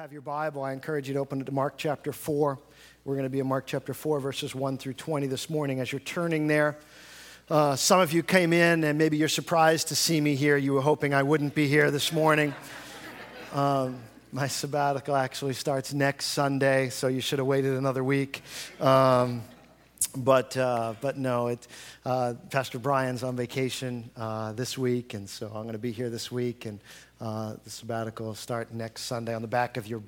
have 0.00 0.12
your 0.14 0.22
Bible, 0.22 0.62
I 0.62 0.72
encourage 0.72 1.08
you 1.08 1.12
to 1.12 1.20
open 1.20 1.42
it 1.42 1.44
to 1.44 1.52
Mark 1.52 1.74
chapter 1.76 2.10
4. 2.10 2.58
We're 3.04 3.14
going 3.16 3.24
to 3.24 3.28
be 3.28 3.38
in 3.38 3.46
Mark 3.46 3.66
chapter 3.66 3.92
4, 3.92 4.18
verses 4.18 4.54
1 4.54 4.78
through 4.78 4.94
20 4.94 5.26
this 5.26 5.50
morning. 5.50 5.78
As 5.78 5.92
you're 5.92 6.00
turning 6.00 6.46
there, 6.46 6.78
uh, 7.50 7.76
some 7.76 8.00
of 8.00 8.10
you 8.10 8.22
came 8.22 8.54
in 8.54 8.82
and 8.82 8.96
maybe 8.96 9.18
you're 9.18 9.28
surprised 9.28 9.88
to 9.88 9.94
see 9.94 10.18
me 10.18 10.36
here. 10.36 10.56
You 10.56 10.72
were 10.72 10.80
hoping 10.80 11.12
I 11.12 11.22
wouldn't 11.22 11.54
be 11.54 11.68
here 11.68 11.90
this 11.90 12.12
morning. 12.12 12.54
Um, 13.52 13.98
my 14.30 14.46
sabbatical 14.46 15.16
actually 15.16 15.54
starts 15.54 15.92
next 15.92 16.26
Sunday, 16.26 16.88
so 16.90 17.08
you 17.08 17.20
should 17.20 17.40
have 17.40 17.48
waited 17.48 17.72
another 17.72 18.04
week. 18.04 18.42
Um, 18.80 19.42
but 20.16 20.56
uh, 20.56 20.94
but 21.00 21.18
no, 21.18 21.48
it, 21.48 21.66
uh, 22.04 22.34
Pastor 22.48 22.78
Brian's 22.78 23.24
on 23.24 23.34
vacation 23.34 24.08
uh, 24.16 24.52
this 24.52 24.78
week, 24.78 25.14
and 25.14 25.28
so 25.28 25.46
I'm 25.48 25.64
going 25.64 25.72
to 25.72 25.78
be 25.78 25.90
here 25.90 26.10
this 26.10 26.30
week, 26.30 26.64
and 26.64 26.78
uh, 27.20 27.54
the 27.64 27.70
sabbatical 27.70 28.26
will 28.26 28.34
start 28.34 28.72
next 28.72 29.02
Sunday. 29.02 29.34
On 29.34 29.42
the 29.42 29.48
back 29.48 29.76
of 29.76 29.86
your, 29.86 30.02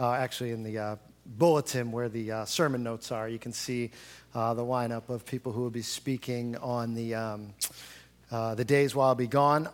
uh, 0.00 0.12
actually 0.12 0.50
in 0.50 0.62
the 0.62 0.78
uh, 0.78 0.96
bulletin 1.26 1.92
where 1.92 2.08
the 2.08 2.44
sermon 2.46 2.82
notes 2.82 3.12
are, 3.12 3.28
you 3.28 3.38
can 3.38 3.52
see 3.52 3.90
the 4.32 4.38
lineup 4.38 5.08
of 5.08 5.26
people 5.26 5.52
who 5.52 5.60
will 5.60 5.70
be 5.70 5.82
speaking 5.82 6.56
on 6.56 6.94
the 6.94 7.14
um, 7.14 7.52
the 8.30 8.64
days 8.64 8.94
while 8.94 9.08
I'll 9.08 9.14
be 9.14 9.26
gone. 9.26 9.68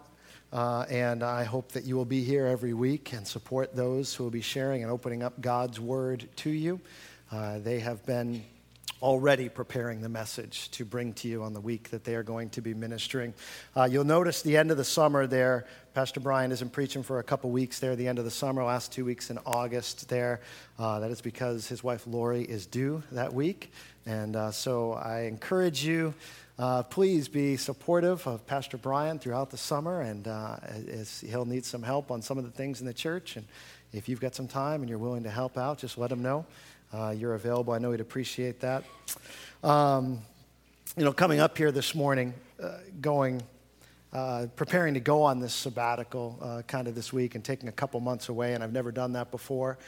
and 0.53 1.23
I 1.23 1.45
hope 1.45 1.73
that 1.73 1.85
you 1.85 1.97
will 1.97 2.05
be 2.05 2.25
here 2.25 2.47
every 2.47 2.75
week 2.75 3.13
and 3.13 3.27
support 3.27 3.75
those 3.77 4.15
who 4.15 4.25
will 4.25 4.31
be 4.31 4.43
sharing 4.43 4.83
and 4.83 4.91
opening 4.91 5.23
up 5.23 5.41
God's 5.41 5.79
word 5.79 6.29
to 6.37 6.51
you. 6.51 6.81
they 7.63 7.81
have 7.81 8.05
been 8.05 8.45
already 9.03 9.49
preparing 9.49 10.03
the 10.03 10.09
message 10.09 10.71
to 10.73 10.85
bring 10.85 11.13
to 11.15 11.29
you 11.29 11.43
on 11.43 11.55
the 11.55 11.61
week 11.61 11.91
that 11.91 12.05
they 12.05 12.15
are 12.15 12.23
going 12.23 12.51
to 12.51 12.61
be 12.61 12.75
ministering. 12.75 13.33
Uh, 13.75 13.85
you'll 13.91 14.05
notice 14.05 14.43
the 14.43 14.57
end 14.57 14.71
of 14.71 14.77
the 14.77 14.85
summer 14.85 15.27
there. 15.27 15.67
Pastor 15.95 16.21
Brian 16.21 16.53
isn't 16.53 16.73
preaching 16.73 17.03
for 17.03 17.19
a 17.19 17.23
couple 17.23 17.51
weeks 17.51 17.79
there, 17.79 17.97
the 17.97 18.09
end 18.09 18.19
of 18.19 18.25
the 18.25 18.31
summer, 18.31 18.63
last 18.63 18.93
two 18.93 19.05
weeks 19.05 19.31
in 19.31 19.39
August 19.47 20.09
there. 20.09 20.41
Uh, 20.79 21.01
that 21.01 21.11
is 21.11 21.21
because 21.21 21.67
his 21.67 21.83
wife 21.83 22.07
Lori 22.07 22.43
is 22.43 22.67
due 22.67 23.03
that 23.13 23.33
week. 23.33 23.73
And 24.05 24.37
uh, 24.37 24.51
so 24.51 24.93
I 24.93 25.23
encourage 25.23 25.83
you. 25.85 26.15
Uh, 26.59 26.83
please 26.83 27.27
be 27.27 27.57
supportive 27.57 28.27
of 28.27 28.47
Pastor 28.47 28.77
Brian 28.77 29.19
throughout 29.19 29.51
the 29.51 29.57
summer, 29.57 30.03
and 30.03 30.29
uh, 30.29 30.57
he'll 31.27 31.47
need 31.47 31.65
some 31.65 31.83
help 31.83 32.11
on 32.11 32.21
some 32.21 32.37
of 32.37 32.45
the 32.45 32.51
things 32.51 32.81
in 32.81 32.87
the 32.87 32.93
church. 32.93 33.37
And 33.37 33.47
if 33.95 34.11
you've 34.11 34.21
got 34.21 34.35
some 34.35 34.47
time 34.47 34.83
and 34.83 34.89
you're 34.91 34.99
willing 34.99 35.23
to 35.23 35.31
help 35.31 35.57
out, 35.57 35.79
just 35.79 35.97
let 35.97 36.13
him 36.13 36.21
know 36.21 36.45
uh, 36.93 37.15
you're 37.17 37.35
available. 37.35 37.73
I 37.73 37.79
know 37.79 37.91
he'd 37.91 38.01
appreciate 38.01 38.61
that. 38.61 38.85
Um, 39.63 40.21
you 40.97 41.05
know, 41.05 41.13
coming 41.13 41.41
up 41.41 41.57
here 41.57 41.71
this 41.71 41.95
morning, 41.95 42.35
uh, 42.63 42.79
going, 43.01 43.43
uh, 44.13 44.47
preparing 44.57 44.95
to 44.95 45.01
go 45.01 45.23
on 45.23 45.39
this 45.39 45.55
sabbatical 45.55 46.39
uh, 46.43 46.63
kind 46.67 46.89
of 46.89 46.95
this 46.95 47.13
week 47.13 47.37
and 47.37 47.45
taking 47.45 47.69
a 47.69 47.73
couple 47.73 48.01
months 48.01 48.29
away, 48.29 48.55
and 48.55 48.65
I've 48.65 48.73
never 48.73 48.91
done 48.91 49.13
that 49.13 49.31
before. 49.31 49.79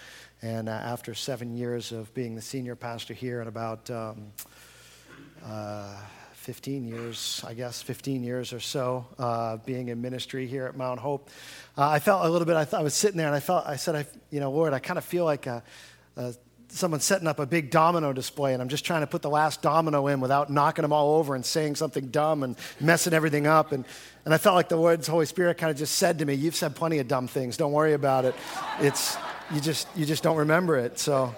And 0.43 0.69
uh, 0.69 0.73
after 0.73 1.15
seven 1.15 1.57
years 1.57 1.93
of 1.93 2.13
being 2.15 2.35
the 2.35 2.43
senior 2.43 2.77
pastor 2.77 3.15
here 3.15 3.41
and 3.41 3.49
about 3.49 3.91
um, 3.91 4.33
uh, 5.45 5.97
15 6.35 6.85
years, 6.85 7.45
I 7.47 7.55
guess, 7.55 7.83
15 7.83 8.25
years 8.25 8.53
or 8.53 8.59
so, 8.59 9.07
uh, 9.19 9.59
being 9.59 9.89
in 9.89 10.03
ministry 10.03 10.47
here 10.47 10.67
at 10.67 10.77
Mount 10.77 10.99
Hope. 10.99 11.31
Uh, 11.79 11.89
I 11.89 12.01
felt 12.01 12.27
a 12.27 12.29
little 12.29 12.47
bit, 12.47 12.57
I, 12.57 12.65
thought, 12.65 12.81
I 12.81 12.83
was 12.83 12.95
sitting 12.95 13.17
there 13.17 13.29
and 13.29 13.37
I 13.37 13.41
felt, 13.41 13.65
I 13.65 13.77
said, 13.77 13.95
I, 13.95 14.07
you 14.31 14.41
know, 14.41 14.51
Lord, 14.51 14.73
I 14.73 14.81
kind 14.81 14.99
of 14.99 15.05
feel 15.05 15.25
like 15.25 15.47
a, 15.47 15.63
a 16.17 16.35
someone's 16.73 17.05
setting 17.05 17.29
up 17.29 17.39
a 17.39 17.47
big 17.47 17.71
domino 17.71 18.13
display 18.13 18.55
and 18.55 18.63
I'm 18.63 18.69
just 18.69 18.85
trying 18.85 19.03
to 19.03 19.07
put 19.07 19.23
the 19.23 19.31
last 19.31 19.61
domino 19.63 20.07
in 20.07 20.21
without 20.21 20.51
knocking 20.51 20.83
them 20.83 20.93
all 20.93 21.17
over 21.17 21.35
and 21.35 21.45
saying 21.45 21.77
something 21.77 22.09
dumb 22.09 22.43
and 22.43 22.57
messing 22.81 23.13
everything 23.13 23.47
up. 23.47 23.73
And, 23.73 23.85
and 24.25 24.33
I 24.33 24.39
felt 24.39 24.57
like 24.57 24.69
the 24.69 24.79
words 24.79 25.07
Holy 25.07 25.27
Spirit 25.27 25.59
kind 25.59 25.71
of 25.71 25.77
just 25.77 25.97
said 25.97 26.19
to 26.21 26.25
me, 26.25 26.35
You've 26.35 26.57
said 26.57 26.75
plenty 26.75 26.99
of 26.99 27.09
dumb 27.09 27.29
things. 27.29 27.57
Don't 27.57 27.73
worry 27.73 27.93
about 27.93 28.25
it. 28.25 28.35
It's, 28.81 29.17
you, 29.53 29.61
just, 29.61 29.87
you 29.95 30.07
just 30.07 30.23
don't 30.23 30.39
remember 30.39 30.79
it. 30.79 30.99
So 30.99 31.35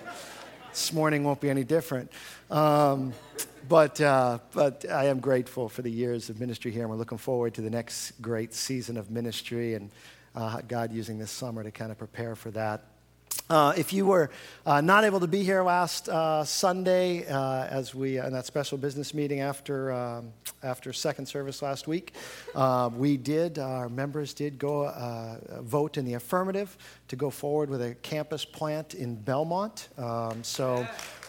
this 0.70 0.92
morning 0.92 1.24
won't 1.24 1.40
be 1.40 1.50
any 1.50 1.64
different. 1.64 2.10
Um, 2.50 3.12
but, 3.68 4.00
uh, 4.00 4.38
but 4.52 4.84
I 4.88 5.06
am 5.06 5.20
grateful 5.20 5.68
for 5.68 5.82
the 5.82 5.90
years 5.90 6.30
of 6.30 6.38
ministry 6.38 6.70
here, 6.70 6.82
and 6.82 6.90
we're 6.90 6.96
looking 6.96 7.18
forward 7.18 7.54
to 7.54 7.60
the 7.62 7.70
next 7.70 8.12
great 8.20 8.52
season 8.52 8.96
of 8.96 9.10
ministry 9.10 9.74
and 9.74 9.90
uh, 10.34 10.60
God 10.68 10.92
using 10.92 11.18
this 11.18 11.30
summer 11.30 11.62
to 11.62 11.70
kind 11.70 11.90
of 11.90 11.98
prepare 11.98 12.36
for 12.36 12.50
that. 12.52 12.84
Uh, 13.50 13.74
if 13.76 13.92
you 13.92 14.06
were 14.06 14.30
uh, 14.64 14.80
not 14.80 15.04
able 15.04 15.20
to 15.20 15.26
be 15.26 15.42
here 15.42 15.62
last 15.62 16.08
uh, 16.08 16.42
Sunday, 16.44 17.26
uh, 17.26 17.66
as 17.66 17.94
we 17.94 18.18
in 18.18 18.32
that 18.32 18.46
special 18.46 18.78
business 18.78 19.12
meeting 19.12 19.40
after 19.40 19.92
um, 19.92 20.32
after 20.62 20.92
second 20.92 21.26
service 21.26 21.60
last 21.60 21.86
week, 21.86 22.14
uh, 22.54 22.88
we 22.96 23.16
did 23.16 23.58
our 23.58 23.88
members 23.88 24.32
did 24.32 24.58
go 24.58 24.86
uh, 24.86 25.60
vote 25.60 25.98
in 25.98 26.04
the 26.04 26.14
affirmative 26.14 26.76
to 27.08 27.16
go 27.16 27.28
forward 27.28 27.68
with 27.68 27.82
a 27.82 27.94
campus 27.96 28.44
plant 28.44 28.94
in 28.94 29.14
Belmont. 29.14 29.88
Um, 29.98 30.42
so, 30.42 30.86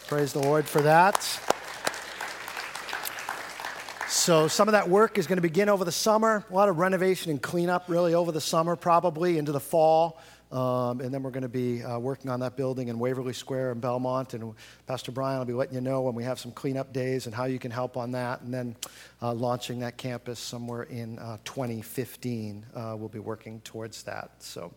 praise 0.08 0.32
the 0.32 0.40
Lord 0.40 0.66
for 0.66 0.80
that. 0.82 1.22
So, 4.08 4.48
some 4.48 4.66
of 4.68 4.72
that 4.72 4.88
work 4.88 5.18
is 5.18 5.26
going 5.26 5.36
to 5.36 5.42
begin 5.42 5.68
over 5.68 5.84
the 5.84 5.92
summer. 5.92 6.44
A 6.48 6.54
lot 6.54 6.68
of 6.68 6.78
renovation 6.78 7.30
and 7.30 7.42
cleanup, 7.42 7.84
really, 7.88 8.14
over 8.14 8.32
the 8.32 8.40
summer, 8.40 8.74
probably 8.74 9.36
into 9.36 9.52
the 9.52 9.60
fall. 9.60 10.18
Um, 10.52 11.00
and 11.00 11.12
then 11.12 11.22
we're 11.22 11.32
going 11.32 11.42
to 11.42 11.48
be 11.48 11.82
uh, 11.82 11.98
working 11.98 12.30
on 12.30 12.40
that 12.40 12.56
building 12.56 12.88
in 12.88 12.98
Waverley 12.98 13.32
Square 13.32 13.72
in 13.72 13.80
Belmont. 13.80 14.34
And 14.34 14.54
Pastor 14.86 15.10
Brian 15.10 15.38
will 15.38 15.44
be 15.44 15.52
letting 15.52 15.74
you 15.74 15.80
know 15.80 16.02
when 16.02 16.14
we 16.14 16.22
have 16.24 16.38
some 16.38 16.52
cleanup 16.52 16.92
days 16.92 17.26
and 17.26 17.34
how 17.34 17.44
you 17.44 17.58
can 17.58 17.70
help 17.70 17.96
on 17.96 18.12
that. 18.12 18.42
And 18.42 18.54
then 18.54 18.76
uh, 19.20 19.32
launching 19.34 19.80
that 19.80 19.96
campus 19.96 20.38
somewhere 20.38 20.84
in 20.84 21.18
uh, 21.18 21.38
2015. 21.44 22.64
Uh, 22.74 22.94
we'll 22.96 23.08
be 23.08 23.18
working 23.18 23.60
towards 23.60 24.04
that. 24.04 24.30
So, 24.38 24.72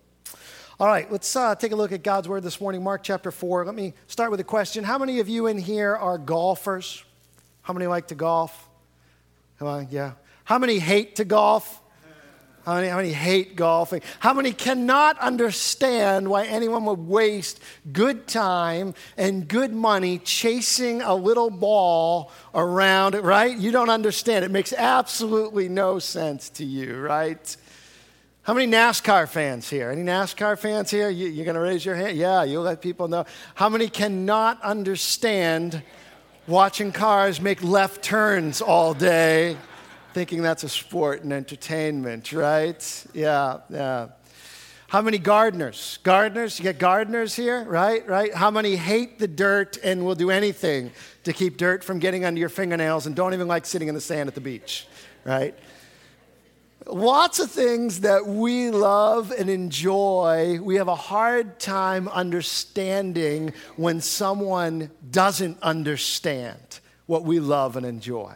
all 0.79 0.87
right, 0.87 1.11
let's 1.11 1.35
uh, 1.35 1.53
take 1.55 1.71
a 1.71 1.75
look 1.75 1.91
at 1.91 2.03
God's 2.03 2.27
Word 2.27 2.41
this 2.41 2.59
morning, 2.59 2.83
Mark 2.83 3.03
chapter 3.03 3.31
4. 3.31 3.65
Let 3.65 3.75
me 3.75 3.93
start 4.07 4.31
with 4.31 4.39
a 4.39 4.45
question. 4.45 4.83
How 4.83 4.97
many 4.97 5.19
of 5.19 5.29
you 5.29 5.47
in 5.47 5.57
here 5.57 5.95
are 5.95 6.17
golfers? 6.17 7.03
How 7.61 7.73
many 7.73 7.85
like 7.85 8.07
to 8.07 8.15
golf? 8.15 8.67
Come 9.59 9.67
on, 9.67 9.87
yeah. 9.91 10.13
How 10.45 10.57
many 10.57 10.79
hate 10.79 11.17
to 11.17 11.25
golf? 11.25 11.81
How 12.69 12.75
many, 12.75 12.87
how 12.87 12.97
many 12.97 13.13
hate 13.13 13.55
golfing? 13.55 14.03
How 14.19 14.31
many 14.31 14.53
cannot 14.53 15.17
understand 15.17 16.29
why 16.29 16.45
anyone 16.45 16.85
would 16.85 16.99
waste 16.99 17.59
good 17.91 18.27
time 18.27 18.93
and 19.17 19.47
good 19.47 19.73
money 19.73 20.19
chasing 20.19 21.01
a 21.01 21.15
little 21.15 21.49
ball 21.49 22.31
around, 22.53 23.15
right? 23.15 23.57
You 23.57 23.71
don't 23.71 23.89
understand. 23.89 24.45
It 24.45 24.51
makes 24.51 24.71
absolutely 24.71 25.67
no 25.67 25.97
sense 25.97 26.47
to 26.51 26.63
you, 26.63 26.99
right? 26.99 27.57
How 28.43 28.53
many 28.53 28.71
NASCAR 28.71 29.27
fans 29.27 29.67
here? 29.67 29.89
Any 29.89 30.03
NASCAR 30.03 30.55
fans 30.55 30.91
here? 30.91 31.09
You, 31.09 31.41
are 31.41 31.45
going 31.45 31.55
to 31.55 31.61
raise 31.61 31.83
your 31.83 31.95
hand? 31.95 32.19
Yeah, 32.19 32.43
you'll 32.43 32.61
let 32.61 32.83
people 32.83 33.07
know. 33.07 33.25
How 33.55 33.69
many 33.69 33.89
cannot 33.89 34.61
understand 34.61 35.81
watching 36.45 36.91
cars 36.91 37.41
make 37.41 37.63
left 37.63 38.03
turns 38.03 38.61
all 38.61 38.93
day? 38.93 39.57
Thinking 40.19 40.41
that's 40.41 40.65
a 40.65 40.69
sport 40.69 41.23
and 41.23 41.31
entertainment, 41.31 42.33
right? 42.33 43.05
Yeah, 43.13 43.59
yeah. 43.69 44.09
How 44.89 45.01
many 45.01 45.17
gardeners? 45.17 45.97
Gardeners? 46.03 46.59
You 46.59 46.63
get 46.63 46.77
gardeners 46.77 47.33
here, 47.33 47.63
right? 47.63 48.05
Right? 48.05 48.33
How 48.33 48.51
many 48.51 48.75
hate 48.75 49.17
the 49.17 49.29
dirt 49.29 49.77
and 49.81 50.05
will 50.05 50.15
do 50.15 50.29
anything 50.29 50.91
to 51.23 51.31
keep 51.31 51.55
dirt 51.55 51.85
from 51.85 51.99
getting 51.99 52.25
under 52.25 52.37
your 52.37 52.49
fingernails 52.49 53.05
and 53.05 53.15
don't 53.15 53.33
even 53.33 53.47
like 53.47 53.65
sitting 53.65 53.87
in 53.87 53.95
the 53.95 54.01
sand 54.01 54.27
at 54.27 54.35
the 54.35 54.41
beach, 54.41 54.87
right? 55.23 55.57
Lots 56.85 57.39
of 57.39 57.49
things 57.49 58.01
that 58.01 58.27
we 58.27 58.71
love 58.71 59.31
and 59.31 59.49
enjoy, 59.49 60.59
we 60.61 60.75
have 60.75 60.89
a 60.89 60.95
hard 60.95 61.61
time 61.61 62.09
understanding 62.09 63.53
when 63.77 64.01
someone 64.01 64.91
doesn't 65.11 65.61
understand 65.61 66.81
what 67.05 67.23
we 67.23 67.39
love 67.39 67.77
and 67.77 67.85
enjoy 67.85 68.35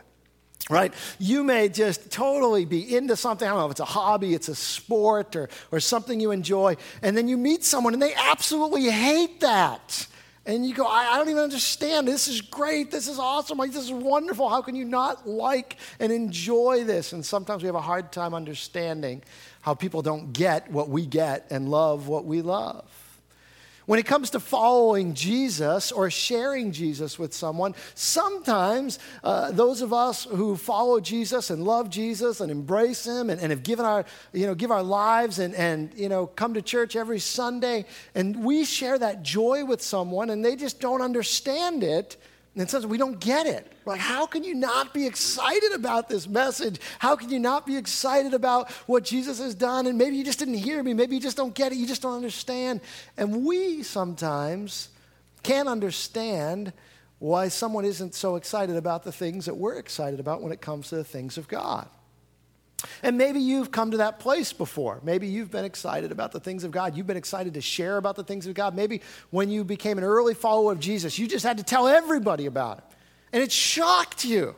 right? 0.69 0.93
You 1.19 1.43
may 1.43 1.69
just 1.69 2.11
totally 2.11 2.65
be 2.65 2.95
into 2.95 3.15
something. 3.15 3.47
I 3.47 3.51
don't 3.51 3.59
know 3.59 3.65
if 3.65 3.71
it's 3.71 3.79
a 3.79 3.85
hobby, 3.85 4.33
it's 4.33 4.47
a 4.47 4.55
sport, 4.55 5.35
or, 5.35 5.49
or 5.71 5.79
something 5.79 6.19
you 6.19 6.31
enjoy. 6.31 6.77
And 7.01 7.17
then 7.17 7.27
you 7.27 7.37
meet 7.37 7.63
someone 7.63 7.93
and 7.93 8.01
they 8.01 8.13
absolutely 8.13 8.89
hate 8.89 9.41
that. 9.41 10.07
And 10.45 10.65
you 10.65 10.73
go, 10.73 10.85
I, 10.85 11.13
I 11.13 11.17
don't 11.17 11.29
even 11.29 11.43
understand. 11.43 12.07
This 12.07 12.27
is 12.27 12.41
great. 12.41 12.91
This 12.91 13.07
is 13.07 13.17
awesome. 13.17 13.57
Like, 13.57 13.71
this 13.71 13.85
is 13.85 13.91
wonderful. 13.93 14.49
How 14.49 14.61
can 14.61 14.75
you 14.75 14.83
not 14.83 15.27
like 15.27 15.77
and 15.99 16.11
enjoy 16.11 16.83
this? 16.83 17.13
And 17.13 17.25
sometimes 17.25 17.63
we 17.63 17.67
have 17.67 17.75
a 17.75 17.81
hard 17.81 18.11
time 18.11 18.33
understanding 18.33 19.23
how 19.61 19.73
people 19.73 20.01
don't 20.01 20.33
get 20.33 20.69
what 20.69 20.89
we 20.89 21.05
get 21.05 21.47
and 21.49 21.69
love 21.69 22.09
what 22.09 22.25
we 22.25 22.41
love. 22.41 22.83
When 23.85 23.99
it 23.99 24.05
comes 24.05 24.29
to 24.31 24.39
following 24.39 25.13
Jesus 25.13 25.91
or 25.91 26.09
sharing 26.09 26.71
Jesus 26.71 27.19
with 27.19 27.33
someone, 27.33 27.75
sometimes 27.95 28.97
uh, 29.23 29.51
those 29.51 29.81
of 29.81 29.91
us 29.91 30.23
who 30.23 30.55
follow 30.55 30.99
Jesus 31.01 31.49
and 31.49 31.65
love 31.65 31.89
Jesus 31.89 32.39
and 32.39 32.49
embrace 32.49 33.05
Him 33.05 33.29
and, 33.29 33.41
and, 33.41 33.51
have 33.51 33.63
given 33.63 33.85
our, 33.85 34.05
you 34.31 34.47
know, 34.47 34.55
give 34.55 34.71
our 34.71 34.83
lives 34.83 35.39
and, 35.39 35.53
and, 35.55 35.91
you 35.95 36.07
know, 36.07 36.27
come 36.27 36.53
to 36.53 36.61
church 36.61 36.95
every 36.95 37.19
Sunday, 37.19 37.85
and 38.15 38.43
we 38.43 38.63
share 38.63 38.97
that 38.97 39.23
joy 39.23 39.65
with 39.65 39.81
someone 39.81 40.29
and 40.29 40.43
they 40.43 40.55
just 40.55 40.79
don't 40.79 41.01
understand 41.01 41.83
it 41.83 42.17
And 42.55 42.69
sometimes 42.69 42.91
we 42.91 42.99
don't 42.99 43.19
get 43.19 43.47
it. 43.47 43.71
We're 43.83 43.93
like, 43.93 44.01
how 44.01 44.27
can 44.27 44.43
you 44.43 44.53
not 44.53 44.93
be 44.93 45.07
excited 45.07 45.73
about 45.73 46.07
this 46.07 46.27
message? 46.27 46.79
How 46.99 47.15
can 47.15 47.31
you 47.31 47.39
not 47.39 47.65
be 47.65 47.75
excited 47.77 48.35
about 48.35 48.69
what 48.85 49.03
Jesus 49.03 49.39
has 49.39 49.55
done? 49.55 49.87
And 49.87 49.97
maybe 49.97 50.15
you 50.15 50.23
just 50.23 50.37
didn't 50.37 50.53
hear 50.55 50.83
me. 50.83 50.93
Maybe 50.93 51.15
you 51.15 51.21
just 51.21 51.35
don't 51.35 51.55
get 51.55 51.71
it. 51.71 51.79
You 51.79 51.87
just 51.87 52.03
don't 52.03 52.15
understand. 52.15 52.81
And 53.17 53.43
we 53.43 53.81
sometimes 53.81 54.89
can't 55.41 55.67
understand 55.67 56.73
why 57.17 57.47
someone 57.47 57.85
isn't 57.85 58.13
so 58.13 58.35
excited 58.35 58.75
about 58.75 59.03
the 59.03 59.11
things 59.11 59.45
that 59.45 59.55
we're 59.55 59.77
excited 59.77 60.19
about 60.19 60.43
when 60.43 60.51
it 60.51 60.61
comes 60.61 60.89
to 60.89 60.95
the 60.95 61.03
things 61.03 61.39
of 61.39 61.47
God. 61.47 61.87
And 63.01 63.17
maybe 63.17 63.39
you've 63.39 63.71
come 63.71 63.91
to 63.91 63.97
that 63.97 64.19
place 64.19 64.53
before. 64.53 64.99
Maybe 65.03 65.27
you've 65.27 65.51
been 65.51 65.65
excited 65.65 66.11
about 66.11 66.31
the 66.31 66.39
things 66.39 66.63
of 66.63 66.71
God. 66.71 66.95
You've 66.95 67.07
been 67.07 67.17
excited 67.17 67.53
to 67.55 67.61
share 67.61 67.97
about 67.97 68.15
the 68.15 68.23
things 68.23 68.47
of 68.47 68.53
God. 68.53 68.75
Maybe 68.75 69.01
when 69.29 69.49
you 69.49 69.63
became 69.63 69.97
an 69.97 70.03
early 70.03 70.33
follower 70.33 70.71
of 70.71 70.79
Jesus, 70.79 71.17
you 71.17 71.27
just 71.27 71.45
had 71.45 71.57
to 71.57 71.63
tell 71.63 71.87
everybody 71.87 72.45
about 72.45 72.79
it. 72.79 72.83
And 73.31 73.41
it 73.41 73.51
shocked 73.51 74.25
you 74.25 74.55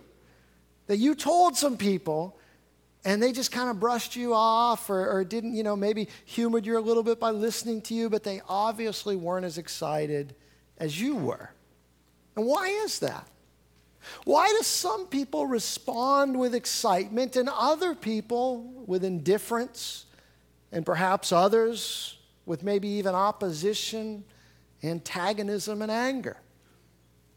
that 0.87 0.97
you 0.97 1.15
told 1.15 1.57
some 1.57 1.77
people 1.77 2.37
and 3.05 3.21
they 3.21 3.31
just 3.31 3.51
kind 3.51 3.69
of 3.69 3.79
brushed 3.79 4.15
you 4.15 4.33
off 4.33 4.89
or, 4.89 5.07
or, 5.09 5.23
didn't, 5.23 5.53
you 5.53 5.61
know, 5.61 5.75
maybe 5.75 6.09
humored 6.25 6.65
you 6.65 6.77
a 6.77 6.81
little 6.81 7.03
bit 7.03 7.19
by 7.19 7.29
listening 7.29 7.81
to 7.83 7.93
you, 7.93 8.09
but 8.09 8.23
they 8.23 8.41
obviously 8.49 9.15
weren't 9.15 9.45
as 9.45 9.59
excited 9.59 10.35
as 10.79 10.99
you 10.99 11.15
were. 11.15 11.51
And 12.35 12.47
why 12.47 12.67
is 12.67 12.99
that? 12.99 13.27
Why 14.23 14.47
do 14.49 14.61
some 14.61 15.07
people 15.07 15.45
respond 15.45 16.37
with 16.39 16.55
excitement 16.55 17.35
and 17.35 17.49
other 17.49 17.95
people 17.95 18.63
with 18.85 19.03
indifference, 19.03 20.05
and 20.71 20.85
perhaps 20.85 21.31
others 21.31 22.17
with 22.45 22.63
maybe 22.63 22.87
even 22.87 23.15
opposition, 23.15 24.23
antagonism, 24.83 25.81
and 25.81 25.91
anger? 25.91 26.37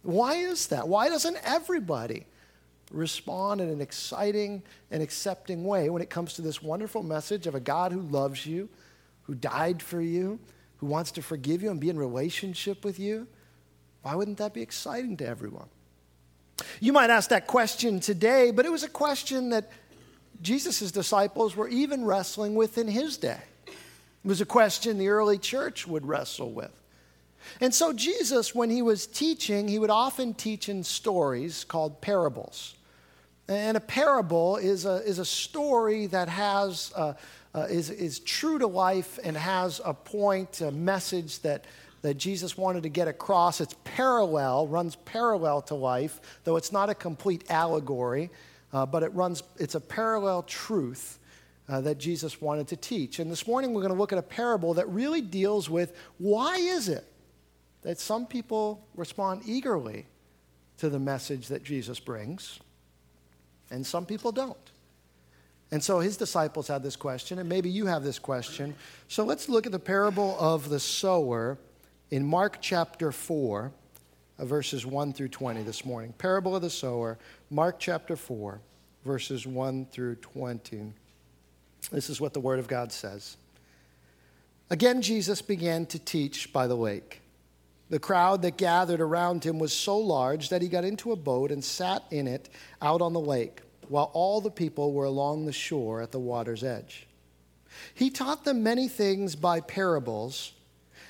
Why 0.03 0.37
is 0.37 0.69
that? 0.69 0.89
Why 0.89 1.09
doesn't 1.09 1.39
everybody 1.45 2.27
respond 2.91 3.61
in 3.61 3.69
an 3.69 3.81
exciting 3.81 4.63
and 4.91 5.03
accepting 5.03 5.65
way 5.65 5.91
when 5.91 6.03
it 6.03 6.11
comes 6.11 6.35
to 6.35 6.43
this 6.43 6.63
wonderful 6.63 7.03
message 7.03 7.47
of 7.47 7.55
a 7.55 7.61
God 7.61 7.93
who 7.93 8.01
loves 8.01 8.47
you, 8.47 8.69
who 9.23 9.35
died 9.35 9.83
for 9.83 10.01
you, 10.01 10.39
who 10.79 10.87
wants 10.87 11.11
to 11.13 11.23
forgive 11.23 11.63
you 11.63 11.71
and 11.71 11.81
be 11.81 11.91
in 11.91 11.99
relationship 11.99 12.85
with 12.85 12.99
you? 12.99 13.27
Why 14.03 14.15
wouldn't 14.15 14.39
that 14.39 14.55
be 14.55 14.63
exciting 14.63 15.17
to 15.19 15.27
everyone? 15.27 15.69
You 16.81 16.93
might 16.93 17.11
ask 17.11 17.31
that 17.31 17.47
question 17.47 18.01
today, 18.01 18.51
but 18.51 18.67
it 18.67 18.73
was 18.73 18.83
a 18.83 18.89
question 18.89 19.51
that 19.51 19.71
Jesus' 20.43 20.93
disciples 20.93 21.57
were 21.57 21.69
even 21.69 22.05
wrestling 22.05 22.55
with 22.55 22.79
in 22.79 22.89
his 22.89 23.17
day. 23.17 23.41
It 23.67 23.75
was 24.25 24.41
a 24.41 24.47
question 24.47 24.99
the 24.99 25.09
early 25.09 25.39
church 25.39 25.87
would 25.87 26.07
wrestle 26.07 26.53
with. 26.53 26.71
And 27.61 27.75
so, 27.75 27.93
Jesus, 27.93 28.55
when 28.55 28.71
he 28.71 28.83
was 28.83 29.07
teaching, 29.07 29.69
he 29.69 29.79
would 29.79 29.91
often 29.91 30.35
teach 30.35 30.69
in 30.69 30.85
stories 30.85 31.65
called 31.65 32.01
parables. 32.01 32.75
And 33.49 33.77
a 33.77 33.81
parable 33.81 34.57
is 34.57 34.85
a, 34.85 34.97
is 35.07 35.19
a 35.19 35.25
story 35.25 36.07
that 36.09 36.29
has, 36.29 36.93
uh, 36.95 37.15
uh, 37.55 37.61
is, 37.71 37.91
is 37.91 38.19
true 38.21 38.59
to 38.59 38.67
life 38.67 39.19
and 39.25 39.37
has 39.37 39.81
a 39.85 39.95
point, 39.95 40.61
a 40.61 40.71
message 40.71 41.41
that, 41.41 41.65
that 42.03 42.15
Jesus 42.15 42.57
wanted 42.57 42.85
to 42.85 42.89
get 42.89 43.09
across. 43.09 43.61
It's 43.61 43.75
parallel, 43.85 44.69
runs 44.69 44.97
parallel 44.97 45.63
to 45.63 45.75
life, 45.75 46.21
though 46.45 46.57
it's 46.57 46.73
not 46.73 46.91
a 46.91 46.95
complete 46.95 47.51
allegory, 47.51 48.31
uh, 48.73 48.87
but 48.87 49.03
it 49.03 49.13
runs, 49.15 49.43
it's 49.57 49.75
a 49.75 49.81
parallel 49.81 50.43
truth 50.43 51.19
uh, 51.69 51.81
that 51.83 51.99
Jesus 51.99 52.41
wanted 52.41 52.69
to 52.69 52.77
teach. 52.77 53.19
And 53.19 53.31
this 53.31 53.47
morning 53.47 53.75
we're 53.75 53.83
going 53.83 53.93
to 53.93 53.99
look 53.99 54.13
at 54.13 54.19
a 54.19 54.23
parable 54.23 54.75
that 54.75 54.89
really 54.89 55.21
deals 55.21 55.69
with 55.69 55.97
why 56.19 56.57
is 56.57 56.89
it 56.89 57.05
that 57.83 57.99
some 57.99 58.27
people 58.27 58.87
respond 58.95 59.43
eagerly 59.47 60.07
to 60.79 60.89
the 60.89 60.99
message 60.99 61.49
that 61.49 61.65
Jesus 61.65 61.99
brings, 61.99 62.61
and 63.71 63.85
some 63.85 64.07
people 64.07 64.33
don't. 64.33 64.57
And 65.71 65.83
so 65.83 66.01
his 66.01 66.17
disciples 66.17 66.69
had 66.69 66.83
this 66.83 66.97
question, 66.97 67.39
and 67.39 67.49
maybe 67.49 67.69
you 67.69 67.87
have 67.87 68.03
this 68.03 68.19
question. 68.19 68.75
So 69.09 69.25
let's 69.25 69.49
look 69.49 69.67
at 69.67 69.73
the 69.73 69.79
parable 69.79 70.37
of 70.39 70.71
the 70.71 70.81
sower 70.81 71.59
in 72.11 72.27
Mark 72.27 72.59
chapter 72.61 73.13
4, 73.13 73.71
uh, 74.39 74.45
verses 74.45 74.87
1 74.87 75.13
through 75.13 75.29
20 75.29 75.63
this 75.63 75.85
morning. 75.85 76.13
Parable 76.17 76.57
of 76.57 76.63
the 76.63 76.71
sower, 76.71 77.19
Mark 77.51 77.77
chapter 77.79 78.17
4, 78.17 78.61
verses 79.05 79.47
1 79.47 79.87
through 79.87 80.15
20. 80.17 80.93
This 81.91 82.11
is 82.11 82.21
what 82.21 82.33
the 82.33 82.41
Word 82.41 82.59
of 82.59 82.69
God 82.69 82.93
says. 82.93 83.37
Again, 84.71 85.03
Jesus 85.03 85.43
began 85.43 85.87
to 85.87 85.99
teach 85.99 86.53
by 86.53 86.67
the 86.67 86.77
lake. 86.77 87.21
The 87.91 87.99
crowd 87.99 88.43
that 88.43 88.59
gathered 88.59 89.01
around 89.01 89.45
him 89.45 89.59
was 89.59 89.73
so 89.73 89.97
large 89.97 90.51
that 90.51 90.61
he 90.61 90.69
got 90.69 90.85
into 90.85 91.13
a 91.13 91.17
boat 91.17 91.51
and 91.51 91.65
sat 91.65 92.05
in 92.11 92.27
it 92.27 92.51
out 92.83 93.01
on 93.01 93.15
the 93.15 93.21
lake, 93.21 93.63
while 93.89 94.11
all 94.13 94.43
the 94.43 94.51
people 94.51 94.93
were 94.93 95.07
along 95.07 95.47
the 95.47 95.53
shore 95.53 96.03
at 96.03 96.13
the 96.13 96.19
water's 96.19 96.63
edge. 96.63 97.07
He 97.95 98.11
taught 98.11 98.45
them 98.45 98.63
many 98.63 98.89
things 98.89 99.37
by 99.37 99.61
parables 99.61 100.53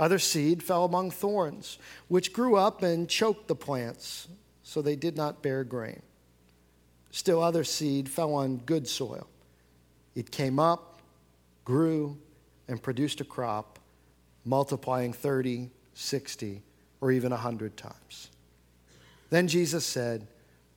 Other 0.00 0.18
seed 0.18 0.62
fell 0.62 0.86
among 0.86 1.10
thorns, 1.10 1.78
which 2.08 2.32
grew 2.32 2.56
up 2.56 2.82
and 2.82 3.06
choked 3.06 3.48
the 3.48 3.54
plants, 3.54 4.28
so 4.62 4.80
they 4.80 4.96
did 4.96 5.14
not 5.14 5.42
bear 5.42 5.62
grain. 5.62 6.00
Still, 7.10 7.42
other 7.42 7.64
seed 7.64 8.08
fell 8.08 8.32
on 8.32 8.56
good 8.64 8.88
soil. 8.88 9.28
It 10.14 10.30
came 10.30 10.58
up, 10.58 11.02
grew, 11.66 12.16
and 12.66 12.82
produced 12.82 13.20
a 13.20 13.24
crop, 13.24 13.78
multiplying 14.46 15.12
30, 15.12 15.68
60, 15.92 16.62
or 17.02 17.12
even 17.12 17.30
100 17.30 17.76
times. 17.76 18.30
Then 19.28 19.48
Jesus 19.48 19.84
said, 19.84 20.26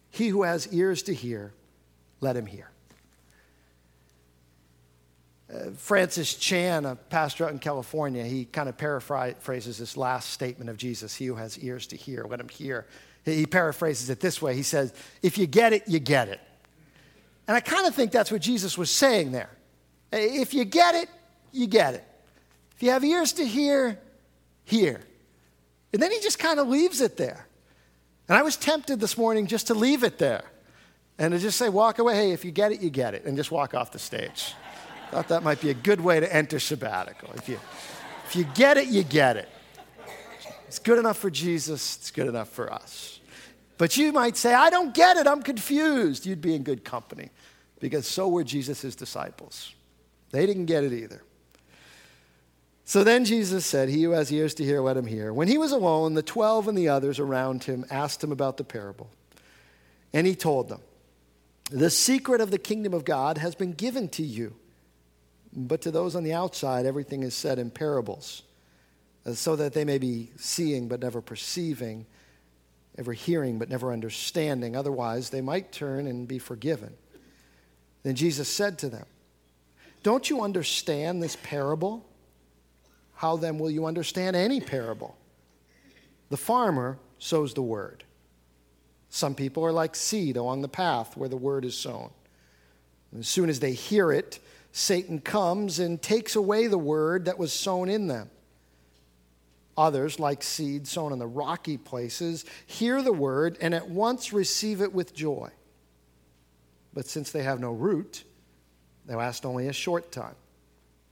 He 0.09 0.27
who 0.27 0.43
has 0.43 0.67
ears 0.73 1.01
to 1.03 1.13
hear, 1.13 1.53
let 2.19 2.35
him 2.35 2.47
hear. 2.47 2.72
Uh, 5.53 5.71
Francis 5.75 6.35
Chan, 6.35 6.85
a 6.85 6.95
pastor 6.95 7.45
out 7.45 7.51
in 7.51 7.59
California, 7.59 8.23
he 8.23 8.45
kind 8.45 8.69
of 8.69 8.77
paraphrases 8.77 9.77
this 9.77 9.97
last 9.97 10.31
statement 10.31 10.69
of 10.69 10.77
Jesus 10.77 11.13
He 11.13 11.25
who 11.25 11.35
has 11.35 11.59
ears 11.59 11.87
to 11.87 11.95
hear, 11.95 12.25
let 12.27 12.39
him 12.39 12.49
hear. 12.49 12.87
He 13.25 13.45
paraphrases 13.45 14.09
it 14.09 14.19
this 14.19 14.41
way 14.41 14.55
He 14.55 14.63
says, 14.63 14.93
If 15.21 15.37
you 15.37 15.45
get 15.45 15.73
it, 15.73 15.83
you 15.87 15.99
get 15.99 16.29
it. 16.29 16.39
And 17.47 17.55
I 17.57 17.59
kind 17.59 17.85
of 17.85 17.93
think 17.93 18.11
that's 18.11 18.31
what 18.31 18.41
Jesus 18.41 18.77
was 18.77 18.89
saying 18.89 19.31
there. 19.31 19.49
If 20.11 20.53
you 20.53 20.63
get 20.65 20.95
it, 20.95 21.09
you 21.51 21.67
get 21.67 21.95
it. 21.95 22.07
If 22.75 22.83
you 22.83 22.91
have 22.91 23.03
ears 23.03 23.33
to 23.33 23.45
hear, 23.45 23.99
hear. 24.63 25.01
And 25.91 26.01
then 26.01 26.11
he 26.11 26.19
just 26.21 26.39
kind 26.39 26.59
of 26.59 26.67
leaves 26.67 27.01
it 27.01 27.17
there. 27.17 27.47
And 28.29 28.37
I 28.37 28.41
was 28.41 28.55
tempted 28.55 28.99
this 28.99 29.17
morning 29.17 29.47
just 29.47 29.67
to 29.67 29.73
leave 29.73 30.03
it 30.03 30.17
there 30.17 30.43
and 31.19 31.33
to 31.33 31.39
just 31.39 31.57
say, 31.57 31.69
walk 31.69 31.99
away. 31.99 32.15
Hey, 32.15 32.31
if 32.31 32.45
you 32.45 32.51
get 32.51 32.71
it, 32.71 32.81
you 32.81 32.89
get 32.89 33.13
it. 33.13 33.25
And 33.25 33.35
just 33.35 33.51
walk 33.51 33.73
off 33.73 33.91
the 33.91 33.99
stage. 33.99 34.55
I 35.13 35.17
thought 35.17 35.27
that 35.27 35.43
might 35.43 35.61
be 35.61 35.69
a 35.69 35.75
good 35.75 36.01
way 36.01 36.19
to 36.19 36.35
enter 36.35 36.59
sabbatical. 36.59 37.29
If 37.35 37.47
you, 37.47 37.59
if 38.25 38.35
you 38.35 38.45
get 38.55 38.77
it, 38.77 38.87
you 38.87 39.03
get 39.03 39.37
it. 39.37 39.47
It's 40.67 40.79
good 40.79 40.97
enough 40.97 41.19
for 41.19 41.29
Jesus, 41.29 41.97
it's 41.97 42.09
good 42.09 42.25
enough 42.25 42.49
for 42.49 42.73
us. 42.73 43.19
But 43.77 43.95
you 43.95 44.11
might 44.11 44.37
say, 44.37 44.55
I 44.55 44.71
don't 44.71 44.91
get 44.91 45.17
it, 45.17 45.27
I'm 45.27 45.43
confused. 45.43 46.25
You'd 46.25 46.41
be 46.41 46.55
in 46.55 46.63
good 46.63 46.83
company 46.83 47.29
because 47.79 48.07
so 48.07 48.27
were 48.27 48.43
Jesus' 48.43 48.95
disciples. 48.95 49.75
They 50.31 50.47
didn't 50.47 50.65
get 50.65 50.83
it 50.83 50.93
either. 50.93 51.21
So 52.85 53.03
then 53.03 53.23
Jesus 53.23 53.67
said, 53.67 53.89
He 53.89 54.01
who 54.01 54.11
has 54.11 54.31
ears 54.31 54.55
to 54.55 54.63
hear, 54.63 54.81
let 54.81 54.97
him 54.97 55.05
hear. 55.05 55.31
When 55.31 55.47
he 55.47 55.59
was 55.59 55.71
alone, 55.71 56.15
the 56.15 56.23
twelve 56.23 56.67
and 56.67 56.75
the 56.75 56.89
others 56.89 57.19
around 57.19 57.65
him 57.65 57.85
asked 57.91 58.23
him 58.23 58.31
about 58.31 58.57
the 58.57 58.63
parable. 58.63 59.11
And 60.11 60.25
he 60.25 60.33
told 60.33 60.69
them, 60.69 60.81
The 61.69 61.91
secret 61.91 62.41
of 62.41 62.49
the 62.49 62.57
kingdom 62.57 62.95
of 62.95 63.05
God 63.05 63.37
has 63.37 63.53
been 63.53 63.73
given 63.73 64.09
to 64.09 64.23
you 64.23 64.55
but 65.55 65.81
to 65.81 65.91
those 65.91 66.15
on 66.15 66.23
the 66.23 66.33
outside, 66.33 66.85
everything 66.85 67.23
is 67.23 67.35
said 67.35 67.59
in 67.59 67.69
parables, 67.69 68.43
uh, 69.25 69.33
so 69.33 69.55
that 69.55 69.73
they 69.73 69.85
may 69.85 69.97
be 69.97 70.31
seeing 70.35 70.87
but 70.87 70.99
never 70.99 71.21
perceiving, 71.21 72.05
ever 72.97 73.13
hearing 73.13 73.59
but 73.59 73.69
never 73.69 73.93
understanding. 73.93 74.75
Otherwise, 74.75 75.29
they 75.29 75.41
might 75.41 75.71
turn 75.71 76.07
and 76.07 76.27
be 76.27 76.39
forgiven. 76.39 76.93
Then 78.01 78.15
Jesus 78.15 78.49
said 78.49 78.79
to 78.79 78.89
them, 78.89 79.05
Don't 80.01 80.29
you 80.29 80.41
understand 80.41 81.21
this 81.21 81.37
parable? 81.43 82.05
How 83.15 83.37
then 83.37 83.59
will 83.59 83.71
you 83.71 83.85
understand 83.85 84.35
any 84.35 84.59
parable? 84.59 85.15
The 86.29 86.37
farmer 86.37 86.97
sows 87.19 87.53
the 87.53 87.61
word. 87.61 88.03
Some 89.09 89.35
people 89.35 89.63
are 89.63 89.71
like 89.71 89.95
seed 89.95 90.35
along 90.35 90.63
the 90.63 90.67
path 90.67 91.15
where 91.15 91.29
the 91.29 91.37
word 91.37 91.63
is 91.63 91.77
sown. 91.77 92.09
And 93.11 93.19
as 93.19 93.27
soon 93.27 93.47
as 93.47 93.59
they 93.59 93.73
hear 93.73 94.11
it, 94.11 94.39
Satan 94.75 95.19
comes 95.19 95.77
and 95.77 96.01
takes 96.01 96.35
away 96.35 96.65
the 96.65 96.79
word 96.79 97.25
that 97.25 97.37
was 97.37 97.53
sown 97.53 97.89
in 97.89 98.07
them. 98.07 98.31
Others, 99.77 100.19
like 100.19 100.41
seed 100.41 100.87
sown 100.87 101.13
in 101.13 101.19
the 101.19 101.27
rocky 101.27 101.77
places, 101.77 102.43
hear 102.65 103.03
the 103.03 103.13
word 103.13 103.55
and 103.61 103.75
at 103.75 103.87
once 103.87 104.33
receive 104.33 104.81
it 104.81 104.91
with 104.91 105.13
joy. 105.13 105.51
But 106.91 107.05
since 107.05 107.31
they 107.31 107.43
have 107.43 107.59
no 107.59 107.71
root, 107.71 108.23
they 109.05 109.13
last 109.13 109.45
only 109.45 109.67
a 109.67 109.73
short 109.73 110.11
time. 110.11 110.35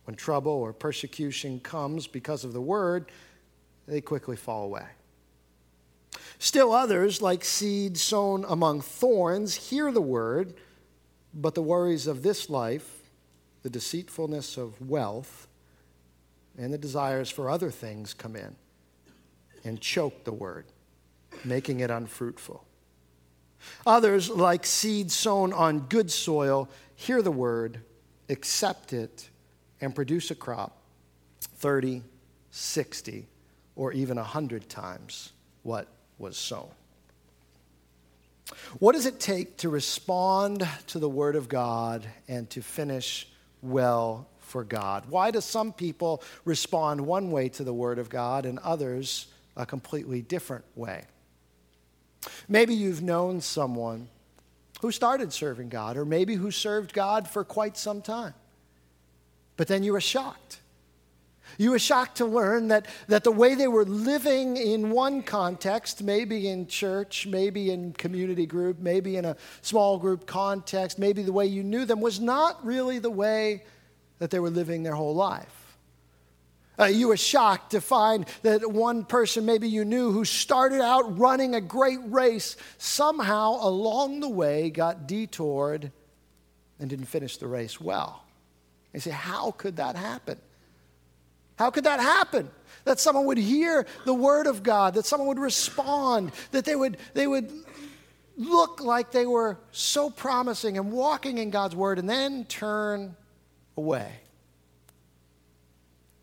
When 0.06 0.16
trouble 0.16 0.52
or 0.52 0.74
persecution 0.74 1.60
comes 1.60 2.08
because 2.08 2.44
of 2.44 2.54
the 2.54 2.62
word, 2.62 3.12
they 3.88 4.02
quickly 4.02 4.38
fall 4.38 4.66
away. 4.66 4.88
Still 6.40 6.72
others, 6.72 7.22
like 7.22 7.46
seed 7.46 7.96
sown 7.96 8.44
among 8.48 8.82
thorns, 8.82 9.54
hear 9.54 9.92
the 9.92 10.02
word, 10.02 10.56
but 11.32 11.54
the 11.54 11.62
worries 11.62 12.08
of 12.08 12.24
this 12.24 12.50
life, 12.50 13.01
the 13.64 13.70
deceitfulness 13.70 14.58
of 14.58 14.80
wealth, 14.82 15.48
and 16.58 16.74
the 16.74 16.78
desires 16.78 17.30
for 17.30 17.50
other 17.50 17.72
things 17.72 18.14
come 18.14 18.36
in 18.36 18.56
and 19.64 19.80
choke 19.80 20.24
the 20.24 20.34
word, 20.34 20.66
making 21.46 21.80
it 21.80 21.90
unfruitful. 21.90 22.66
Others, 23.86 24.30
like 24.30 24.66
seed 24.66 25.12
sown 25.12 25.54
on 25.54 25.82
good 25.82 26.12
soil, 26.12 26.68
hear 26.96 27.22
the 27.22 27.32
word, 27.32 27.82
accept 28.30 28.92
it, 28.92 29.30
and 29.80 29.94
produce 29.94 30.32
a 30.32 30.36
crop 30.36 30.78
30, 31.58 32.04
60, 32.50 33.28
or 33.76 33.94
even 33.94 34.18
100 34.18 34.68
times 34.68 35.32
what 35.64 35.88
was 36.18 36.38
sown. 36.38 36.70
What 38.80 38.94
does 38.94 39.06
it 39.06 39.20
take 39.20 39.58
to 39.58 39.70
respond 39.70 40.68
to 40.88 41.00
the 41.00 41.10
Word 41.10 41.36
of 41.36 41.48
God 41.48 42.06
and 42.28 42.50
to 42.50 42.62
finish 42.62 43.28
well 43.62 44.28
for 44.40 44.64
God? 44.64 45.06
Why 45.10 45.32
do 45.32 45.42
some 45.42 45.74
people 45.74 46.24
respond 46.46 47.02
one 47.02 47.32
way 47.32 47.50
to 47.50 47.64
the 47.64 47.74
Word 47.74 48.00
of 48.00 48.10
God 48.10 48.46
and 48.46 48.60
others 48.60 49.28
a 49.56 49.66
completely 49.66 50.22
different 50.22 50.66
way? 50.76 51.06
Maybe 52.48 52.74
you've 52.74 53.02
known 53.02 53.42
someone 53.42 54.08
who 54.82 54.92
started 54.92 55.32
serving 55.32 55.70
God, 55.70 55.98
or 55.98 56.06
maybe 56.06 56.36
who 56.36 56.50
served 56.50 56.94
God 56.94 57.28
for 57.28 57.44
quite 57.44 57.78
some 57.78 58.02
time. 58.02 58.34
But 59.58 59.68
then 59.68 59.84
you 59.84 59.94
were 59.94 60.02
shocked. 60.02 60.61
You 61.58 61.72
were 61.72 61.80
shocked 61.80 62.18
to 62.18 62.26
learn 62.26 62.70
that, 62.70 62.88
that 63.08 63.24
the 63.24 63.32
way 63.32 63.56
they 63.56 63.68
were 63.68 63.86
living 63.86 64.58
in 64.58 64.92
one 64.92 65.24
context, 65.24 66.04
maybe 66.04 66.48
in 66.48 66.68
church, 66.68 67.28
maybe 67.28 67.72
in 67.72 67.94
community 67.94 68.46
group, 68.46 68.80
maybe 68.80 69.18
in 69.18 69.26
a 69.26 69.36
small 69.62 69.98
group 69.98 70.26
context, 70.26 71.00
maybe 71.00 71.24
the 71.24 71.34
way 71.34 71.46
you 71.46 71.64
knew 71.64 71.86
them, 71.86 72.02
was 72.02 72.20
not 72.20 72.66
really 72.66 73.00
the 73.00 73.10
way 73.10 73.64
that 74.20 74.30
they 74.30 74.40
were 74.40 74.50
living 74.50 74.84
their 74.84 74.96
whole 74.96 75.16
life. 75.16 75.62
Uh, 76.80 76.86
you 76.86 77.10
were 77.10 77.18
shocked 77.18 77.72
to 77.72 77.82
find 77.82 78.26
that 78.42 78.72
one 78.72 79.04
person 79.06 79.46
maybe 79.46 79.68
you 79.68 79.86
knew 79.86 80.12
who 80.12 80.26
started 80.26 80.82
out 80.82 81.20
running 81.20 81.54
a 81.54 81.62
great 81.62 82.00
race 82.06 82.58
somehow 82.78 83.58
along 83.62 84.20
the 84.20 84.30
way 84.30 84.70
got 84.70 85.06
detoured 85.06 85.92
and 86.80 86.90
didn't 86.90 87.06
finish 87.06 87.38
the 87.38 87.48
race 87.48 87.80
well. 87.80 88.24
You 88.94 89.00
say, 89.00 89.12
how 89.12 89.52
could 89.52 89.78
that 89.78 89.96
happen? 89.96 90.40
How 91.62 91.70
could 91.70 91.84
that 91.84 92.00
happen? 92.00 92.50
That 92.86 93.00
someone 93.00 93.28
would 93.28 93.38
hear 93.38 93.86
the 94.04 94.16
word 94.16 94.48
of 94.48 94.64
God, 94.64 94.96
that 94.96 95.06
someone 95.06 95.28
would 95.28 95.38
respond, 95.38 96.32
that 96.50 96.66
they 96.66 96.76
would, 96.76 96.98
they 97.14 97.28
would 97.28 97.52
look 98.36 98.82
like 98.82 99.12
they 99.12 99.28
were 99.28 99.60
so 99.72 100.10
promising 100.10 100.80
and 100.80 100.92
walking 100.92 101.38
in 101.38 101.52
God's 101.52 101.76
word 101.76 102.00
and 102.00 102.10
then 102.10 102.46
turn 102.46 103.16
away. 103.78 104.12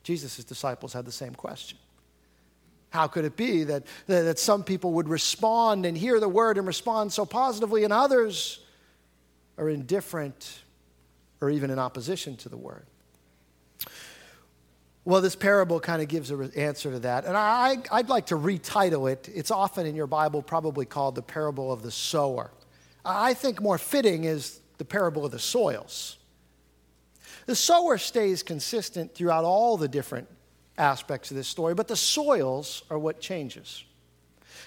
Jesus' 0.03 0.43
disciples 0.43 0.93
had 0.93 1.05
the 1.05 1.13
same 1.13 1.37
question. 1.37 1.79
How 2.91 3.07
could 3.07 3.25
it 3.25 3.37
be 3.37 3.63
that, 3.63 3.85
that, 4.09 4.23
that, 4.23 4.41
some 4.41 4.65
people 4.65 4.95
would 4.95 5.09
respond 5.09 5.87
and 5.87 5.97
hear 5.97 6.19
the 6.19 6.29
word 6.29 6.59
and 6.59 6.67
respond 6.67 7.13
so 7.13 7.25
positively, 7.25 7.85
and 7.85 7.93
others 7.93 8.59
are 9.57 9.69
indifferent 9.69 10.63
or 11.41 11.49
even 11.49 11.71
in 11.71 11.79
opposition 11.79 12.37
to 12.39 12.49
the 12.49 12.57
word? 12.57 12.87
Well, 15.05 15.21
this 15.21 15.37
parable 15.37 15.81
kind 15.81 16.03
of 16.03 16.09
gives 16.09 16.31
an 16.31 16.53
answer 16.55 16.91
to 16.91 16.99
that. 17.01 17.25
And 17.25 17.37
I, 17.37 17.79
I'd 17.91 18.09
like 18.09 18.27
to 18.27 18.37
retitle 18.37 19.11
it. 19.11 19.29
It's 19.33 19.51
often 19.51 19.87
in 19.87 19.95
your 19.95 20.07
Bible 20.07 20.43
probably 20.43 20.85
called 20.85 21.15
the 21.15 21.23
parable 21.23 21.73
of 21.73 21.83
the 21.83 21.91
sower. 21.91 22.51
I 23.05 23.35
think 23.35 23.63
more 23.63 23.79
fitting 23.79 24.25
is 24.25 24.61
the 24.77 24.85
parable 24.85 25.25
of 25.25 25.33
the 25.33 25.39
soils. 25.39 26.19
The 27.47 27.57
sower 27.57 27.97
stays 27.97 28.43
consistent 28.43 29.15
throughout 29.15 29.45
all 29.45 29.79
the 29.79 29.89
different 29.89 30.29
aspects 30.77 31.31
of 31.31 31.37
this 31.37 31.49
story, 31.49 31.75
but 31.75 31.89
the 31.89 31.97
soils 31.97 32.83
are 32.91 32.99
what 32.99 33.21
changes. 33.21 33.85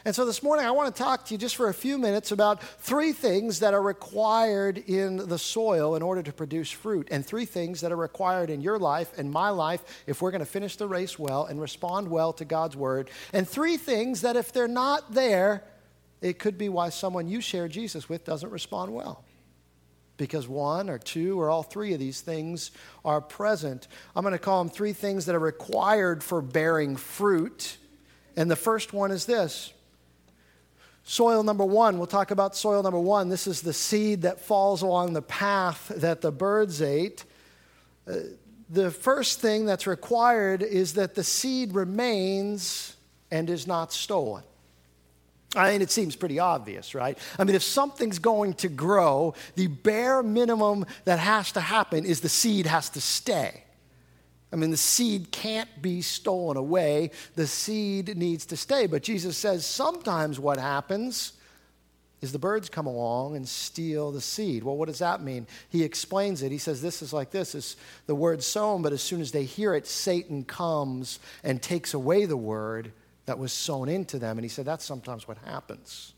And 0.04 0.16
so 0.16 0.26
this 0.26 0.42
morning, 0.42 0.66
I 0.66 0.72
want 0.72 0.94
to 0.94 1.04
talk 1.04 1.26
to 1.26 1.34
you 1.34 1.38
just 1.38 1.56
for 1.56 1.70
a 1.70 1.74
few 1.74 1.98
minutes 1.98 2.32
about 2.32 2.64
three 2.64 3.12
things 3.12 3.60
that 3.60 3.74
are 3.74 3.82
required 3.82 4.80
in 4.80 5.18
the 5.18 5.38
soil 5.38 5.96
in 5.96 6.02
order 6.02 6.24
to 6.24 6.34
produce 6.34 6.72
fruit, 6.72 7.08
and 7.12 7.26
three 7.26 7.46
things 7.46 7.82
that 7.82 7.92
are 7.92 7.98
required 7.98 8.50
in 8.50 8.62
your 8.62 8.80
life 8.80 9.12
and 9.18 9.32
my 9.32 9.50
life 9.50 10.04
if 10.08 10.22
we're 10.22 10.32
going 10.32 10.40
to 10.40 10.46
finish 10.46 10.76
the 10.76 10.88
race 10.88 11.20
well 11.20 11.46
and 11.46 11.62
respond 11.62 12.08
well 12.08 12.34
to 12.34 12.46
God's 12.46 12.76
word, 12.76 13.12
and 13.32 13.48
three 13.48 13.78
things 13.78 14.22
that 14.22 14.36
if 14.36 14.52
they're 14.52 14.68
not 14.68 15.14
there, 15.14 15.64
it 16.20 16.40
could 16.40 16.58
be 16.58 16.70
why 16.70 16.90
someone 16.90 17.28
you 17.28 17.42
share 17.42 17.68
Jesus 17.68 18.10
with 18.10 18.26
doesn't 18.26 18.50
respond 18.50 18.94
well 18.94 19.24
because 20.18 20.48
one 20.48 20.88
or 20.88 21.00
two 21.00 21.42
or 21.42 21.50
all 21.50 21.64
three 21.64 21.94
of 21.94 22.00
these 22.00 22.22
things 22.22 22.70
are 23.04 23.20
present. 23.20 23.88
I'm 24.16 24.22
going 24.22 24.34
to 24.34 24.40
call 24.40 24.64
them 24.64 24.72
three 24.72 24.94
things 24.94 25.26
that 25.26 25.34
are 25.34 25.40
required 25.40 26.24
for 26.24 26.44
bearing 26.44 26.96
fruit. 26.96 27.78
And 28.38 28.50
the 28.50 28.56
first 28.56 28.94
one 28.94 29.10
is 29.10 29.26
this 29.26 29.74
soil 31.04 31.44
number 31.44 31.66
one. 31.66 31.98
We'll 31.98 32.08
talk 32.08 32.32
about 32.32 32.56
soil 32.56 32.84
number 32.84 33.00
one. 33.00 33.30
This 33.30 33.48
is 33.48 33.62
the 33.62 33.74
seed 33.74 34.24
that 34.24 34.42
falls 34.42 34.82
along 34.82 35.14
the 35.14 35.22
path 35.22 35.92
that 35.96 36.22
the 36.22 36.32
birds 36.32 36.82
ate. 36.82 37.26
Uh, 38.08 38.16
the 38.70 38.90
first 38.90 39.42
thing 39.42 39.66
that's 39.66 39.86
required 39.86 40.64
is 40.64 40.94
that 40.94 41.16
the 41.16 41.24
seed 41.24 41.74
remains 41.74 42.96
and 43.30 43.50
is 43.50 43.68
not 43.68 43.92
stolen. 43.92 44.44
I 45.56 45.72
mean, 45.72 45.82
it 45.82 45.92
seems 45.92 46.16
pretty 46.16 46.40
obvious, 46.40 46.96
right? 46.96 47.18
I 47.38 47.44
mean, 47.44 47.56
if 47.56 47.64
something's 47.64 48.20
going 48.20 48.54
to 48.56 48.70
grow, 48.70 49.34
the 49.56 49.68
bare 49.68 50.24
minimum 50.24 50.86
that 51.04 51.20
has 51.20 51.52
to 51.54 51.62
happen 51.62 52.06
is 52.06 52.22
the 52.22 52.30
seed 52.30 52.66
has 52.66 52.90
to 52.92 53.02
stay. 53.02 53.66
I 54.54 54.58
mean, 54.58 54.72
the 54.72 54.78
seed 54.78 55.32
can't 55.32 55.70
be 55.82 56.02
stolen 56.02 56.58
away, 56.58 57.12
the 57.36 57.48
seed 57.48 58.18
needs 58.18 58.46
to 58.48 58.58
stay. 58.58 58.86
But 58.86 59.04
Jesus 59.04 59.38
says 59.38 59.66
sometimes 59.66 60.40
what 60.40 60.58
happens 60.58 61.34
is 62.22 62.32
the 62.32 62.40
birds 62.40 62.70
come 62.70 62.86
along 62.86 63.36
and 63.36 63.48
steal 63.48 64.12
the 64.12 64.22
seed. 64.22 64.64
Well, 64.64 64.78
what 64.78 64.88
does 64.88 65.00
that 65.00 65.24
mean? 65.24 65.48
He 65.70 65.84
explains 65.84 66.44
it. 66.44 66.52
He 66.52 66.60
says 66.60 66.82
this 66.82 67.02
is 67.02 67.14
like 67.14 67.32
this 67.32 67.56
is 67.56 67.78
the 68.06 68.16
word 68.16 68.44
sown, 68.44 68.82
but 68.82 68.94
as 68.94 69.02
soon 69.02 69.22
as 69.22 69.32
they 69.32 69.44
hear 69.44 69.74
it, 69.74 69.88
Satan 69.88 70.44
comes 70.44 71.20
and 71.44 71.62
takes 71.62 71.94
away 71.94 72.26
the 72.26 72.38
word 72.38 72.92
that 73.26 73.40
was 73.40 73.52
sown 73.52 73.90
into 73.90 74.20
them. 74.20 74.38
And 74.38 74.46
he 74.46 74.50
said 74.50 74.66
that's 74.66 74.86
sometimes 74.86 75.28
what 75.28 75.38
happens. 75.40 76.14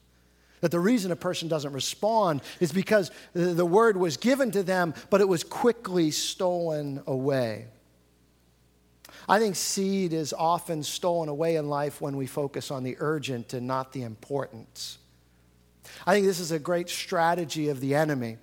That 0.60 0.72
the 0.72 0.80
reason 0.80 1.12
a 1.12 1.16
person 1.18 1.50
doesn't 1.50 1.74
respond 1.74 2.42
is 2.60 2.72
because 2.72 3.12
the 3.34 3.66
word 3.66 3.96
was 3.96 4.18
given 4.18 4.52
to 4.52 4.64
them, 4.64 4.94
but 5.10 5.22
it 5.22 5.28
was 5.28 5.44
quickly 5.44 6.10
stolen 6.12 7.02
away. 7.06 7.68
I 9.28 9.40
think 9.40 9.56
seed 9.56 10.14
is 10.14 10.34
often 10.34 10.84
stolen 10.84 11.30
away 11.30 11.56
in 11.56 11.70
life 11.70 12.02
when 12.02 12.18
we 12.18 12.28
focus 12.28 12.72
on 12.72 12.84
the 12.84 12.98
urgent 13.00 13.54
and 13.54 13.68
not 13.68 13.94
the 13.94 14.04
important. 14.04 14.98
I 16.06 16.14
think 16.14 16.26
this 16.26 16.40
is 16.40 16.52
a 16.52 16.60
great 16.60 16.90
strategy 16.90 17.70
of 17.70 17.80
the 17.80 17.96
enemy 17.96 18.38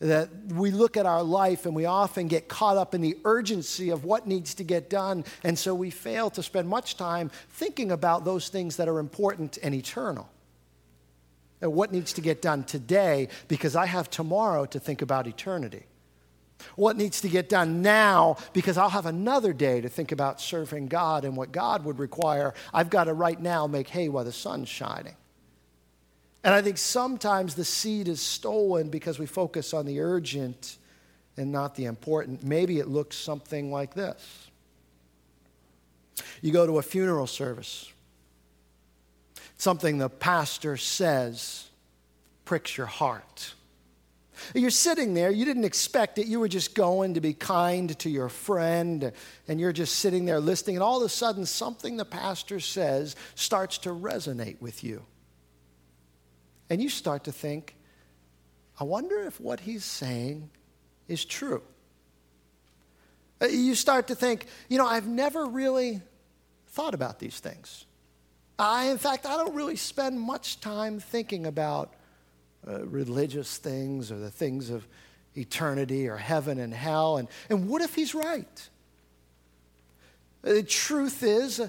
that 0.00 0.28
we 0.52 0.70
look 0.70 0.96
at 0.96 1.06
our 1.06 1.22
life 1.22 1.64
and 1.64 1.74
we 1.74 1.86
often 1.86 2.28
get 2.28 2.48
caught 2.48 2.76
up 2.76 2.94
in 2.94 3.00
the 3.00 3.16
urgency 3.24 3.90
of 3.90 4.04
what 4.04 4.26
needs 4.26 4.54
to 4.54 4.64
get 4.64 4.90
done. 4.90 5.24
And 5.42 5.58
so 5.58 5.74
we 5.74 5.90
fail 5.90 6.30
to 6.30 6.42
spend 6.42 6.68
much 6.68 6.96
time 6.96 7.30
thinking 7.50 7.90
about 7.90 8.24
those 8.24 8.48
things 8.48 8.76
that 8.76 8.88
are 8.88 8.98
important 8.98 9.58
and 9.62 9.74
eternal. 9.74 10.28
And 11.60 11.72
what 11.72 11.92
needs 11.92 12.12
to 12.14 12.20
get 12.20 12.42
done 12.42 12.64
today 12.64 13.28
because 13.48 13.76
I 13.76 13.86
have 13.86 14.10
tomorrow 14.10 14.66
to 14.66 14.78
think 14.78 15.00
about 15.00 15.26
eternity. 15.26 15.84
What 16.76 16.96
needs 16.96 17.20
to 17.22 17.28
get 17.28 17.48
done 17.48 17.82
now 17.82 18.36
because 18.52 18.76
I'll 18.76 18.90
have 18.90 19.06
another 19.06 19.52
day 19.52 19.80
to 19.80 19.88
think 19.88 20.12
about 20.12 20.40
serving 20.40 20.88
God 20.88 21.24
and 21.24 21.36
what 21.36 21.52
God 21.52 21.84
would 21.84 21.98
require. 21.98 22.54
I've 22.72 22.90
got 22.90 23.04
to 23.04 23.12
right 23.12 23.40
now 23.40 23.66
make 23.66 23.88
hay 23.88 24.08
while 24.08 24.24
the 24.24 24.32
sun's 24.32 24.68
shining. 24.68 25.16
And 26.42 26.54
I 26.54 26.60
think 26.60 26.76
sometimes 26.76 27.54
the 27.54 27.64
seed 27.64 28.06
is 28.06 28.20
stolen 28.20 28.90
because 28.90 29.18
we 29.18 29.26
focus 29.26 29.72
on 29.72 29.86
the 29.86 30.00
urgent 30.00 30.76
and 31.36 31.50
not 31.50 31.74
the 31.74 31.86
important. 31.86 32.44
Maybe 32.44 32.78
it 32.78 32.88
looks 32.88 33.16
something 33.16 33.72
like 33.72 33.94
this 33.94 34.50
you 36.40 36.52
go 36.52 36.66
to 36.66 36.78
a 36.78 36.82
funeral 36.82 37.26
service. 37.26 37.90
Something 39.56 39.98
the 39.98 40.10
pastor 40.10 40.76
says 40.76 41.68
pricks 42.44 42.76
your 42.76 42.86
heart. 42.86 43.54
You're 44.54 44.70
sitting 44.70 45.14
there, 45.14 45.30
you 45.30 45.44
didn't 45.44 45.64
expect 45.64 46.18
it, 46.18 46.26
you 46.26 46.40
were 46.40 46.48
just 46.48 46.74
going 46.74 47.14
to 47.14 47.20
be 47.20 47.34
kind 47.34 47.96
to 47.98 48.10
your 48.10 48.28
friend, 48.28 49.12
and 49.48 49.60
you're 49.60 49.72
just 49.72 49.96
sitting 49.96 50.24
there 50.24 50.40
listening, 50.40 50.76
and 50.76 50.82
all 50.82 50.98
of 50.98 51.04
a 51.04 51.08
sudden, 51.08 51.46
something 51.46 51.96
the 51.96 52.04
pastor 52.04 52.60
says 52.60 53.16
starts 53.34 53.78
to 53.78 53.90
resonate 53.90 54.60
with 54.60 54.84
you. 54.84 55.04
And 56.70 56.82
you 56.82 56.88
start 56.88 57.24
to 57.24 57.32
think, 57.32 57.76
I 58.80 58.84
wonder 58.84 59.22
if 59.22 59.40
what 59.40 59.60
he's 59.60 59.84
saying 59.84 60.50
is 61.08 61.24
true. 61.24 61.62
Uh, 63.40 63.46
you 63.46 63.74
start 63.74 64.08
to 64.08 64.14
think, 64.14 64.46
you 64.68 64.78
know, 64.78 64.86
I've 64.86 65.06
never 65.06 65.46
really 65.46 66.00
thought 66.68 66.94
about 66.94 67.18
these 67.18 67.38
things. 67.38 67.84
I, 68.58 68.86
in 68.86 68.98
fact, 68.98 69.26
I 69.26 69.36
don't 69.36 69.54
really 69.54 69.76
spend 69.76 70.20
much 70.20 70.60
time 70.60 71.00
thinking 71.00 71.46
about 71.46 71.94
uh, 72.68 72.84
religious 72.86 73.58
things 73.58 74.10
or 74.10 74.18
the 74.18 74.30
things 74.30 74.70
of 74.70 74.86
eternity 75.36 76.08
or 76.08 76.16
heaven 76.16 76.58
and 76.58 76.72
hell. 76.72 77.16
And, 77.16 77.28
and 77.50 77.68
what 77.68 77.82
if 77.82 77.94
he's 77.94 78.14
right? 78.14 78.68
The 80.42 80.62
truth 80.62 81.22
is, 81.22 81.60
uh, 81.60 81.68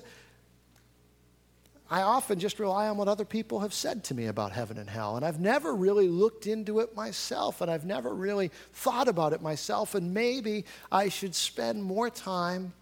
I 1.90 2.02
often 2.02 2.40
just 2.40 2.60
rely 2.60 2.88
on 2.88 2.98
what 2.98 3.08
other 3.08 3.26
people 3.26 3.60
have 3.60 3.74
said 3.74 4.04
to 4.06 4.16
me 4.16 4.26
about 4.26 4.52
heaven 4.52 4.78
and 4.78 4.90
hell. 4.90 5.18
And 5.18 5.26
I've 5.26 5.40
never 5.40 5.74
really 5.74 6.08
looked 6.08 6.48
into 6.48 6.80
it 6.80 6.96
myself, 6.96 7.62
and 7.62 7.70
I've 7.70 7.86
never 7.86 8.14
really 8.14 8.52
thought 8.74 9.08
about 9.08 9.34
it 9.34 9.42
myself. 9.42 9.94
And 9.94 10.14
maybe 10.14 10.66
I 10.92 11.10
should 11.10 11.36
spend 11.36 11.84
more 11.84 12.10
time 12.10 12.74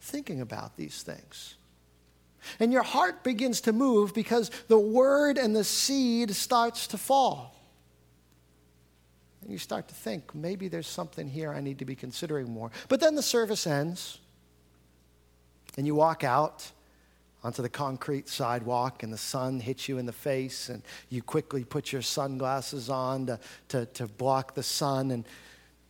thinking 0.00 0.40
about 0.40 0.76
these 0.76 1.02
things. 1.02 1.54
And 2.58 2.72
your 2.72 2.82
heart 2.82 3.22
begins 3.22 3.60
to 3.62 3.72
move 3.72 4.12
because 4.12 4.50
the 4.68 4.78
word 4.78 5.38
and 5.38 5.54
the 5.54 5.64
seed 5.64 6.34
starts 6.34 6.88
to 6.88 6.98
fall. 6.98 7.57
And 9.42 9.50
you 9.50 9.58
start 9.58 9.88
to 9.88 9.94
think, 9.94 10.34
maybe 10.34 10.68
there's 10.68 10.86
something 10.86 11.28
here 11.28 11.52
I 11.52 11.60
need 11.60 11.78
to 11.78 11.84
be 11.84 11.94
considering 11.94 12.50
more. 12.50 12.70
But 12.88 13.00
then 13.00 13.14
the 13.14 13.22
service 13.22 13.66
ends, 13.66 14.18
and 15.76 15.86
you 15.86 15.94
walk 15.94 16.24
out 16.24 16.70
onto 17.44 17.62
the 17.62 17.68
concrete 17.68 18.28
sidewalk 18.28 19.02
and 19.02 19.12
the 19.12 19.18
sun 19.18 19.60
hits 19.60 19.88
you 19.88 19.98
in 19.98 20.06
the 20.06 20.12
face 20.12 20.68
and 20.68 20.82
you 21.08 21.22
quickly 21.22 21.64
put 21.64 21.92
your 21.92 22.02
sunglasses 22.02 22.90
on 22.90 23.26
to, 23.26 23.38
to, 23.68 23.86
to 23.86 24.06
block 24.06 24.54
the 24.54 24.62
sun 24.62 25.12
and, 25.12 25.24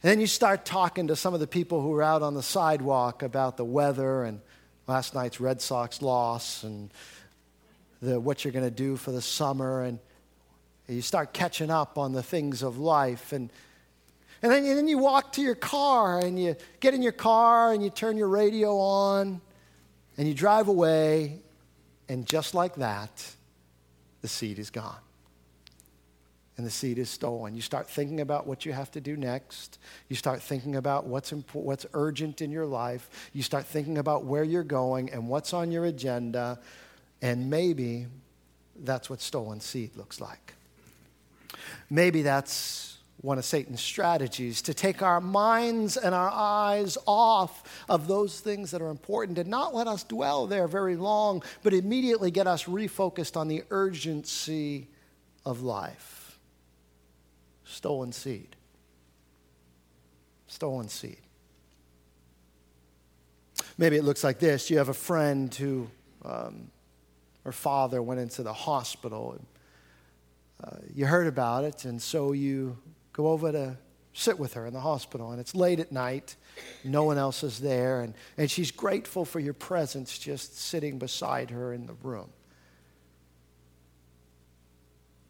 and 0.02 0.12
then 0.12 0.20
you 0.20 0.26
start 0.26 0.64
talking 0.64 1.08
to 1.08 1.16
some 1.16 1.32
of 1.32 1.40
the 1.40 1.46
people 1.46 1.80
who 1.80 1.92
are 1.94 2.02
out 2.02 2.22
on 2.22 2.34
the 2.34 2.42
sidewalk 2.42 3.22
about 3.22 3.56
the 3.56 3.64
weather 3.64 4.24
and 4.24 4.40
last 4.86 5.14
night's 5.14 5.40
red 5.40 5.60
sox 5.60 6.02
loss 6.02 6.64
and 6.64 6.90
the, 8.02 8.20
what 8.20 8.44
you're 8.44 8.52
going 8.52 8.64
to 8.64 8.70
do 8.70 8.96
for 8.96 9.10
the 9.10 9.22
summer 9.22 9.82
and 9.82 9.98
you 10.88 11.02
start 11.02 11.32
catching 11.32 11.70
up 11.70 11.98
on 11.98 12.12
the 12.12 12.22
things 12.22 12.62
of 12.62 12.78
life 12.78 13.32
and 13.32 13.50
and 14.40 14.52
then, 14.52 14.64
and 14.64 14.78
then 14.78 14.86
you 14.86 14.98
walk 14.98 15.32
to 15.32 15.42
your 15.42 15.56
car 15.56 16.20
and 16.20 16.40
you 16.40 16.54
get 16.78 16.94
in 16.94 17.02
your 17.02 17.12
car 17.12 17.72
and 17.72 17.82
you 17.82 17.90
turn 17.90 18.16
your 18.16 18.28
radio 18.28 18.78
on 18.78 19.40
and 20.16 20.26
you 20.26 20.34
drive 20.34 20.66
away, 20.66 21.38
and 22.08 22.26
just 22.26 22.52
like 22.52 22.74
that, 22.76 23.24
the 24.20 24.28
seed 24.28 24.58
is 24.58 24.70
gone. 24.70 24.98
And 26.56 26.66
the 26.66 26.72
seed 26.72 26.98
is 26.98 27.08
stolen. 27.08 27.54
You 27.54 27.62
start 27.62 27.88
thinking 27.88 28.20
about 28.20 28.44
what 28.44 28.66
you 28.66 28.72
have 28.72 28.90
to 28.92 29.00
do 29.00 29.16
next. 29.16 29.78
You 30.08 30.16
start 30.16 30.42
thinking 30.42 30.74
about 30.74 31.06
what's, 31.06 31.32
imp- 31.32 31.54
what's 31.54 31.86
urgent 31.94 32.42
in 32.42 32.50
your 32.50 32.66
life. 32.66 33.30
You 33.32 33.44
start 33.44 33.64
thinking 33.64 33.96
about 33.96 34.24
where 34.24 34.42
you're 34.42 34.64
going 34.64 35.12
and 35.12 35.28
what's 35.28 35.52
on 35.52 35.70
your 35.70 35.84
agenda. 35.84 36.58
And 37.22 37.48
maybe 37.48 38.06
that's 38.80 39.08
what 39.08 39.20
stolen 39.20 39.60
seed 39.60 39.96
looks 39.96 40.20
like. 40.20 40.54
Maybe 41.90 42.22
that's 42.22 42.98
one 43.20 43.38
of 43.38 43.44
Satan's 43.44 43.80
strategies 43.80 44.62
to 44.62 44.74
take 44.74 45.02
our 45.02 45.20
minds 45.20 45.96
and 45.96 46.14
our 46.14 46.30
eyes 46.30 46.96
off 47.04 47.84
of 47.88 48.06
those 48.06 48.38
things 48.40 48.70
that 48.70 48.80
are 48.80 48.90
important 48.90 49.38
and 49.38 49.50
not 49.50 49.74
let 49.74 49.88
us 49.88 50.04
dwell 50.04 50.46
there 50.46 50.68
very 50.68 50.94
long, 50.94 51.42
but 51.62 51.74
immediately 51.74 52.30
get 52.30 52.46
us 52.46 52.64
refocused 52.64 53.36
on 53.36 53.48
the 53.48 53.64
urgency 53.70 54.86
of 55.44 55.62
life. 55.62 56.38
Stolen 57.64 58.12
seed. 58.12 58.54
Stolen 60.46 60.88
seed. 60.88 61.18
Maybe 63.76 63.96
it 63.96 64.04
looks 64.04 64.22
like 64.22 64.38
this 64.38 64.70
you 64.70 64.78
have 64.78 64.88
a 64.88 64.94
friend 64.94 65.52
who, 65.54 65.90
um, 66.24 66.70
her 67.44 67.52
father 67.52 68.00
went 68.00 68.20
into 68.20 68.42
the 68.42 68.52
hospital. 68.52 69.32
And, 69.32 69.46
uh, 70.62 70.76
you 70.94 71.06
heard 71.06 71.26
about 71.26 71.64
it, 71.64 71.84
and 71.84 72.00
so 72.00 72.32
you 72.32 72.76
go 73.12 73.28
over 73.28 73.52
to 73.52 73.76
sit 74.12 74.38
with 74.38 74.54
her 74.54 74.66
in 74.66 74.72
the 74.72 74.80
hospital. 74.80 75.30
And 75.30 75.40
it's 75.40 75.54
late 75.54 75.78
at 75.78 75.92
night, 75.92 76.34
no 76.82 77.04
one 77.04 77.18
else 77.18 77.44
is 77.44 77.60
there, 77.60 78.00
and, 78.00 78.14
and 78.36 78.50
she's 78.50 78.70
grateful 78.70 79.24
for 79.24 79.38
your 79.38 79.54
presence 79.54 80.18
just 80.18 80.58
sitting 80.58 80.98
beside 80.98 81.50
her 81.50 81.72
in 81.72 81.86
the 81.86 81.94
room. 82.02 82.30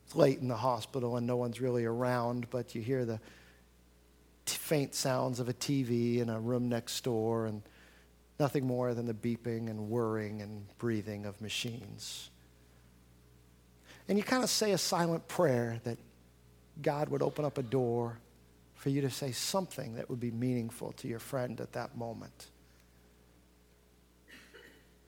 It's 0.06 0.16
late 0.16 0.38
in 0.38 0.48
the 0.48 0.56
hospital, 0.56 1.18
and 1.18 1.26
no 1.26 1.36
one's 1.36 1.60
really 1.60 1.84
around, 1.84 2.48
but 2.48 2.74
you 2.74 2.80
hear 2.80 3.04
the 3.04 3.20
t- 4.46 4.56
faint 4.56 4.94
sounds 4.94 5.38
of 5.38 5.50
a 5.50 5.52
TV 5.52 6.20
in 6.20 6.30
a 6.30 6.40
room 6.40 6.70
next 6.70 7.04
door, 7.04 7.44
and 7.44 7.60
nothing 8.40 8.66
more 8.66 8.94
than 8.94 9.04
the 9.04 9.12
beeping 9.12 9.68
and 9.68 9.90
whirring 9.90 10.40
and 10.40 10.66
breathing 10.78 11.26
of 11.26 11.38
machines. 11.42 12.30
And 14.08 14.16
you 14.16 14.24
kind 14.24 14.42
of 14.42 14.50
say 14.50 14.72
a 14.72 14.78
silent 14.78 15.28
prayer 15.28 15.80
that 15.84 15.98
God 16.80 17.10
would 17.10 17.22
open 17.22 17.44
up 17.44 17.58
a 17.58 17.62
door 17.62 18.18
for 18.74 18.90
you 18.90 19.00
to 19.02 19.10
say 19.10 19.32
something 19.32 19.96
that 19.96 20.08
would 20.08 20.20
be 20.20 20.30
meaningful 20.30 20.92
to 20.92 21.08
your 21.08 21.18
friend 21.18 21.60
at 21.60 21.72
that 21.72 21.96
moment. 21.96 22.46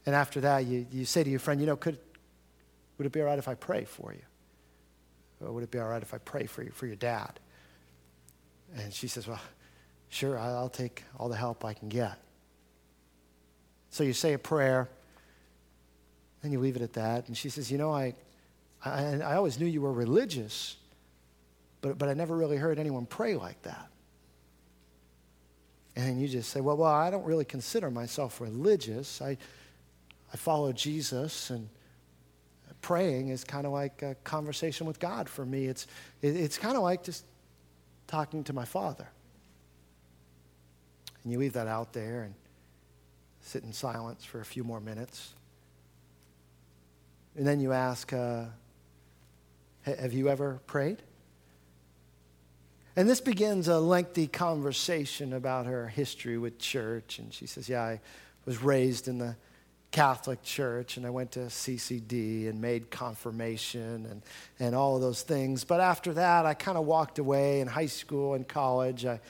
And 0.05 0.15
after 0.15 0.41
that, 0.43 0.67
you, 0.67 0.87
you 0.91 1.05
say 1.05 1.23
to 1.23 1.31
your 1.31 1.39
friend, 1.39 1.61
you 1.61 1.67
know, 1.67 1.77
could, 1.77 1.99
would 2.99 3.07
it 3.07 3.13
be 3.13 3.21
all 3.21 3.27
right 3.27 3.39
if 3.39 3.49
I 3.49 3.55
pray 3.55 3.85
for 3.85 4.13
you? 4.13 4.23
Or 5.41 5.53
would 5.53 5.63
it 5.63 5.71
be 5.71 5.79
all 5.79 5.89
right 5.89 6.03
if 6.03 6.13
I 6.13 6.19
pray 6.19 6.47
for 6.47 6.63
you, 6.63 6.71
for 6.71 6.87
your 6.87 6.97
dad? 6.97 7.39
And 8.77 8.93
she 8.93 9.09
says, 9.09 9.27
well, 9.27 9.41
sure, 10.09 10.39
I'll 10.39 10.69
take 10.69 11.05
all 11.19 11.29
the 11.29 11.37
help 11.37 11.65
I 11.65 11.73
can 11.73 11.89
get. 11.89 12.19
So 13.91 14.05
you 14.05 14.13
say 14.13 14.35
a 14.35 14.39
prayer, 14.39 14.89
and 16.43 16.53
you 16.53 16.61
leave 16.61 16.77
it 16.77 16.83
at 16.83 16.93
that. 16.95 17.29
And 17.29 17.37
she 17.37 17.49
says, 17.49 17.71
you 17.71 17.79
know, 17.79 17.93
I, 17.93 18.15
I, 18.85 19.21
I 19.21 19.37
always 19.37 19.59
knew 19.59 19.66
you 19.66 19.83
were 19.83 19.93
religious, 19.93 20.77
but, 21.81 21.99
but 21.99 22.09
I 22.09 22.14
never 22.14 22.37
really 22.37 22.57
heard 22.57 22.79
anyone 22.79 23.07
pray 23.07 23.37
like 23.37 23.61
that. 23.62 23.88
And 25.97 26.21
you 26.21 26.29
just 26.29 26.51
say, 26.51 26.61
well, 26.61 26.77
well, 26.77 26.90
I 26.90 27.11
don't 27.11 27.25
really 27.25 27.45
consider 27.45 27.90
myself 27.90 28.40
religious. 28.40 29.21
I, 29.21 29.37
I 30.33 30.37
follow 30.37 30.73
Jesus, 30.73 31.51
and 31.51 31.69
praying 32.81 33.29
is 33.29 33.45
kind 33.45 33.66
of 33.66 33.73
like 33.73 34.03
a 34.03 34.14
conversation 34.25 34.87
with 34.87 34.99
God 34.99 35.29
for 35.29 35.45
me. 35.45 35.66
It's, 35.66 35.87
it, 36.23 36.37
it's 36.37 36.57
kind 36.57 36.77
of 36.77 36.83
like 36.83 37.03
just 37.03 37.25
talking 38.07 38.45
to 38.45 38.53
my 38.53 38.64
Father. 38.64 39.07
And 41.23 41.33
you 41.33 41.38
leave 41.38 41.53
that 41.53 41.66
out 41.66 41.93
there 41.93 42.23
and 42.23 42.35
sit 43.43 43.64
in 43.64 43.73
silence 43.73 44.25
for 44.25 44.40
a 44.40 44.45
few 44.45 44.64
more 44.64 44.81
minutes. 44.81 45.35
And 47.37 47.47
then 47.47 47.61
you 47.61 47.73
ask, 47.73 48.12
uh, 48.12 48.45
Have 49.85 50.12
you 50.12 50.29
ever 50.29 50.61
prayed? 50.66 51.03
And 52.97 53.09
this 53.09 53.21
begins 53.21 53.69
a 53.69 53.79
lengthy 53.79 54.27
conversation 54.27 55.33
about 55.33 55.66
her 55.66 55.88
history 55.88 56.37
with 56.37 56.59
church. 56.59 57.19
And 57.19 57.33
she 57.33 57.47
says, 57.47 57.69
Yeah, 57.69 57.83
I 57.83 58.01
was 58.45 58.62
raised 58.62 59.09
in 59.09 59.19
the 59.19 59.37
Catholic 59.90 60.43
Church 60.43 60.97
and 60.97 61.07
I 61.07 61.11
went 61.11 61.33
to 61.33 61.40
CCD 61.40 62.49
and 62.49 62.61
made 62.61 62.90
confirmation 62.90 64.07
and, 64.07 64.23
and 64.59 64.75
all 64.75 64.97
of 64.97 65.03
those 65.03 65.23
things. 65.23 65.64
But 65.64 65.81
after 65.81 66.12
that, 66.14 66.47
I 66.47 66.55
kind 66.55 66.79
of 66.79 66.87
walked 66.87 67.19
away 67.19 67.61
in 67.61 67.66
high 67.66 67.87
school 67.87 68.35
and 68.35 68.47
college. 68.47 69.05
I 69.05 69.21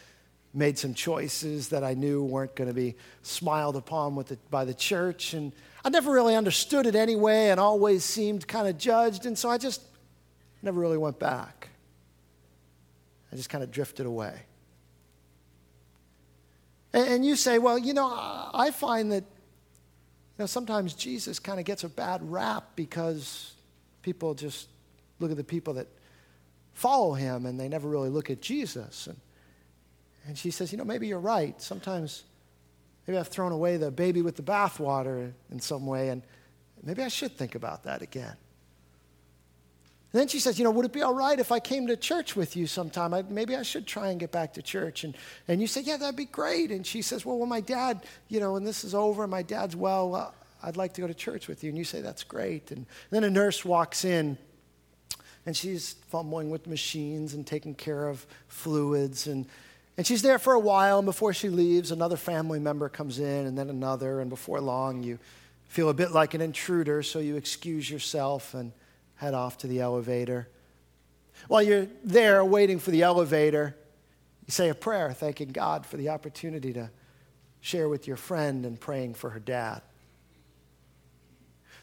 made 0.53 0.79
some 0.79 0.93
choices 0.93 1.69
that 1.69 1.85
I 1.85 1.95
knew 1.95 2.25
weren't 2.25 2.55
going 2.57 2.69
to 2.69 2.75
be 2.75 2.97
smiled 3.23 3.77
upon 3.77 4.17
with 4.17 4.29
the, 4.29 4.39
by 4.51 4.65
the 4.65 4.75
church. 4.75 5.33
And 5.33 5.53
I 5.85 5.89
never 5.91 6.11
really 6.13 6.35
understood 6.35 6.87
it 6.87 6.95
anyway 6.95 7.49
and 7.49 7.61
always 7.61 8.05
seemed 8.05 8.47
kind 8.47 8.69
of 8.69 8.77
judged. 8.77 9.27
And 9.27 9.39
so 9.39 9.49
I 9.49 9.59
just 9.59 9.83
never 10.63 10.81
really 10.81 10.99
went 10.99 11.19
back. 11.19 11.69
I 13.33 13.37
just 13.37 13.49
kind 13.49 13.63
of 13.63 13.71
drifted 13.71 14.07
away. 14.07 14.43
And, 16.93 17.09
and 17.09 17.25
you 17.25 17.37
say, 17.37 17.59
well, 17.59 17.79
you 17.79 17.95
know, 17.95 18.09
I 18.09 18.71
find 18.71 19.13
that 19.13 19.25
you 19.25 20.43
know, 20.43 20.47
sometimes 20.47 20.95
Jesus 20.95 21.39
kind 21.39 21.59
of 21.59 21.67
gets 21.67 21.85
a 21.85 21.89
bad 21.89 22.21
rap 22.31 22.71
because 22.75 23.53
people 24.03 24.35
just 24.35 24.69
look 25.19 25.31
at 25.31 25.37
the 25.37 25.45
people 25.45 25.75
that 25.75 25.87
follow 26.73 27.13
him 27.13 27.47
and 27.47 27.61
they 27.61 27.69
never 27.69 27.89
really 27.89 28.09
look 28.09 28.31
at 28.31 28.41
Jesus. 28.41 29.07
And, 29.07 29.19
and 30.27 30.39
she 30.39 30.51
says, 30.51 30.73
you 30.73 30.79
know, 30.79 30.85
maybe 30.85 31.07
you're 31.07 31.19
right. 31.19 31.61
Sometimes 31.61 32.25
maybe 33.07 33.19
I've 33.19 33.29
thrown 33.29 33.53
away 33.53 33.77
the 33.77 33.91
baby 33.91 34.23
with 34.23 34.37
the 34.37 34.43
bathwater 34.43 35.33
in 35.51 35.61
some 35.61 35.87
way, 35.87 36.09
and 36.09 36.23
maybe 36.83 37.03
I 37.03 37.09
should 37.09 37.37
think 37.37 37.55
about 37.55 37.85
that 37.85 38.03
again. 38.03 38.37
And 40.13 40.21
then 40.21 40.29
she 40.29 40.41
says, 40.41 40.59
You 40.59 40.65
know, 40.65 40.71
would 40.73 40.85
it 40.85 40.93
be 40.93 41.03
all 41.03 41.15
right 41.15 41.39
if 41.39 41.53
I 41.53 41.61
came 41.61 41.87
to 41.87 41.97
church 41.97 42.35
with 42.35 42.57
you 42.57 42.67
sometime? 42.67 43.15
I, 43.15 43.23
maybe 43.23 43.55
I 43.55 43.63
should 43.63 43.87
try 43.87 44.09
and 44.09 44.19
get 44.19 44.33
back 44.33 44.55
to 44.55 44.63
church. 44.63 45.05
And, 45.05 45.17
and 45.47 45.61
you 45.61 45.67
say, 45.67 45.83
Yeah, 45.83 45.97
that'd 45.97 46.17
be 46.17 46.25
great. 46.25 46.71
And 46.71 46.87
she 46.87 47.03
says, 47.03 47.25
Well, 47.25 47.39
when 47.39 47.49
my 47.49 47.61
dad, 47.61 48.05
you 48.29 48.41
know, 48.41 48.55
when 48.55 48.65
this 48.65 48.83
is 48.83 48.95
over 48.95 49.23
and 49.23 49.31
my 49.31 49.43
dad's 49.43 49.77
well, 49.77 50.11
well, 50.11 50.35
I'd 50.63 50.77
like 50.77 50.95
to 50.95 51.01
go 51.01 51.07
to 51.07 51.15
church 51.15 51.47
with 51.47 51.63
you. 51.63 51.69
And 51.69 51.79
you 51.79 51.85
say, 51.85 52.01
That's 52.01 52.25
great. 52.25 52.73
And 52.73 52.87
then 53.11 53.23
a 53.23 53.31
nurse 53.31 53.65
walks 53.65 54.05
in 54.05 54.37
and 55.47 55.57
she's 55.57 55.95
fumbling 56.09 56.51
with 56.51 56.67
machines 56.67 57.35
and 57.35 57.47
taking 57.47 57.75
care 57.75 58.09
of 58.09 58.27
fluids. 58.49 59.27
And, 59.27 59.47
and 59.97 60.07
she's 60.07 60.23
there 60.23 60.39
for 60.39 60.55
a 60.55 60.61
while. 60.61 60.99
And 60.99 61.07
before 61.07 61.33
she 61.33 61.49
leaves, 61.49 61.93
another 61.93 62.17
family 62.17 62.59
member 62.59 62.89
comes 62.89 63.19
in 63.19 63.47
and 63.47 63.57
then 63.57 63.71
another. 63.71 64.21
And 64.21 64.29
before 64.29 64.61
long, 64.61 65.03
you 65.03 65.19
feel 65.69 65.89
a 65.89 65.95
bit 65.95 66.11
like 66.11 66.35
an 66.35 66.41
intruder, 66.41 67.03
so 67.03 67.21
you 67.21 67.37
excuse 67.37 67.89
yourself 67.89 68.55
and 68.55 68.73
head 69.21 69.35
off 69.35 69.59
to 69.59 69.67
the 69.67 69.81
elevator. 69.81 70.49
While 71.47 71.63
you're 71.63 71.89
there 72.03 72.43
waiting 72.43 72.79
for 72.79 72.91
the 72.91 73.03
elevator, 73.03 73.77
you 74.47 74.51
say 74.51 74.71
a 74.71 74.75
prayer 74.75 75.13
thanking 75.13 75.51
God 75.51 75.85
for 75.85 75.99
the 75.99 76.09
opportunity 76.09 76.73
to 76.73 76.91
share 77.61 77.87
with 77.91 78.07
your 78.07 78.17
friend 78.17 78.65
and 78.65 78.81
praying 78.81 79.13
for 79.13 79.29
her 79.29 79.39
dad. 79.39 79.83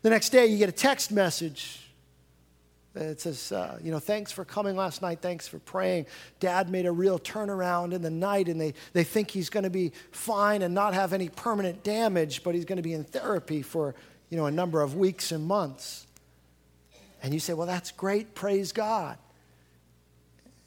The 0.02 0.10
next 0.10 0.30
day, 0.30 0.48
you 0.48 0.58
get 0.58 0.68
a 0.68 0.72
text 0.72 1.12
message. 1.12 1.88
It 2.96 3.22
says, 3.22 3.52
uh, 3.52 3.78
you 3.84 3.92
know, 3.92 4.00
thanks 4.00 4.32
for 4.32 4.44
coming 4.44 4.76
last 4.76 5.04
night. 5.04 5.20
Thanks 5.22 5.48
for 5.48 5.60
praying. 5.60 6.08
Dad 6.40 6.72
made 6.72 6.88
a 6.88 6.92
real 6.92 7.20
turnaround 7.20 7.94
in 7.94 8.02
the 8.02 8.10
night, 8.10 8.48
and 8.48 8.60
they, 8.60 8.74
they 8.94 9.04
think 9.04 9.30
he's 9.30 9.52
going 9.52 9.66
to 9.66 9.70
be 9.70 9.92
fine 10.10 10.64
and 10.64 10.74
not 10.74 10.96
have 10.96 11.14
any 11.14 11.30
permanent 11.30 11.84
damage, 11.84 12.44
but 12.44 12.56
he's 12.56 12.66
going 12.66 12.78
to 12.78 12.84
be 12.84 12.94
in 12.94 13.04
therapy 13.04 13.62
for, 13.62 13.94
you 14.32 14.38
know, 14.38 14.48
a 14.48 14.52
number 14.52 14.82
of 14.82 14.96
weeks 14.96 15.32
and 15.32 15.46
months. 15.46 16.07
And 17.24 17.34
you 17.34 17.40
say, 17.40 17.54
Well, 17.54 17.68
that's 17.68 17.92
great. 17.92 18.36
Praise 18.36 18.72
God. 18.72 19.18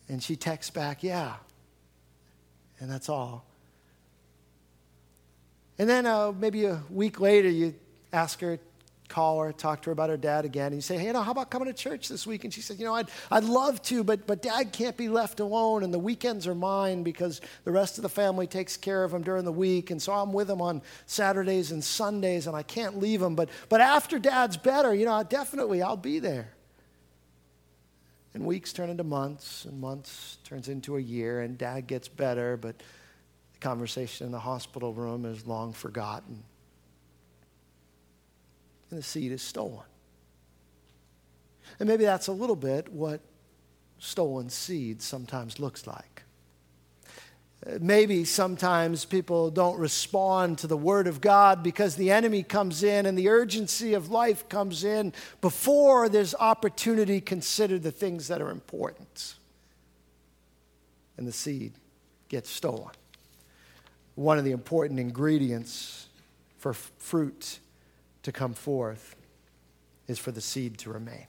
And 0.08 0.22
she 0.22 0.36
texts 0.36 0.70
back, 0.70 1.02
Yeah. 1.02 1.34
And 2.78 2.90
that's 2.90 3.08
all. 3.08 3.44
And 5.78 5.88
then 5.88 6.06
uh, 6.06 6.32
maybe 6.32 6.66
a 6.66 6.82
week 6.90 7.20
later, 7.20 7.48
you 7.48 7.74
ask 8.12 8.40
her, 8.40 8.58
call 9.10 9.40
her, 9.40 9.52
talk 9.52 9.82
to 9.82 9.86
her 9.86 9.92
about 9.92 10.08
her 10.08 10.16
dad 10.16 10.46
again. 10.46 10.68
And 10.68 10.76
you 10.76 10.80
say, 10.80 10.96
hey, 10.96 11.08
you 11.08 11.12
know, 11.12 11.22
how 11.22 11.32
about 11.32 11.50
coming 11.50 11.66
to 11.66 11.74
church 11.74 12.08
this 12.08 12.26
week? 12.26 12.44
And 12.44 12.54
she 12.54 12.62
says, 12.62 12.78
you 12.78 12.86
know, 12.86 12.94
I'd, 12.94 13.10
I'd 13.30 13.44
love 13.44 13.82
to, 13.82 14.02
but, 14.02 14.26
but 14.26 14.40
dad 14.40 14.72
can't 14.72 14.96
be 14.96 15.10
left 15.10 15.40
alone, 15.40 15.82
and 15.82 15.92
the 15.92 15.98
weekends 15.98 16.46
are 16.46 16.54
mine 16.54 17.02
because 17.02 17.42
the 17.64 17.72
rest 17.72 17.98
of 17.98 18.02
the 18.02 18.08
family 18.08 18.46
takes 18.46 18.78
care 18.78 19.04
of 19.04 19.12
him 19.12 19.22
during 19.22 19.44
the 19.44 19.52
week. 19.52 19.90
And 19.90 20.00
so 20.00 20.12
I'm 20.14 20.32
with 20.32 20.48
him 20.48 20.62
on 20.62 20.80
Saturdays 21.04 21.72
and 21.72 21.84
Sundays, 21.84 22.46
and 22.46 22.56
I 22.56 22.62
can't 22.62 22.98
leave 22.98 23.20
him. 23.20 23.34
But, 23.34 23.50
but 23.68 23.82
after 23.82 24.18
dad's 24.18 24.56
better, 24.56 24.94
you 24.94 25.04
know, 25.04 25.22
definitely 25.22 25.82
I'll 25.82 25.96
be 25.96 26.20
there. 26.20 26.54
And 28.32 28.46
weeks 28.46 28.72
turn 28.72 28.88
into 28.88 29.04
months, 29.04 29.64
and 29.64 29.80
months 29.80 30.38
turns 30.44 30.68
into 30.68 30.96
a 30.96 31.00
year, 31.00 31.40
and 31.40 31.58
dad 31.58 31.88
gets 31.88 32.06
better, 32.06 32.56
but 32.56 32.78
the 32.78 33.58
conversation 33.58 34.24
in 34.24 34.32
the 34.32 34.38
hospital 34.38 34.94
room 34.94 35.24
is 35.24 35.46
long 35.46 35.72
forgotten 35.72 36.44
and 38.90 38.98
the 38.98 39.03
seed 39.03 39.33
is 39.33 39.42
stolen. 39.42 39.85
And 41.79 41.88
maybe 41.88 42.05
that's 42.05 42.26
a 42.26 42.33
little 42.33 42.57
bit 42.57 42.92
what 42.92 43.20
stolen 43.98 44.50
seed 44.50 45.00
sometimes 45.03 45.59
looks 45.59 45.87
like. 45.87 46.22
Uh, 47.66 47.79
maybe 47.81 48.24
sometimes 48.24 49.05
people 49.05 49.50
don't 49.50 49.79
respond 49.79 50.59
to 50.59 50.66
the 50.66 50.76
Word 50.76 51.07
of 51.07 51.20
God 51.20 51.62
because 51.62 51.94
the 51.94 52.11
enemy 52.11 52.42
comes 52.42 52.83
in 52.83 53.07
and 53.07 53.16
the 53.16 53.29
urgency 53.29 53.94
of 53.94 54.11
life 54.11 54.48
comes 54.48 54.83
in 54.83 55.12
before 55.40 56.09
there's 56.09 56.35
opportunity 56.35 57.20
to 57.20 57.24
consider 57.24 57.79
the 57.79 57.92
things 57.92 58.29
that 58.29 58.40
are 58.40 58.50
important. 58.50 59.35
And 61.16 61.29
the 61.29 61.33
seed 61.33 61.74
gets 62.29 62.48
stolen. 62.48 62.92
One 64.14 64.38
of 64.38 64.44
the 64.44 64.53
important 64.53 64.98
ingredients 64.98 66.09
for 66.59 66.72
fruit 66.72 67.59
to 68.22 68.33
come 68.33 68.54
forth 68.54 69.16
is 70.06 70.18
for 70.18 70.33
the 70.33 70.40
seed 70.40 70.78
to 70.78 70.90
remain. 70.90 71.26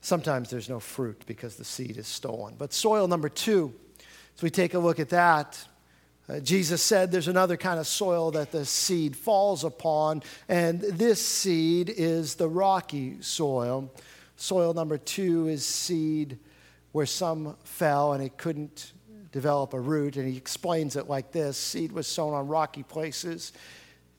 Sometimes 0.00 0.50
there's 0.50 0.68
no 0.68 0.78
fruit 0.78 1.22
because 1.26 1.56
the 1.56 1.64
seed 1.64 1.96
is 1.96 2.06
stolen. 2.06 2.54
But 2.56 2.72
soil 2.72 3.08
number 3.08 3.28
two, 3.28 3.74
as 4.36 4.42
we 4.42 4.50
take 4.50 4.74
a 4.74 4.78
look 4.78 5.00
at 5.00 5.08
that, 5.08 5.58
uh, 6.28 6.40
Jesus 6.40 6.82
said 6.82 7.10
there's 7.10 7.28
another 7.28 7.56
kind 7.56 7.78
of 7.78 7.86
soil 7.86 8.32
that 8.32 8.50
the 8.50 8.64
seed 8.64 9.16
falls 9.16 9.64
upon, 9.64 10.22
and 10.48 10.80
this 10.80 11.24
seed 11.24 11.88
is 11.88 12.34
the 12.34 12.48
rocky 12.48 13.20
soil. 13.20 13.90
Soil 14.36 14.74
number 14.74 14.98
two 14.98 15.48
is 15.48 15.64
seed 15.64 16.38
where 16.92 17.06
some 17.06 17.56
fell 17.64 18.12
and 18.12 18.22
it 18.22 18.36
couldn't 18.36 18.92
develop 19.30 19.72
a 19.72 19.80
root, 19.80 20.16
and 20.16 20.28
he 20.28 20.36
explains 20.36 20.96
it 20.96 21.08
like 21.08 21.30
this 21.30 21.56
seed 21.56 21.92
was 21.92 22.06
sown 22.06 22.34
on 22.34 22.48
rocky 22.48 22.82
places 22.82 23.52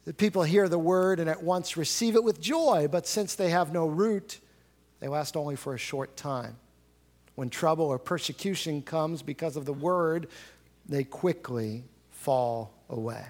the 0.08 0.14
people 0.14 0.42
hear 0.42 0.70
the 0.70 0.78
word 0.78 1.20
and 1.20 1.28
at 1.28 1.42
once 1.42 1.76
receive 1.76 2.16
it 2.16 2.24
with 2.24 2.40
joy, 2.40 2.88
but 2.90 3.06
since 3.06 3.34
they 3.34 3.50
have 3.50 3.74
no 3.74 3.86
root, 3.86 4.40
they 5.00 5.06
last 5.06 5.36
only 5.36 5.54
for 5.54 5.74
a 5.74 5.78
short 5.78 6.16
time. 6.16 6.56
When 7.34 7.50
trouble 7.50 7.84
or 7.84 7.98
persecution 7.98 8.80
comes 8.80 9.20
because 9.20 9.54
of 9.54 9.66
the 9.66 9.74
word, 9.74 10.28
they 10.88 11.04
quickly 11.04 11.84
fall 12.10 12.72
away. 12.88 13.22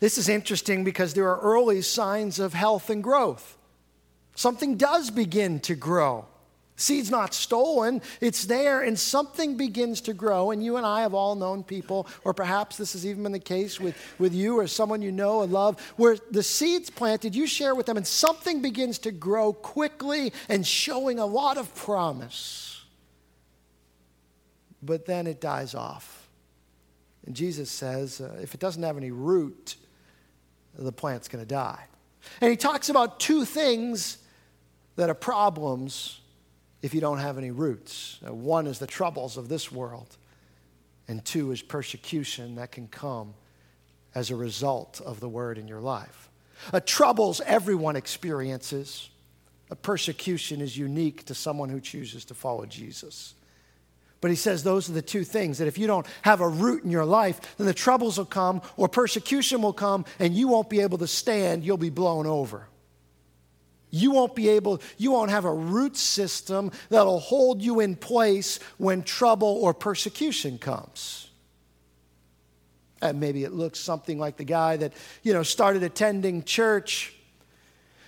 This 0.00 0.18
is 0.18 0.28
interesting 0.28 0.84
because 0.84 1.14
there 1.14 1.30
are 1.30 1.40
early 1.40 1.80
signs 1.80 2.38
of 2.38 2.52
health 2.52 2.90
and 2.90 3.02
growth. 3.02 3.56
Something 4.34 4.76
does 4.76 5.10
begin 5.10 5.60
to 5.60 5.74
grow. 5.74 6.26
Seed's 6.76 7.10
not 7.10 7.32
stolen, 7.32 8.02
it's 8.20 8.44
there, 8.44 8.82
and 8.82 8.98
something 8.98 9.56
begins 9.56 10.02
to 10.02 10.12
grow. 10.12 10.50
And 10.50 10.62
you 10.62 10.76
and 10.76 10.84
I 10.84 11.00
have 11.00 11.14
all 11.14 11.34
known 11.34 11.64
people, 11.64 12.06
or 12.22 12.34
perhaps 12.34 12.76
this 12.76 12.92
has 12.92 13.06
even 13.06 13.22
been 13.22 13.32
the 13.32 13.38
case 13.38 13.80
with, 13.80 13.96
with 14.18 14.34
you 14.34 14.58
or 14.58 14.66
someone 14.66 15.00
you 15.00 15.10
know 15.10 15.40
and 15.40 15.50
love, 15.50 15.80
where 15.96 16.18
the 16.30 16.42
seed's 16.42 16.90
planted, 16.90 17.34
you 17.34 17.46
share 17.46 17.74
with 17.74 17.86
them, 17.86 17.96
and 17.96 18.06
something 18.06 18.60
begins 18.60 18.98
to 19.00 19.10
grow 19.10 19.54
quickly 19.54 20.34
and 20.50 20.66
showing 20.66 21.18
a 21.18 21.24
lot 21.24 21.56
of 21.56 21.74
promise. 21.74 22.84
But 24.82 25.06
then 25.06 25.26
it 25.26 25.40
dies 25.40 25.74
off. 25.74 26.28
And 27.24 27.34
Jesus 27.34 27.70
says 27.70 28.20
uh, 28.20 28.36
if 28.42 28.52
it 28.52 28.60
doesn't 28.60 28.82
have 28.82 28.98
any 28.98 29.10
root, 29.10 29.76
the 30.78 30.92
plant's 30.92 31.26
going 31.26 31.42
to 31.42 31.48
die. 31.48 31.86
And 32.42 32.50
he 32.50 32.56
talks 32.56 32.90
about 32.90 33.18
two 33.18 33.46
things 33.46 34.18
that 34.96 35.08
are 35.08 35.14
problems 35.14 36.20
if 36.86 36.94
you 36.94 37.00
don't 37.00 37.18
have 37.18 37.36
any 37.36 37.50
roots. 37.50 38.18
Uh, 38.26 38.32
one 38.32 38.66
is 38.66 38.78
the 38.78 38.86
troubles 38.86 39.36
of 39.36 39.48
this 39.48 39.70
world, 39.70 40.16
and 41.08 41.24
two 41.24 41.50
is 41.50 41.60
persecution 41.60 42.54
that 42.54 42.72
can 42.72 42.86
come 42.88 43.34
as 44.14 44.30
a 44.30 44.36
result 44.36 45.00
of 45.04 45.20
the 45.20 45.28
word 45.28 45.58
in 45.58 45.68
your 45.68 45.80
life. 45.80 46.30
A 46.72 46.80
troubles 46.80 47.40
everyone 47.44 47.96
experiences. 47.96 49.10
A 49.70 49.76
persecution 49.76 50.60
is 50.60 50.78
unique 50.78 51.24
to 51.26 51.34
someone 51.34 51.68
who 51.68 51.80
chooses 51.80 52.24
to 52.26 52.34
follow 52.34 52.64
Jesus. 52.66 53.34
But 54.20 54.30
he 54.30 54.36
says 54.36 54.62
those 54.62 54.88
are 54.88 54.92
the 54.92 55.02
two 55.02 55.24
things 55.24 55.58
that 55.58 55.68
if 55.68 55.76
you 55.76 55.86
don't 55.86 56.06
have 56.22 56.40
a 56.40 56.48
root 56.48 56.84
in 56.84 56.90
your 56.90 57.04
life, 57.04 57.56
then 57.58 57.66
the 57.66 57.74
troubles 57.74 58.16
will 58.16 58.24
come 58.24 58.62
or 58.76 58.88
persecution 58.88 59.60
will 59.60 59.72
come 59.72 60.04
and 60.18 60.34
you 60.34 60.48
won't 60.48 60.70
be 60.70 60.80
able 60.80 60.98
to 60.98 61.06
stand. 61.06 61.64
You'll 61.64 61.76
be 61.76 61.90
blown 61.90 62.26
over. 62.26 62.68
You 63.96 64.10
won't 64.10 64.34
be 64.34 64.48
able, 64.50 64.80
you 64.98 65.12
won't 65.12 65.30
have 65.30 65.44
a 65.44 65.52
root 65.52 65.96
system 65.96 66.70
that'll 66.90 67.20
hold 67.20 67.62
you 67.62 67.80
in 67.80 67.96
place 67.96 68.58
when 68.78 69.02
trouble 69.02 69.58
or 69.62 69.72
persecution 69.74 70.58
comes. 70.58 71.28
And 73.02 73.20
maybe 73.20 73.44
it 73.44 73.52
looks 73.52 73.78
something 73.78 74.18
like 74.18 74.36
the 74.36 74.44
guy 74.44 74.76
that, 74.78 74.92
you 75.22 75.32
know, 75.32 75.42
started 75.42 75.82
attending 75.82 76.44
church 76.44 77.16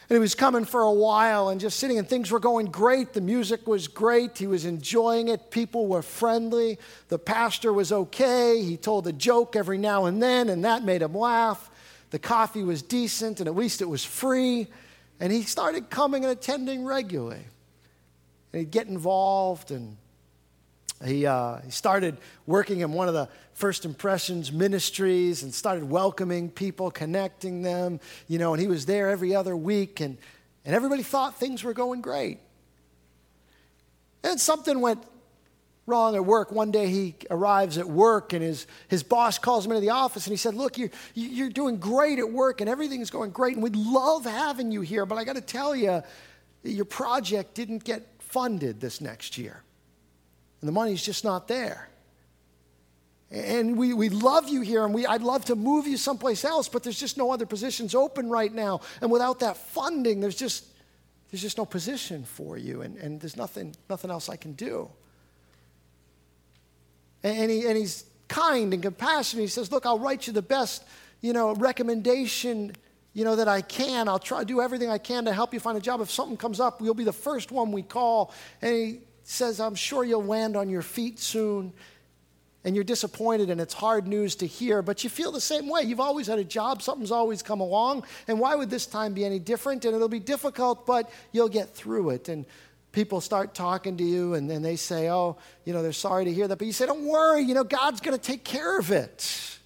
and 0.08 0.16
he 0.16 0.20
was 0.20 0.34
coming 0.34 0.64
for 0.64 0.80
a 0.80 0.92
while 0.92 1.50
and 1.50 1.60
just 1.60 1.78
sitting 1.78 1.98
and 1.98 2.08
things 2.08 2.30
were 2.30 2.40
going 2.40 2.66
great. 2.66 3.12
The 3.12 3.20
music 3.20 3.66
was 3.66 3.88
great. 3.88 4.38
He 4.38 4.46
was 4.46 4.64
enjoying 4.64 5.28
it. 5.28 5.50
People 5.50 5.86
were 5.86 6.00
friendly. 6.00 6.78
The 7.08 7.18
pastor 7.18 7.74
was 7.74 7.92
okay. 7.92 8.62
He 8.62 8.78
told 8.78 9.06
a 9.06 9.12
joke 9.12 9.54
every 9.54 9.76
now 9.76 10.06
and 10.06 10.22
then 10.22 10.48
and 10.48 10.64
that 10.64 10.82
made 10.82 11.02
him 11.02 11.14
laugh. 11.14 11.70
The 12.08 12.18
coffee 12.18 12.62
was 12.62 12.80
decent 12.80 13.40
and 13.40 13.48
at 13.48 13.54
least 13.54 13.82
it 13.82 13.88
was 13.88 14.02
free. 14.02 14.68
And 15.20 15.32
he 15.32 15.42
started 15.42 15.90
coming 15.90 16.24
and 16.24 16.32
attending 16.32 16.84
regularly. 16.84 17.44
And 18.52 18.60
he'd 18.60 18.70
get 18.70 18.86
involved 18.86 19.70
and 19.70 19.96
he, 21.04 21.26
uh, 21.26 21.58
he 21.64 21.70
started 21.70 22.16
working 22.46 22.80
in 22.80 22.92
one 22.92 23.08
of 23.08 23.14
the 23.14 23.28
First 23.54 23.84
Impressions 23.84 24.50
ministries 24.50 25.42
and 25.42 25.54
started 25.54 25.84
welcoming 25.84 26.50
people, 26.50 26.90
connecting 26.90 27.62
them, 27.62 28.00
you 28.26 28.38
know, 28.38 28.52
and 28.52 28.60
he 28.60 28.68
was 28.68 28.86
there 28.86 29.08
every 29.08 29.34
other 29.34 29.56
week 29.56 30.00
and, 30.00 30.18
and 30.64 30.74
everybody 30.74 31.02
thought 31.02 31.38
things 31.38 31.62
were 31.62 31.74
going 31.74 32.00
great. 32.00 32.38
And 34.24 34.40
something 34.40 34.80
went 34.80 35.04
wrong 35.88 36.14
at 36.14 36.24
work. 36.24 36.52
One 36.52 36.70
day 36.70 36.88
he 36.88 37.14
arrives 37.30 37.78
at 37.78 37.86
work 37.86 38.32
and 38.32 38.42
his, 38.42 38.66
his 38.86 39.02
boss 39.02 39.38
calls 39.38 39.66
him 39.66 39.72
into 39.72 39.80
the 39.80 39.90
office 39.90 40.26
and 40.26 40.32
he 40.32 40.36
said, 40.36 40.54
Look, 40.54 40.78
you're, 40.78 40.90
you're 41.14 41.48
doing 41.48 41.78
great 41.78 42.18
at 42.18 42.30
work 42.30 42.60
and 42.60 42.70
everything's 42.70 43.10
going 43.10 43.30
great 43.30 43.54
and 43.54 43.62
we'd 43.62 43.74
love 43.74 44.24
having 44.24 44.70
you 44.70 44.82
here, 44.82 45.06
but 45.06 45.16
I 45.16 45.24
got 45.24 45.36
to 45.36 45.40
tell 45.40 45.74
you, 45.74 46.02
your 46.62 46.84
project 46.84 47.54
didn't 47.54 47.84
get 47.84 48.06
funded 48.18 48.80
this 48.80 49.00
next 49.00 49.38
year, 49.38 49.62
and 50.60 50.68
the 50.68 50.72
money's 50.72 51.02
just 51.02 51.24
not 51.24 51.48
there. 51.48 51.88
And 53.30 53.76
we, 53.76 53.92
we 53.92 54.08
love 54.08 54.48
you 54.48 54.62
here, 54.62 54.84
and 54.84 54.94
we, 54.94 55.06
I'd 55.06 55.22
love 55.22 55.44
to 55.46 55.56
move 55.56 55.86
you 55.86 55.98
someplace 55.98 56.44
else, 56.44 56.66
but 56.68 56.82
there's 56.82 56.98
just 56.98 57.18
no 57.18 57.30
other 57.30 57.44
positions 57.44 57.94
open 57.94 58.30
right 58.30 58.52
now. 58.52 58.80
And 59.02 59.10
without 59.10 59.40
that 59.40 59.58
funding, 59.58 60.20
there's 60.20 60.36
just, 60.36 60.64
there's 61.30 61.42
just 61.42 61.58
no 61.58 61.66
position 61.66 62.24
for 62.24 62.56
you, 62.56 62.80
and, 62.80 62.96
and 62.96 63.20
there's 63.20 63.36
nothing, 63.36 63.74
nothing 63.90 64.10
else 64.10 64.30
I 64.30 64.36
can 64.36 64.52
do. 64.54 64.88
And, 67.22 67.50
he, 67.50 67.66
and 67.66 67.76
he's 67.76 68.04
kind 68.28 68.72
and 68.72 68.82
compassionate. 68.82 69.42
He 69.42 69.48
says, 69.48 69.72
Look, 69.72 69.86
I'll 69.86 69.98
write 69.98 70.26
you 70.26 70.32
the 70.32 70.42
best 70.42 70.84
you 71.20 71.32
know, 71.32 71.54
recommendation 71.54 72.72
you 73.18 73.24
know, 73.24 73.34
that 73.34 73.48
I 73.48 73.62
can. 73.62 74.08
I'll 74.08 74.20
try 74.20 74.40
to 74.40 74.44
do 74.44 74.60
everything 74.60 74.90
I 74.90 74.98
can 74.98 75.24
to 75.24 75.32
help 75.32 75.52
you 75.52 75.58
find 75.58 75.76
a 75.76 75.80
job. 75.80 76.00
If 76.00 76.10
something 76.10 76.36
comes 76.36 76.60
up, 76.60 76.80
you'll 76.80 76.94
be 76.94 77.02
the 77.02 77.12
first 77.12 77.50
one 77.50 77.72
we 77.72 77.82
call. 77.82 78.32
And 78.62 78.72
he 78.72 79.00
says, 79.24 79.58
I'm 79.58 79.74
sure 79.74 80.04
you'll 80.04 80.24
land 80.24 80.56
on 80.56 80.68
your 80.68 80.82
feet 80.82 81.18
soon. 81.18 81.72
And 82.64 82.74
you're 82.74 82.84
disappointed, 82.84 83.50
and 83.50 83.60
it's 83.60 83.72
hard 83.72 84.06
news 84.06 84.36
to 84.36 84.46
hear, 84.46 84.82
but 84.82 85.02
you 85.02 85.08
feel 85.08 85.32
the 85.32 85.40
same 85.40 85.68
way. 85.68 85.82
You've 85.82 86.00
always 86.00 86.26
had 86.26 86.38
a 86.38 86.44
job, 86.44 86.82
something's 86.82 87.12
always 87.12 87.42
come 87.42 87.60
along. 87.60 88.04
And 88.26 88.38
why 88.38 88.56
would 88.56 88.68
this 88.68 88.84
time 88.84 89.14
be 89.14 89.24
any 89.24 89.38
different? 89.38 89.84
And 89.84 89.94
it'll 89.94 90.08
be 90.08 90.20
difficult, 90.20 90.84
but 90.84 91.10
you'll 91.32 91.48
get 91.48 91.74
through 91.74 92.10
it. 92.10 92.28
And 92.28 92.44
people 92.92 93.20
start 93.20 93.54
talking 93.54 93.96
to 93.96 94.04
you, 94.04 94.34
and 94.34 94.48
then 94.48 94.62
they 94.62 94.76
say, 94.76 95.10
Oh, 95.10 95.38
you 95.64 95.72
know, 95.72 95.82
they're 95.82 95.92
sorry 95.92 96.24
to 96.24 96.32
hear 96.32 96.48
that. 96.48 96.56
But 96.56 96.66
you 96.66 96.72
say, 96.72 96.86
Don't 96.86 97.06
worry, 97.06 97.42
you 97.42 97.54
know, 97.54 97.64
God's 97.64 98.00
going 98.00 98.16
to 98.16 98.22
take 98.22 98.44
care 98.44 98.78
of 98.78 98.90
it. 98.90 99.58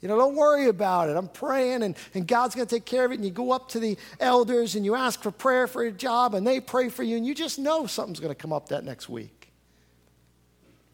You 0.00 0.08
know, 0.08 0.16
don't 0.16 0.34
worry 0.34 0.68
about 0.68 1.10
it. 1.10 1.16
I'm 1.16 1.28
praying 1.28 1.82
and, 1.82 1.94
and 2.14 2.26
God's 2.26 2.54
going 2.54 2.66
to 2.66 2.74
take 2.74 2.86
care 2.86 3.04
of 3.04 3.12
it. 3.12 3.16
And 3.16 3.24
you 3.24 3.30
go 3.30 3.52
up 3.52 3.68
to 3.70 3.80
the 3.80 3.98
elders 4.18 4.74
and 4.74 4.84
you 4.84 4.94
ask 4.94 5.22
for 5.22 5.30
prayer 5.30 5.66
for 5.66 5.82
a 5.82 5.92
job 5.92 6.34
and 6.34 6.46
they 6.46 6.58
pray 6.58 6.88
for 6.88 7.02
you 7.02 7.18
and 7.18 7.26
you 7.26 7.34
just 7.34 7.58
know 7.58 7.86
something's 7.86 8.18
going 8.18 8.34
to 8.34 8.40
come 8.40 8.52
up 8.52 8.70
that 8.70 8.82
next 8.82 9.10
week. 9.10 9.52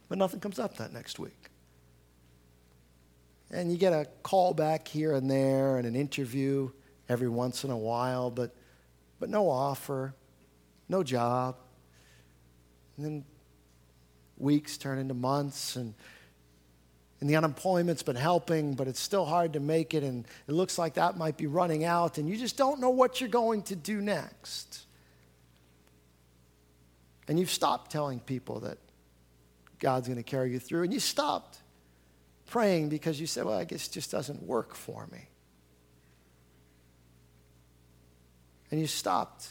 But 0.08 0.18
nothing 0.18 0.40
comes 0.40 0.58
up 0.58 0.76
that 0.78 0.92
next 0.92 1.18
week. 1.20 1.50
And 3.50 3.70
you 3.70 3.78
get 3.78 3.92
a 3.92 4.08
call 4.24 4.54
back 4.54 4.88
here 4.88 5.12
and 5.12 5.30
there 5.30 5.78
and 5.78 5.86
an 5.86 5.94
interview 5.94 6.70
every 7.08 7.28
once 7.28 7.62
in 7.62 7.70
a 7.70 7.78
while, 7.78 8.30
but, 8.30 8.54
but 9.20 9.30
no 9.30 9.48
offer, 9.48 10.14
no 10.88 11.02
job. 11.02 11.56
And 12.96 13.04
then 13.04 13.24
weeks 14.38 14.76
turn 14.76 14.98
into 14.98 15.14
months 15.14 15.76
and 15.76 15.94
and 17.20 17.30
the 17.30 17.36
unemployment's 17.36 18.02
been 18.02 18.16
helping, 18.16 18.74
but 18.74 18.88
it's 18.88 19.00
still 19.00 19.24
hard 19.24 19.54
to 19.54 19.60
make 19.60 19.94
it, 19.94 20.02
and 20.02 20.26
it 20.46 20.52
looks 20.52 20.76
like 20.76 20.94
that 20.94 21.16
might 21.16 21.36
be 21.36 21.46
running 21.46 21.82
out, 21.82 22.18
and 22.18 22.28
you 22.28 22.36
just 22.36 22.58
don't 22.58 22.78
know 22.78 22.90
what 22.90 23.20
you're 23.20 23.30
going 23.30 23.62
to 23.62 23.76
do 23.76 24.02
next. 24.02 24.84
And 27.26 27.40
you've 27.40 27.50
stopped 27.50 27.90
telling 27.90 28.20
people 28.20 28.60
that 28.60 28.78
God's 29.78 30.08
going 30.08 30.18
to 30.18 30.22
carry 30.22 30.52
you 30.52 30.58
through, 30.58 30.82
and 30.82 30.92
you 30.92 31.00
stopped 31.00 31.58
praying 32.46 32.90
because 32.90 33.18
you 33.18 33.26
said, 33.26 33.44
Well, 33.44 33.58
I 33.58 33.64
guess 33.64 33.88
it 33.88 33.92
just 33.92 34.10
doesn't 34.10 34.42
work 34.42 34.74
for 34.74 35.06
me. 35.10 35.28
And 38.70 38.78
you 38.78 38.86
stopped 38.86 39.48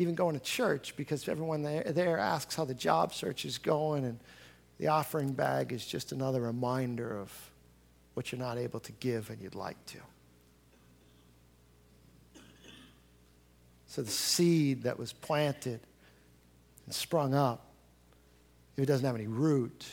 even 0.00 0.14
going 0.14 0.34
to 0.34 0.40
church 0.40 0.96
because 0.96 1.28
everyone 1.28 1.62
there, 1.62 1.82
there 1.82 2.18
asks 2.18 2.56
how 2.56 2.64
the 2.64 2.74
job 2.74 3.12
search 3.12 3.44
is 3.44 3.58
going 3.58 4.06
and 4.06 4.18
the 4.78 4.86
offering 4.86 5.34
bag 5.34 5.72
is 5.72 5.84
just 5.84 6.12
another 6.12 6.40
reminder 6.40 7.18
of 7.18 7.30
what 8.14 8.32
you're 8.32 8.38
not 8.38 8.56
able 8.56 8.80
to 8.80 8.92
give 8.92 9.28
and 9.28 9.40
you'd 9.42 9.54
like 9.54 9.76
to. 9.84 9.98
So 13.88 14.00
the 14.00 14.10
seed 14.10 14.84
that 14.84 14.98
was 14.98 15.12
planted 15.12 15.80
and 16.86 16.94
sprung 16.94 17.34
up, 17.34 17.66
if 18.76 18.84
it 18.84 18.86
doesn't 18.86 19.04
have 19.04 19.16
any 19.16 19.26
root, 19.26 19.84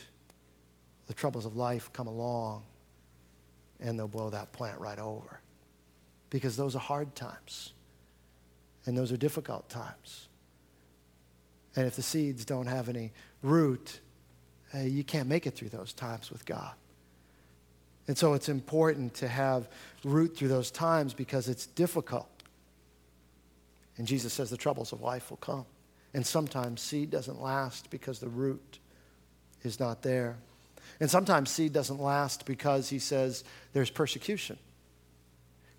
the 1.06 1.12
troubles 1.12 1.44
of 1.44 1.54
life 1.54 1.92
come 1.92 2.06
along 2.06 2.62
and 3.78 3.98
they'll 3.98 4.08
blow 4.08 4.30
that 4.30 4.52
plant 4.52 4.80
right 4.80 4.98
over. 4.98 5.40
Because 6.30 6.56
those 6.56 6.74
are 6.74 6.80
hard 6.80 7.14
times 7.14 7.72
and 8.88 8.96
those 8.96 9.12
are 9.12 9.18
difficult 9.18 9.68
times. 9.68 10.28
And 11.76 11.86
if 11.86 11.94
the 11.94 12.02
seeds 12.02 12.46
don't 12.46 12.68
have 12.68 12.88
any 12.88 13.12
root, 13.42 14.00
uh, 14.74 14.78
you 14.78 15.04
can't 15.04 15.28
make 15.28 15.46
it 15.46 15.54
through 15.54 15.68
those 15.68 15.92
times 15.92 16.30
with 16.30 16.46
God. 16.46 16.72
And 18.06 18.16
so 18.16 18.32
it's 18.32 18.48
important 18.48 19.12
to 19.16 19.28
have 19.28 19.68
root 20.04 20.34
through 20.38 20.48
those 20.48 20.70
times 20.70 21.12
because 21.12 21.50
it's 21.50 21.66
difficult. 21.66 22.30
And 23.98 24.06
Jesus 24.06 24.32
says 24.32 24.48
the 24.48 24.56
troubles 24.56 24.92
of 24.92 25.02
life 25.02 25.28
will 25.28 25.36
come. 25.36 25.66
And 26.14 26.26
sometimes 26.26 26.80
seed 26.80 27.10
doesn't 27.10 27.42
last 27.42 27.90
because 27.90 28.20
the 28.20 28.30
root 28.30 28.78
is 29.64 29.78
not 29.78 30.00
there. 30.00 30.38
And 30.98 31.10
sometimes 31.10 31.50
seed 31.50 31.74
doesn't 31.74 32.00
last 32.00 32.46
because 32.46 32.88
he 32.88 33.00
says 33.00 33.44
there's 33.74 33.90
persecution. 33.90 34.58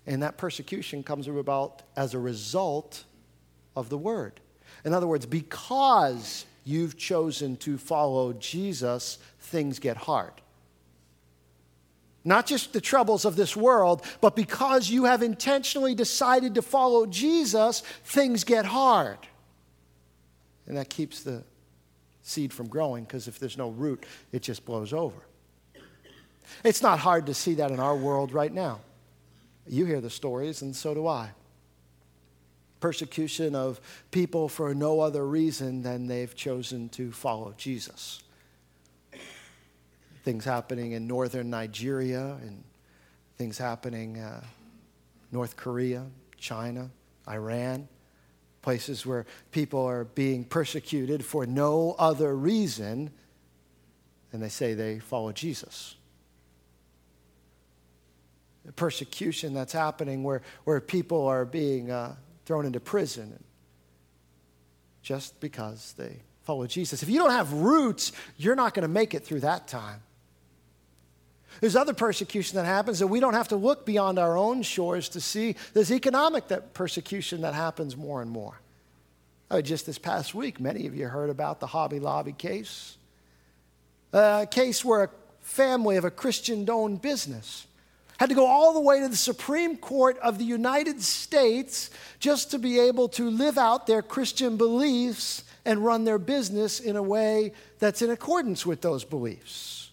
And 0.06 0.22
that 0.22 0.38
persecution 0.38 1.02
comes 1.02 1.28
about 1.28 1.82
as 1.96 2.14
a 2.14 2.18
result 2.18 3.04
of 3.76 3.88
the 3.88 3.98
word. 3.98 4.40
In 4.84 4.94
other 4.94 5.06
words, 5.06 5.26
because 5.26 6.46
you've 6.64 6.96
chosen 6.96 7.56
to 7.58 7.78
follow 7.78 8.32
Jesus, 8.32 9.18
things 9.38 9.78
get 9.78 9.96
hard. 9.96 10.32
Not 12.24 12.46
just 12.46 12.72
the 12.72 12.80
troubles 12.80 13.24
of 13.24 13.36
this 13.36 13.56
world, 13.56 14.04
but 14.20 14.36
because 14.36 14.90
you 14.90 15.04
have 15.04 15.22
intentionally 15.22 15.94
decided 15.94 16.54
to 16.56 16.62
follow 16.62 17.06
Jesus, 17.06 17.80
things 18.04 18.44
get 18.44 18.66
hard. 18.66 19.18
And 20.66 20.76
that 20.76 20.90
keeps 20.90 21.22
the 21.22 21.42
seed 22.22 22.52
from 22.52 22.68
growing 22.68 23.04
because 23.04 23.26
if 23.26 23.38
there's 23.38 23.56
no 23.56 23.70
root, 23.70 24.04
it 24.32 24.42
just 24.42 24.64
blows 24.64 24.92
over. 24.92 25.18
It's 26.62 26.82
not 26.82 26.98
hard 26.98 27.26
to 27.26 27.34
see 27.34 27.54
that 27.54 27.70
in 27.70 27.80
our 27.80 27.96
world 27.96 28.32
right 28.32 28.52
now. 28.52 28.80
You 29.66 29.84
hear 29.84 30.00
the 30.00 30.10
stories, 30.10 30.62
and 30.62 30.74
so 30.74 30.94
do 30.94 31.06
I 31.06 31.30
persecution 32.80 33.54
of 33.54 33.80
people 34.10 34.48
for 34.48 34.74
no 34.74 35.00
other 35.00 35.26
reason 35.26 35.82
than 35.82 36.06
they've 36.06 36.34
chosen 36.34 36.88
to 36.90 37.12
follow 37.12 37.54
Jesus. 37.56 38.22
Things 40.24 40.44
happening 40.44 40.92
in 40.92 41.06
northern 41.06 41.50
Nigeria 41.50 42.38
and 42.42 42.64
things 43.36 43.58
happening 43.58 44.18
uh, 44.18 44.42
North 45.30 45.56
Korea, 45.56 46.06
China, 46.36 46.90
Iran, 47.28 47.88
places 48.62 49.06
where 49.06 49.26
people 49.52 49.84
are 49.86 50.04
being 50.04 50.44
persecuted 50.44 51.24
for 51.24 51.46
no 51.46 51.94
other 51.98 52.36
reason 52.36 53.10
than 54.30 54.40
they 54.40 54.48
say 54.48 54.74
they 54.74 54.98
follow 54.98 55.32
Jesus. 55.32 55.96
Persecution 58.76 59.54
that's 59.54 59.72
happening 59.72 60.22
where, 60.22 60.42
where 60.64 60.80
people 60.80 61.26
are 61.26 61.44
being 61.44 61.90
uh, 61.90 62.14
thrown 62.44 62.66
into 62.66 62.80
prison 62.80 63.42
just 65.02 65.40
because 65.40 65.94
they 65.96 66.16
follow 66.42 66.66
Jesus. 66.66 67.02
If 67.02 67.08
you 67.08 67.18
don't 67.18 67.30
have 67.30 67.52
roots, 67.52 68.12
you're 68.36 68.56
not 68.56 68.74
going 68.74 68.82
to 68.82 68.88
make 68.88 69.14
it 69.14 69.24
through 69.24 69.40
that 69.40 69.66
time. 69.66 70.02
There's 71.60 71.76
other 71.76 71.94
persecution 71.94 72.56
that 72.56 72.66
happens 72.66 73.00
that 73.00 73.08
we 73.08 73.18
don't 73.18 73.34
have 73.34 73.48
to 73.48 73.56
look 73.56 73.84
beyond 73.84 74.18
our 74.18 74.36
own 74.36 74.62
shores 74.62 75.08
to 75.10 75.20
see. 75.20 75.56
There's 75.74 75.90
economic 75.90 76.48
that 76.48 76.74
persecution 76.74 77.40
that 77.42 77.54
happens 77.54 77.96
more 77.96 78.22
and 78.22 78.30
more. 78.30 78.60
Oh, 79.50 79.60
just 79.60 79.84
this 79.84 79.98
past 79.98 80.34
week, 80.34 80.60
many 80.60 80.86
of 80.86 80.94
you 80.94 81.08
heard 81.08 81.28
about 81.28 81.58
the 81.60 81.66
Hobby 81.66 81.98
Lobby 81.98 82.32
case. 82.32 82.96
A 84.12 84.46
case 84.48 84.84
where 84.84 85.04
a 85.04 85.10
family 85.40 85.96
of 85.96 86.04
a 86.04 86.10
Christian 86.10 86.68
owned 86.70 87.02
business 87.02 87.66
had 88.20 88.28
to 88.28 88.34
go 88.34 88.44
all 88.44 88.74
the 88.74 88.80
way 88.80 89.00
to 89.00 89.08
the 89.08 89.16
Supreme 89.16 89.78
Court 89.78 90.18
of 90.18 90.36
the 90.36 90.44
United 90.44 91.00
States 91.00 91.88
just 92.18 92.50
to 92.50 92.58
be 92.58 92.78
able 92.78 93.08
to 93.08 93.30
live 93.30 93.56
out 93.56 93.86
their 93.86 94.02
Christian 94.02 94.58
beliefs 94.58 95.42
and 95.64 95.82
run 95.82 96.04
their 96.04 96.18
business 96.18 96.80
in 96.80 96.96
a 96.96 97.02
way 97.02 97.54
that's 97.78 98.02
in 98.02 98.10
accordance 98.10 98.66
with 98.66 98.82
those 98.82 99.04
beliefs. 99.04 99.90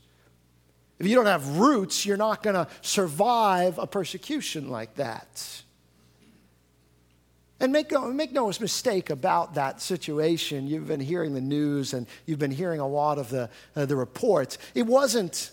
If 0.99 1.07
you 1.07 1.15
don't 1.15 1.27
have 1.27 1.57
roots, 1.57 2.05
you're 2.05 2.17
not 2.17 2.43
going 2.43 2.55
to 2.55 2.67
survive 2.81 3.79
a 3.79 3.87
persecution 3.87 4.69
like 4.69 4.95
that. 4.95 5.63
And 7.61 7.71
make 7.71 7.93
no, 7.93 8.11
make 8.11 8.33
no 8.33 8.47
mistake 8.47 9.09
about 9.09 9.53
that 9.53 9.81
situation. 9.81 10.67
You've 10.67 10.87
been 10.87 10.99
hearing 10.99 11.33
the 11.33 11.39
news 11.39 11.93
and 11.93 12.05
you've 12.25 12.39
been 12.39 12.51
hearing 12.51 12.81
a 12.81 12.87
lot 12.87 13.19
of 13.19 13.29
the, 13.29 13.49
uh, 13.73 13.85
the 13.85 13.95
reports. 13.95 14.57
It 14.75 14.85
wasn't 14.85 15.51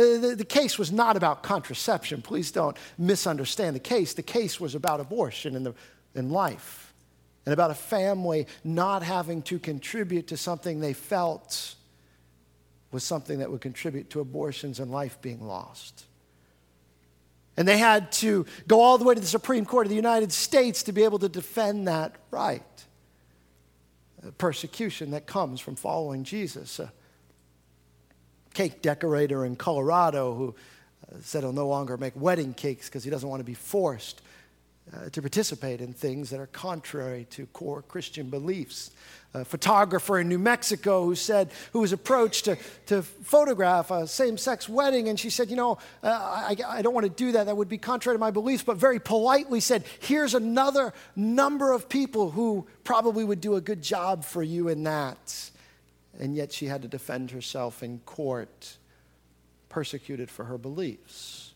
the, 0.00 0.34
the, 0.36 0.44
case 0.44 0.78
was 0.78 0.92
not 0.92 1.16
about 1.16 1.42
contraception. 1.42 2.22
Please 2.22 2.50
don't 2.50 2.76
misunderstand 2.98 3.76
the 3.76 3.80
case. 3.80 4.14
The 4.14 4.22
case 4.22 4.60
was 4.60 4.74
about 4.74 5.00
abortion 5.00 5.56
in, 5.56 5.64
the, 5.64 5.74
in 6.14 6.30
life 6.30 6.92
and 7.46 7.52
about 7.52 7.70
a 7.70 7.74
family 7.74 8.46
not 8.62 9.02
having 9.02 9.42
to 9.42 9.58
contribute 9.58 10.28
to 10.28 10.36
something 10.36 10.80
they 10.80 10.92
felt 10.92 11.74
was 12.92 13.04
something 13.04 13.38
that 13.38 13.50
would 13.50 13.60
contribute 13.60 14.10
to 14.10 14.20
abortions 14.20 14.80
and 14.80 14.90
life 14.90 15.20
being 15.22 15.46
lost. 15.46 16.06
And 17.56 17.66
they 17.66 17.78
had 17.78 18.10
to 18.12 18.46
go 18.66 18.80
all 18.80 18.98
the 18.98 19.04
way 19.04 19.14
to 19.14 19.20
the 19.20 19.26
Supreme 19.26 19.64
Court 19.64 19.86
of 19.86 19.90
the 19.90 19.96
United 19.96 20.32
States 20.32 20.82
to 20.84 20.92
be 20.92 21.04
able 21.04 21.18
to 21.18 21.28
defend 21.28 21.88
that 21.88 22.16
right. 22.30 22.62
Persecution 24.38 25.12
that 25.12 25.26
comes 25.26 25.60
from 25.60 25.76
following 25.76 26.24
Jesus. 26.24 26.80
Cake 28.54 28.82
decorator 28.82 29.44
in 29.44 29.56
Colorado 29.56 30.34
who 30.34 30.54
uh, 31.10 31.16
said 31.22 31.42
he'll 31.42 31.52
no 31.52 31.68
longer 31.68 31.96
make 31.96 32.14
wedding 32.16 32.54
cakes 32.54 32.88
because 32.88 33.04
he 33.04 33.10
doesn't 33.10 33.28
want 33.28 33.40
to 33.40 33.44
be 33.44 33.54
forced 33.54 34.22
uh, 34.92 35.08
to 35.10 35.22
participate 35.22 35.80
in 35.80 35.92
things 35.92 36.30
that 36.30 36.40
are 36.40 36.48
contrary 36.48 37.26
to 37.30 37.46
core 37.46 37.82
Christian 37.82 38.28
beliefs. 38.28 38.90
A 39.34 39.44
photographer 39.44 40.18
in 40.18 40.28
New 40.28 40.40
Mexico 40.40 41.04
who 41.04 41.14
said, 41.14 41.50
who 41.72 41.78
was 41.78 41.92
approached 41.92 42.46
to, 42.46 42.56
to 42.86 43.02
photograph 43.02 43.92
a 43.92 44.08
same 44.08 44.36
sex 44.36 44.68
wedding, 44.68 45.08
and 45.08 45.20
she 45.20 45.30
said, 45.30 45.48
You 45.48 45.54
know, 45.54 45.78
uh, 46.02 46.08
I, 46.08 46.56
I 46.66 46.82
don't 46.82 46.94
want 46.94 47.04
to 47.04 47.10
do 47.10 47.32
that. 47.32 47.46
That 47.46 47.56
would 47.56 47.68
be 47.68 47.78
contrary 47.78 48.16
to 48.16 48.18
my 48.18 48.32
beliefs, 48.32 48.64
but 48.64 48.76
very 48.76 48.98
politely 48.98 49.60
said, 49.60 49.84
Here's 50.00 50.34
another 50.34 50.92
number 51.14 51.70
of 51.70 51.88
people 51.88 52.32
who 52.32 52.66
probably 52.82 53.22
would 53.22 53.40
do 53.40 53.54
a 53.54 53.60
good 53.60 53.82
job 53.82 54.24
for 54.24 54.42
you 54.42 54.66
in 54.66 54.82
that. 54.82 55.50
And 56.20 56.36
yet 56.36 56.52
she 56.52 56.66
had 56.66 56.82
to 56.82 56.88
defend 56.88 57.30
herself 57.30 57.82
in 57.82 58.00
court, 58.00 58.76
persecuted 59.70 60.30
for 60.30 60.44
her 60.44 60.58
beliefs. 60.58 61.54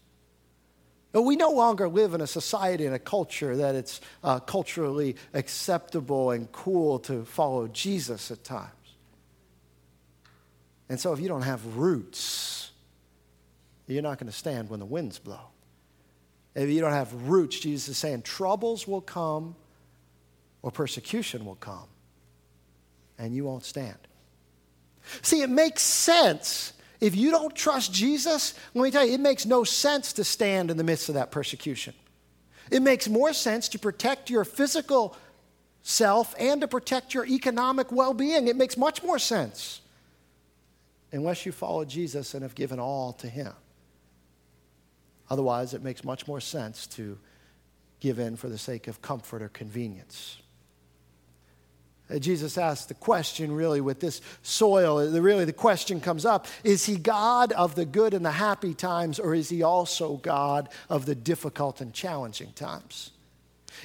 But 1.13 1.23
we 1.23 1.37
no 1.37 1.51
longer 1.51 1.87
live 1.87 2.15
in 2.15 2.23
a 2.23 2.27
society 2.27 2.87
and 2.87 2.95
a 2.95 2.99
culture 2.99 3.55
that 3.57 3.75
it's 3.75 4.01
uh, 4.25 4.41
culturally 4.41 5.17
acceptable 5.35 6.31
and 6.31 6.51
cool 6.51 6.99
to 7.01 7.25
follow 7.27 7.69
Jesus 7.69 8.31
at 8.31 8.43
times. 8.43 8.71
And 10.89 10.99
so 10.99 11.13
if 11.13 11.21
you 11.21 11.29
don't 11.29 11.43
have 11.43 11.77
roots, 11.77 12.73
you're 13.87 14.03
not 14.03 14.19
going 14.19 14.31
to 14.31 14.37
stand 14.37 14.71
when 14.71 14.81
the 14.81 14.87
winds 14.87 15.19
blow. 15.19 15.41
If 16.55 16.71
you 16.71 16.81
don't 16.81 16.93
have 16.93 17.13
roots, 17.29 17.61
Jesus 17.61 17.89
is 17.91 17.99
saying 17.99 18.23
troubles 18.23 18.89
will 18.89 19.01
come 19.03 19.57
or 20.63 20.71
persecution 20.71 21.45
will 21.45 21.57
come, 21.57 21.87
and 23.19 23.35
you 23.35 23.45
won't 23.45 23.65
stand. 23.65 23.99
See, 25.23 25.43
it 25.43 25.51
makes 25.51 25.83
sense 25.83 26.75
if 27.05 27.15
you 27.15 27.31
don't 27.31 27.55
trust 27.55 27.93
Jesus, 27.93 28.55
let 28.73 28.83
me 28.83 28.91
tell 28.91 29.05
you, 29.05 29.13
it 29.13 29.21
makes 29.21 29.45
no 29.45 29.63
sense 29.63 30.15
to 30.15 30.25
stand 30.25 30.71
in 30.71 30.79
the 30.79 30.85
midst 30.85 31.11
of 31.11 31.17
that 31.17 31.31
persecution. 31.31 31.93
It 32.71 32.81
makes 32.81 33.09
more 33.09 33.35
sense 33.35 33.69
to 33.69 33.79
protect 33.79 34.31
your 34.31 34.45
physical 34.45 35.15
self 35.83 36.35
and 36.39 36.63
to 36.63 36.67
protect 36.67 37.13
your 37.13 37.27
economic 37.27 37.93
well 37.93 38.15
being. 38.15 38.49
It 38.49 38.57
makes 38.57 38.79
much 38.79 39.03
more 39.03 39.19
sense 39.19 39.83
unless 41.13 41.45
you 41.45 41.53
follow 41.53 41.85
Jesus 41.85 42.33
and 42.33 42.43
have 42.43 42.55
given 42.55 42.81
all 42.81 43.13
to 43.15 43.29
Him. 43.29 43.53
Otherwise, 45.29 45.75
it 45.75 45.83
makes 45.83 46.05
much 46.05 46.27
more 46.27 46.41
sense 46.41 46.87
to 46.87 47.19
give 48.01 48.19
in 48.19 48.37
for 48.37 48.49
the 48.49 48.59
sake 48.59 48.89
of 48.89 49.03
comfort 49.03 49.43
or 49.43 49.51
convenience. 49.51 50.39
Uh, 52.11 52.19
Jesus 52.19 52.59
asked 52.59 52.89
the 52.89 52.95
question 52.95 53.53
really 53.53 53.81
with 53.81 54.01
this 54.01 54.21
soil. 54.43 55.09
Really, 55.09 55.47
the 55.47 55.53
question 55.53 56.01
comes 56.01 56.27
up 56.27 56.47
is 56.63 56.85
he 56.85 56.97
God 56.97 57.53
of 57.53 57.75
the 57.75 57.87
good 57.87 58.13
and 58.13 58.25
the 58.25 58.33
happy 58.33 58.75
times, 58.75 59.19
or 59.19 59.35
is 59.35 59.49
he 59.49 59.63
also 59.63 60.17
God 60.19 60.69
of 60.91 61.07
the 61.07 61.15
difficult 61.15 61.81
and 61.81 61.95
challenging 61.95 62.53
times? 62.53 63.11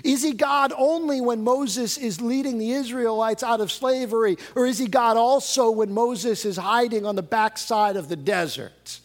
Is 0.04 0.22
he 0.22 0.34
God 0.34 0.72
only 0.78 1.20
when 1.20 1.44
Moses 1.44 1.98
is 1.98 2.22
leading 2.22 2.58
the 2.58 2.72
Israelites 2.72 3.42
out 3.42 3.62
of 3.62 3.72
slavery, 3.72 4.38
or 4.56 4.66
is 4.66 4.78
he 4.78 4.88
God 4.88 5.18
also 5.18 5.72
when 5.72 5.94
Moses 5.94 6.46
is 6.46 6.58
hiding 6.58 7.06
on 7.06 7.16
the 7.16 7.24
backside 7.24 7.96
of 7.96 8.10
the 8.10 8.16
desert? 8.16 9.00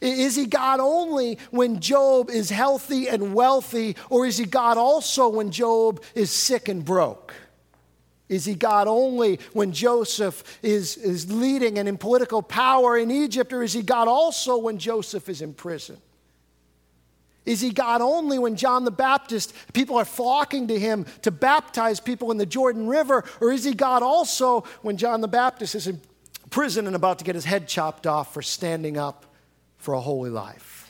Is 0.00 0.34
he 0.34 0.46
God 0.46 0.80
only 0.80 1.38
when 1.50 1.80
Job 1.80 2.28
is 2.28 2.50
healthy 2.50 3.08
and 3.08 3.34
wealthy, 3.34 3.96
or 4.10 4.26
is 4.26 4.36
he 4.36 4.46
God 4.46 4.76
also 4.76 5.28
when 5.28 5.50
Job 5.50 6.02
is 6.14 6.30
sick 6.30 6.68
and 6.68 6.84
broke? 6.84 7.34
Is 8.32 8.46
he 8.46 8.54
God 8.54 8.88
only 8.88 9.38
when 9.52 9.72
Joseph 9.72 10.58
is, 10.62 10.96
is 10.96 11.30
leading 11.30 11.78
and 11.78 11.86
in 11.86 11.98
political 11.98 12.40
power 12.40 12.96
in 12.96 13.10
Egypt, 13.10 13.52
or 13.52 13.62
is 13.62 13.74
he 13.74 13.82
God 13.82 14.08
also 14.08 14.56
when 14.56 14.78
Joseph 14.78 15.28
is 15.28 15.42
in 15.42 15.52
prison? 15.52 15.98
Is 17.44 17.60
he 17.60 17.72
God 17.72 18.00
only 18.00 18.38
when 18.38 18.56
John 18.56 18.86
the 18.86 18.90
Baptist, 18.90 19.52
people 19.74 19.98
are 19.98 20.06
flocking 20.06 20.68
to 20.68 20.78
him 20.78 21.04
to 21.20 21.30
baptize 21.30 22.00
people 22.00 22.30
in 22.30 22.38
the 22.38 22.46
Jordan 22.46 22.86
River? 22.86 23.22
Or 23.38 23.52
is 23.52 23.64
he 23.64 23.74
God 23.74 24.02
also 24.02 24.62
when 24.80 24.96
John 24.96 25.20
the 25.20 25.28
Baptist 25.28 25.74
is 25.74 25.86
in 25.86 26.00
prison 26.48 26.86
and 26.86 26.96
about 26.96 27.18
to 27.18 27.26
get 27.26 27.34
his 27.34 27.44
head 27.44 27.68
chopped 27.68 28.06
off 28.06 28.32
for 28.32 28.40
standing 28.40 28.96
up 28.96 29.26
for 29.76 29.92
a 29.92 30.00
holy 30.00 30.30
life? 30.30 30.81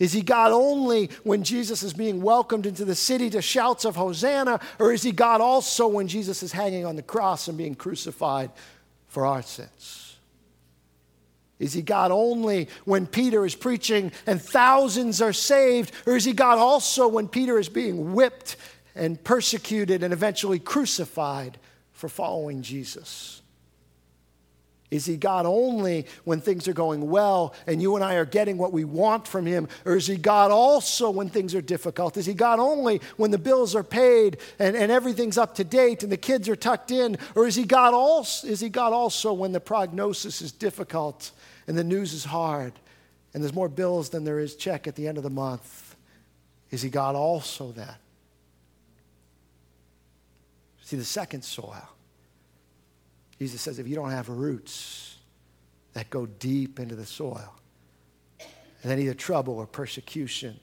Is 0.00 0.14
he 0.14 0.22
God 0.22 0.50
only 0.50 1.10
when 1.24 1.44
Jesus 1.44 1.82
is 1.82 1.92
being 1.92 2.22
welcomed 2.22 2.64
into 2.64 2.86
the 2.86 2.94
city 2.94 3.28
to 3.30 3.42
shouts 3.42 3.84
of 3.84 3.96
Hosanna? 3.96 4.58
Or 4.78 4.92
is 4.92 5.02
he 5.02 5.12
God 5.12 5.42
also 5.42 5.86
when 5.86 6.08
Jesus 6.08 6.42
is 6.42 6.52
hanging 6.52 6.86
on 6.86 6.96
the 6.96 7.02
cross 7.02 7.48
and 7.48 7.58
being 7.58 7.74
crucified 7.74 8.50
for 9.08 9.26
our 9.26 9.42
sins? 9.42 10.16
Is 11.58 11.74
he 11.74 11.82
God 11.82 12.10
only 12.10 12.70
when 12.86 13.06
Peter 13.06 13.44
is 13.44 13.54
preaching 13.54 14.10
and 14.26 14.40
thousands 14.40 15.20
are 15.20 15.34
saved? 15.34 15.92
Or 16.06 16.16
is 16.16 16.24
he 16.24 16.32
God 16.32 16.56
also 16.56 17.06
when 17.06 17.28
Peter 17.28 17.58
is 17.58 17.68
being 17.68 18.14
whipped 18.14 18.56
and 18.94 19.22
persecuted 19.22 20.02
and 20.02 20.14
eventually 20.14 20.58
crucified 20.58 21.58
for 21.92 22.08
following 22.08 22.62
Jesus? 22.62 23.39
Is 24.90 25.06
he 25.06 25.16
God 25.16 25.46
only 25.46 26.06
when 26.24 26.40
things 26.40 26.66
are 26.66 26.72
going 26.72 27.08
well 27.08 27.54
and 27.68 27.80
you 27.80 27.94
and 27.94 28.04
I 28.04 28.14
are 28.14 28.24
getting 28.24 28.58
what 28.58 28.72
we 28.72 28.84
want 28.84 29.28
from 29.28 29.46
him? 29.46 29.68
Or 29.84 29.94
is 29.94 30.08
he 30.08 30.16
God 30.16 30.50
also 30.50 31.10
when 31.10 31.28
things 31.28 31.54
are 31.54 31.60
difficult? 31.60 32.16
Is 32.16 32.26
he 32.26 32.34
God 32.34 32.58
only 32.58 33.00
when 33.16 33.30
the 33.30 33.38
bills 33.38 33.76
are 33.76 33.84
paid 33.84 34.38
and, 34.58 34.76
and 34.76 34.90
everything's 34.90 35.38
up 35.38 35.54
to 35.56 35.64
date 35.64 36.02
and 36.02 36.10
the 36.10 36.16
kids 36.16 36.48
are 36.48 36.56
tucked 36.56 36.90
in? 36.90 37.18
Or 37.36 37.46
is 37.46 37.54
he, 37.54 37.64
God 37.64 37.94
also, 37.94 38.48
is 38.48 38.58
he 38.58 38.68
God 38.68 38.92
also 38.92 39.32
when 39.32 39.52
the 39.52 39.60
prognosis 39.60 40.42
is 40.42 40.50
difficult 40.50 41.30
and 41.68 41.78
the 41.78 41.84
news 41.84 42.12
is 42.12 42.24
hard 42.24 42.72
and 43.32 43.44
there's 43.44 43.54
more 43.54 43.68
bills 43.68 44.08
than 44.08 44.24
there 44.24 44.40
is 44.40 44.56
check 44.56 44.88
at 44.88 44.96
the 44.96 45.06
end 45.06 45.18
of 45.18 45.22
the 45.22 45.30
month? 45.30 45.94
Is 46.72 46.82
he 46.82 46.90
God 46.90 47.14
also 47.14 47.70
then? 47.70 47.94
See, 50.82 50.96
the 50.96 51.04
second 51.04 51.44
soil 51.44 51.88
Jesus 53.40 53.62
says 53.62 53.78
if 53.78 53.88
you 53.88 53.94
don't 53.96 54.10
have 54.10 54.28
roots 54.28 55.16
that 55.94 56.10
go 56.10 56.26
deep 56.26 56.78
into 56.78 56.94
the 56.94 57.06
soil, 57.06 57.54
then 58.84 58.98
either 58.98 59.14
trouble 59.14 59.56
or 59.56 59.66
persecution 59.66 60.60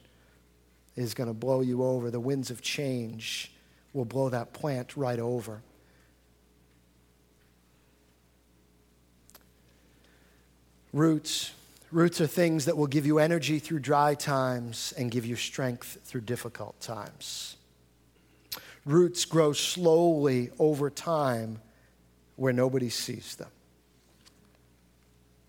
is 0.94 1.12
going 1.12 1.26
to 1.26 1.34
blow 1.34 1.60
you 1.60 1.82
over. 1.82 2.08
The 2.08 2.20
winds 2.20 2.52
of 2.52 2.62
change 2.62 3.50
will 3.92 4.04
blow 4.04 4.28
that 4.28 4.52
plant 4.52 4.96
right 4.96 5.18
over. 5.18 5.60
Roots. 10.92 11.52
Roots 11.90 12.20
are 12.20 12.28
things 12.28 12.66
that 12.66 12.76
will 12.76 12.86
give 12.86 13.06
you 13.06 13.18
energy 13.18 13.58
through 13.58 13.80
dry 13.80 14.14
times 14.14 14.94
and 14.96 15.10
give 15.10 15.26
you 15.26 15.34
strength 15.34 15.98
through 16.04 16.20
difficult 16.20 16.80
times. 16.80 17.56
Roots 18.84 19.24
grow 19.24 19.52
slowly 19.52 20.50
over 20.60 20.90
time 20.90 21.58
where 22.38 22.52
nobody 22.52 22.88
sees 22.88 23.34
them. 23.34 23.50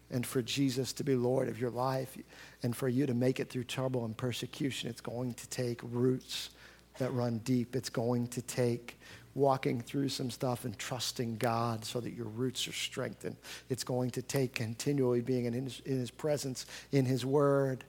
And 0.10 0.26
for 0.26 0.42
Jesus 0.42 0.92
to 0.94 1.04
be 1.04 1.16
Lord 1.16 1.48
of 1.48 1.62
your 1.62 1.70
life 1.70 2.18
and 2.64 2.76
for 2.76 2.90
you 2.90 3.06
to 3.06 3.14
make 3.14 3.40
it 3.40 3.48
through 3.48 3.66
trouble 3.66 4.06
and 4.06 4.18
persecution, 4.18 4.90
it's 4.90 5.00
going 5.00 5.36
to 5.36 5.48
take 5.50 5.82
roots 5.84 6.50
that 6.98 7.14
run 7.14 7.38
deep. 7.40 7.76
It's 7.76 7.92
going 7.92 8.26
to 8.30 8.42
take 8.42 8.98
walking 9.36 9.82
through 9.82 10.10
some 10.10 10.32
stuff 10.32 10.66
and 10.66 10.78
trusting 10.80 11.38
God 11.38 11.86
so 11.86 12.00
that 12.00 12.14
your 12.14 12.26
roots 12.26 12.68
are 12.68 12.74
strengthened. 12.74 13.36
It's 13.70 13.84
going 13.84 14.10
to 14.12 14.24
take 14.24 14.56
continually 14.56 15.22
being 15.22 15.46
in 15.46 15.54
his, 15.54 15.82
in 15.86 16.00
his 16.00 16.10
presence, 16.10 16.66
in 16.92 17.06
His 17.06 17.24
Word, 17.24 17.84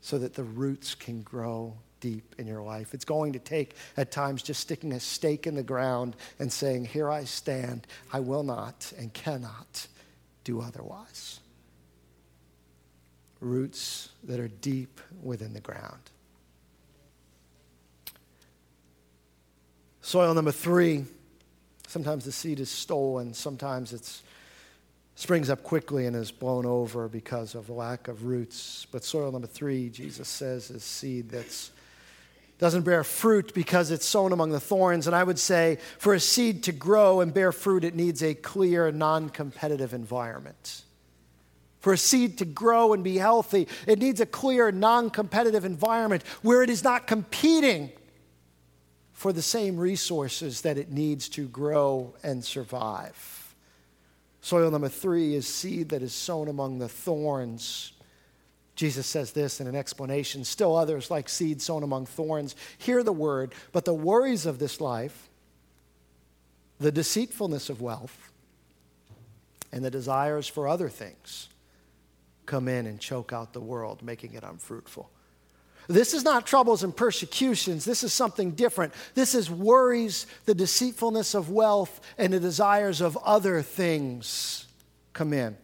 so 0.00 0.18
that 0.18 0.34
the 0.34 0.42
roots 0.42 0.96
can 0.96 1.22
grow 1.22 1.76
deep 2.00 2.34
in 2.38 2.46
your 2.46 2.62
life. 2.62 2.94
It's 2.94 3.04
going 3.04 3.32
to 3.32 3.38
take, 3.38 3.74
at 3.96 4.10
times, 4.10 4.42
just 4.42 4.60
sticking 4.60 4.92
a 4.92 5.00
stake 5.00 5.46
in 5.46 5.54
the 5.54 5.62
ground 5.62 6.16
and 6.38 6.52
saying, 6.52 6.86
Here 6.86 7.10
I 7.10 7.24
stand. 7.24 7.86
I 8.12 8.20
will 8.20 8.42
not 8.42 8.92
and 8.98 9.12
cannot 9.12 9.86
do 10.44 10.60
otherwise. 10.60 11.40
Roots 13.40 14.10
that 14.24 14.40
are 14.40 14.48
deep 14.48 15.00
within 15.22 15.52
the 15.52 15.60
ground. 15.60 16.00
Soil 20.00 20.32
number 20.34 20.52
three 20.52 21.04
sometimes 21.88 22.24
the 22.24 22.32
seed 22.32 22.60
is 22.60 22.70
stolen, 22.70 23.34
sometimes 23.34 23.92
it's 23.92 24.22
springs 25.16 25.50
up 25.50 25.64
quickly 25.64 26.06
and 26.06 26.14
is 26.14 26.30
blown 26.30 26.64
over 26.64 27.08
because 27.08 27.56
of 27.56 27.70
lack 27.70 28.06
of 28.06 28.24
roots. 28.24 28.86
But 28.92 29.02
soil 29.02 29.32
number 29.32 29.48
three, 29.48 29.88
Jesus 29.88 30.28
says, 30.28 30.70
is 30.70 30.84
seed 30.84 31.30
that's 31.30 31.72
doesn't 32.58 32.82
bear 32.82 33.04
fruit 33.04 33.54
because 33.54 33.90
it's 33.90 34.04
sown 34.04 34.32
among 34.32 34.50
the 34.50 34.60
thorns. 34.60 35.06
And 35.06 35.14
I 35.14 35.22
would 35.22 35.38
say 35.38 35.78
for 35.98 36.14
a 36.14 36.20
seed 36.20 36.64
to 36.64 36.72
grow 36.72 37.20
and 37.20 37.32
bear 37.32 37.52
fruit, 37.52 37.84
it 37.84 37.94
needs 37.94 38.22
a 38.22 38.34
clear, 38.34 38.90
non 38.90 39.30
competitive 39.30 39.94
environment. 39.94 40.82
For 41.78 41.92
a 41.92 41.98
seed 41.98 42.38
to 42.38 42.44
grow 42.44 42.92
and 42.92 43.04
be 43.04 43.18
healthy, 43.18 43.68
it 43.86 44.00
needs 44.00 44.20
a 44.20 44.26
clear, 44.26 44.72
non 44.72 45.10
competitive 45.10 45.64
environment 45.64 46.24
where 46.42 46.62
it 46.62 46.70
is 46.70 46.82
not 46.82 47.06
competing 47.06 47.92
for 49.12 49.32
the 49.32 49.42
same 49.42 49.76
resources 49.76 50.62
that 50.62 50.78
it 50.78 50.90
needs 50.90 51.28
to 51.28 51.46
grow 51.48 52.14
and 52.22 52.44
survive. 52.44 53.54
Soil 54.40 54.70
number 54.70 54.88
three 54.88 55.34
is 55.34 55.46
seed 55.46 55.88
that 55.90 56.02
is 56.02 56.12
sown 56.12 56.48
among 56.48 56.78
the 56.78 56.88
thorns. 56.88 57.92
Jesus 58.78 59.08
says 59.08 59.32
this 59.32 59.60
in 59.60 59.66
an 59.66 59.74
explanation. 59.74 60.44
Still 60.44 60.76
others, 60.76 61.10
like 61.10 61.28
seed 61.28 61.60
sown 61.60 61.82
among 61.82 62.06
thorns, 62.06 62.54
hear 62.78 63.02
the 63.02 63.12
word, 63.12 63.52
but 63.72 63.84
the 63.84 63.92
worries 63.92 64.46
of 64.46 64.60
this 64.60 64.80
life, 64.80 65.28
the 66.78 66.92
deceitfulness 66.92 67.70
of 67.70 67.80
wealth, 67.80 68.30
and 69.72 69.84
the 69.84 69.90
desires 69.90 70.46
for 70.46 70.68
other 70.68 70.88
things 70.88 71.48
come 72.46 72.68
in 72.68 72.86
and 72.86 73.00
choke 73.00 73.32
out 73.32 73.52
the 73.52 73.60
world, 73.60 74.00
making 74.00 74.34
it 74.34 74.44
unfruitful. 74.44 75.10
This 75.88 76.14
is 76.14 76.22
not 76.22 76.46
troubles 76.46 76.84
and 76.84 76.96
persecutions. 76.96 77.84
This 77.84 78.04
is 78.04 78.12
something 78.12 78.52
different. 78.52 78.94
This 79.14 79.34
is 79.34 79.50
worries, 79.50 80.28
the 80.44 80.54
deceitfulness 80.54 81.34
of 81.34 81.50
wealth, 81.50 82.00
and 82.16 82.32
the 82.32 82.38
desires 82.38 83.00
of 83.00 83.16
other 83.24 83.60
things 83.60 84.68
come 85.14 85.32
in. 85.32 85.56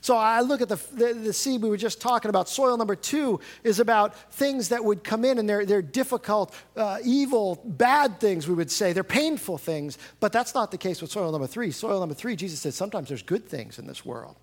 So 0.00 0.16
I 0.16 0.40
look 0.40 0.60
at 0.60 0.68
the, 0.68 0.80
the, 0.92 1.14
the, 1.14 1.32
seed 1.32 1.62
we 1.62 1.68
were 1.68 1.76
just 1.76 2.00
talking 2.00 2.28
about. 2.28 2.48
Soil 2.48 2.76
number 2.76 2.96
two 2.96 3.40
is 3.64 3.80
about 3.80 4.14
things 4.32 4.68
that 4.70 4.84
would 4.84 5.04
come 5.04 5.24
in 5.24 5.38
and 5.38 5.48
they're, 5.48 5.64
they're 5.66 5.82
difficult, 5.82 6.54
uh, 6.76 6.98
evil, 7.04 7.60
bad 7.64 8.20
things, 8.20 8.48
we 8.48 8.54
would 8.54 8.70
say. 8.70 8.92
They're 8.92 9.04
painful 9.04 9.58
things. 9.58 9.98
But 10.20 10.32
that's 10.32 10.54
not 10.54 10.70
the 10.70 10.78
case 10.78 11.00
with 11.02 11.10
soil 11.10 11.30
number 11.32 11.46
three. 11.46 11.70
Soil 11.70 12.00
number 12.00 12.14
three, 12.14 12.36
Jesus 12.36 12.60
said 12.60 12.74
sometimes 12.74 13.08
there's 13.08 13.22
good 13.22 13.48
things 13.48 13.78
in 13.78 13.86
this 13.86 14.04
world 14.04 14.36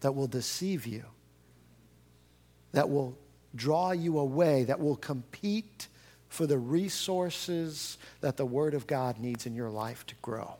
that 0.00 0.12
will 0.12 0.26
deceive 0.26 0.86
you, 0.86 1.04
that 2.72 2.88
will 2.90 3.18
draw 3.54 3.92
you 3.92 4.18
away, 4.18 4.64
that 4.64 4.80
will 4.80 4.96
compete 4.96 5.88
for 6.28 6.46
the 6.46 6.58
resources 6.58 7.96
that 8.20 8.36
the 8.36 8.44
Word 8.44 8.74
of 8.74 8.86
God 8.86 9.18
needs 9.18 9.46
in 9.46 9.54
your 9.54 9.70
life 9.70 10.04
to 10.06 10.14
grow. 10.20 10.56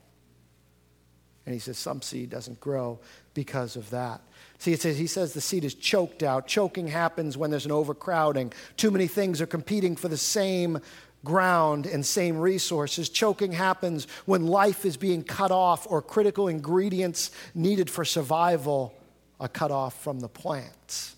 And 1.46 1.52
he 1.52 1.58
says 1.58 1.76
some 1.76 2.00
seed 2.00 2.30
doesn't 2.30 2.60
grow 2.60 3.00
because 3.34 3.76
of 3.76 3.90
that. 3.90 4.22
See, 4.64 4.72
it 4.72 4.80
says, 4.80 4.96
he 4.96 5.06
says 5.06 5.34
the 5.34 5.42
seed 5.42 5.62
is 5.62 5.74
choked 5.74 6.22
out. 6.22 6.46
Choking 6.46 6.88
happens 6.88 7.36
when 7.36 7.50
there's 7.50 7.66
an 7.66 7.70
overcrowding. 7.70 8.50
Too 8.78 8.90
many 8.90 9.06
things 9.08 9.42
are 9.42 9.46
competing 9.46 9.94
for 9.94 10.08
the 10.08 10.16
same 10.16 10.78
ground 11.22 11.84
and 11.84 12.04
same 12.06 12.38
resources. 12.38 13.10
Choking 13.10 13.52
happens 13.52 14.06
when 14.24 14.46
life 14.46 14.86
is 14.86 14.96
being 14.96 15.22
cut 15.22 15.50
off 15.50 15.86
or 15.90 16.00
critical 16.00 16.48
ingredients 16.48 17.30
needed 17.54 17.90
for 17.90 18.06
survival 18.06 18.94
are 19.38 19.48
cut 19.48 19.70
off 19.70 20.02
from 20.02 20.20
the 20.20 20.30
plants. 20.30 21.14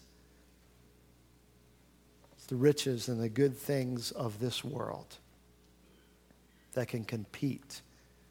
It's 2.36 2.46
the 2.46 2.56
riches 2.56 3.06
and 3.06 3.22
the 3.22 3.28
good 3.28 3.56
things 3.56 4.10
of 4.10 4.40
this 4.40 4.64
world 4.64 5.18
that 6.72 6.88
can 6.88 7.04
compete 7.04 7.80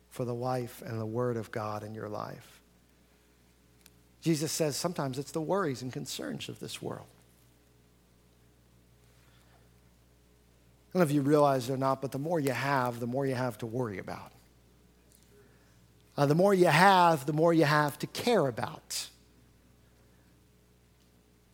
for 0.10 0.26
the 0.26 0.36
life 0.36 0.84
and 0.86 1.00
the 1.00 1.06
Word 1.06 1.38
of 1.38 1.52
God 1.52 1.84
in 1.84 1.96
your 1.96 2.10
life. 2.10 2.55
Jesus 4.26 4.52
says 4.52 4.76
sometimes 4.76 5.20
it's 5.20 5.30
the 5.30 5.40
worries 5.40 5.84
and 5.84 5.94
concerns 5.94 6.50
of 6.50 6.60
this 6.60 6.82
world. 6.82 7.06
I 10.90 10.98
don't 10.98 11.02
know 11.02 11.04
if 11.04 11.12
you 11.12 11.22
realize 11.22 11.70
it 11.70 11.74
or 11.74 11.78
not, 11.78 12.02
but 12.02 12.12
the 12.12 12.18
more 12.18 12.40
you 12.40 12.50
have, 12.50 13.00
the 13.00 13.06
more 13.06 13.28
you 13.28 13.36
have 13.36 13.60
to 13.60 13.68
worry 13.68 14.00
about. 14.00 14.32
Uh, 16.18 16.26
the 16.26 16.34
more 16.34 16.56
you 16.56 16.66
have, 16.66 17.28
the 17.28 17.34
more 17.34 17.54
you 17.54 17.66
have 17.66 18.00
to 18.00 18.08
care 18.08 18.48
about. 18.48 19.08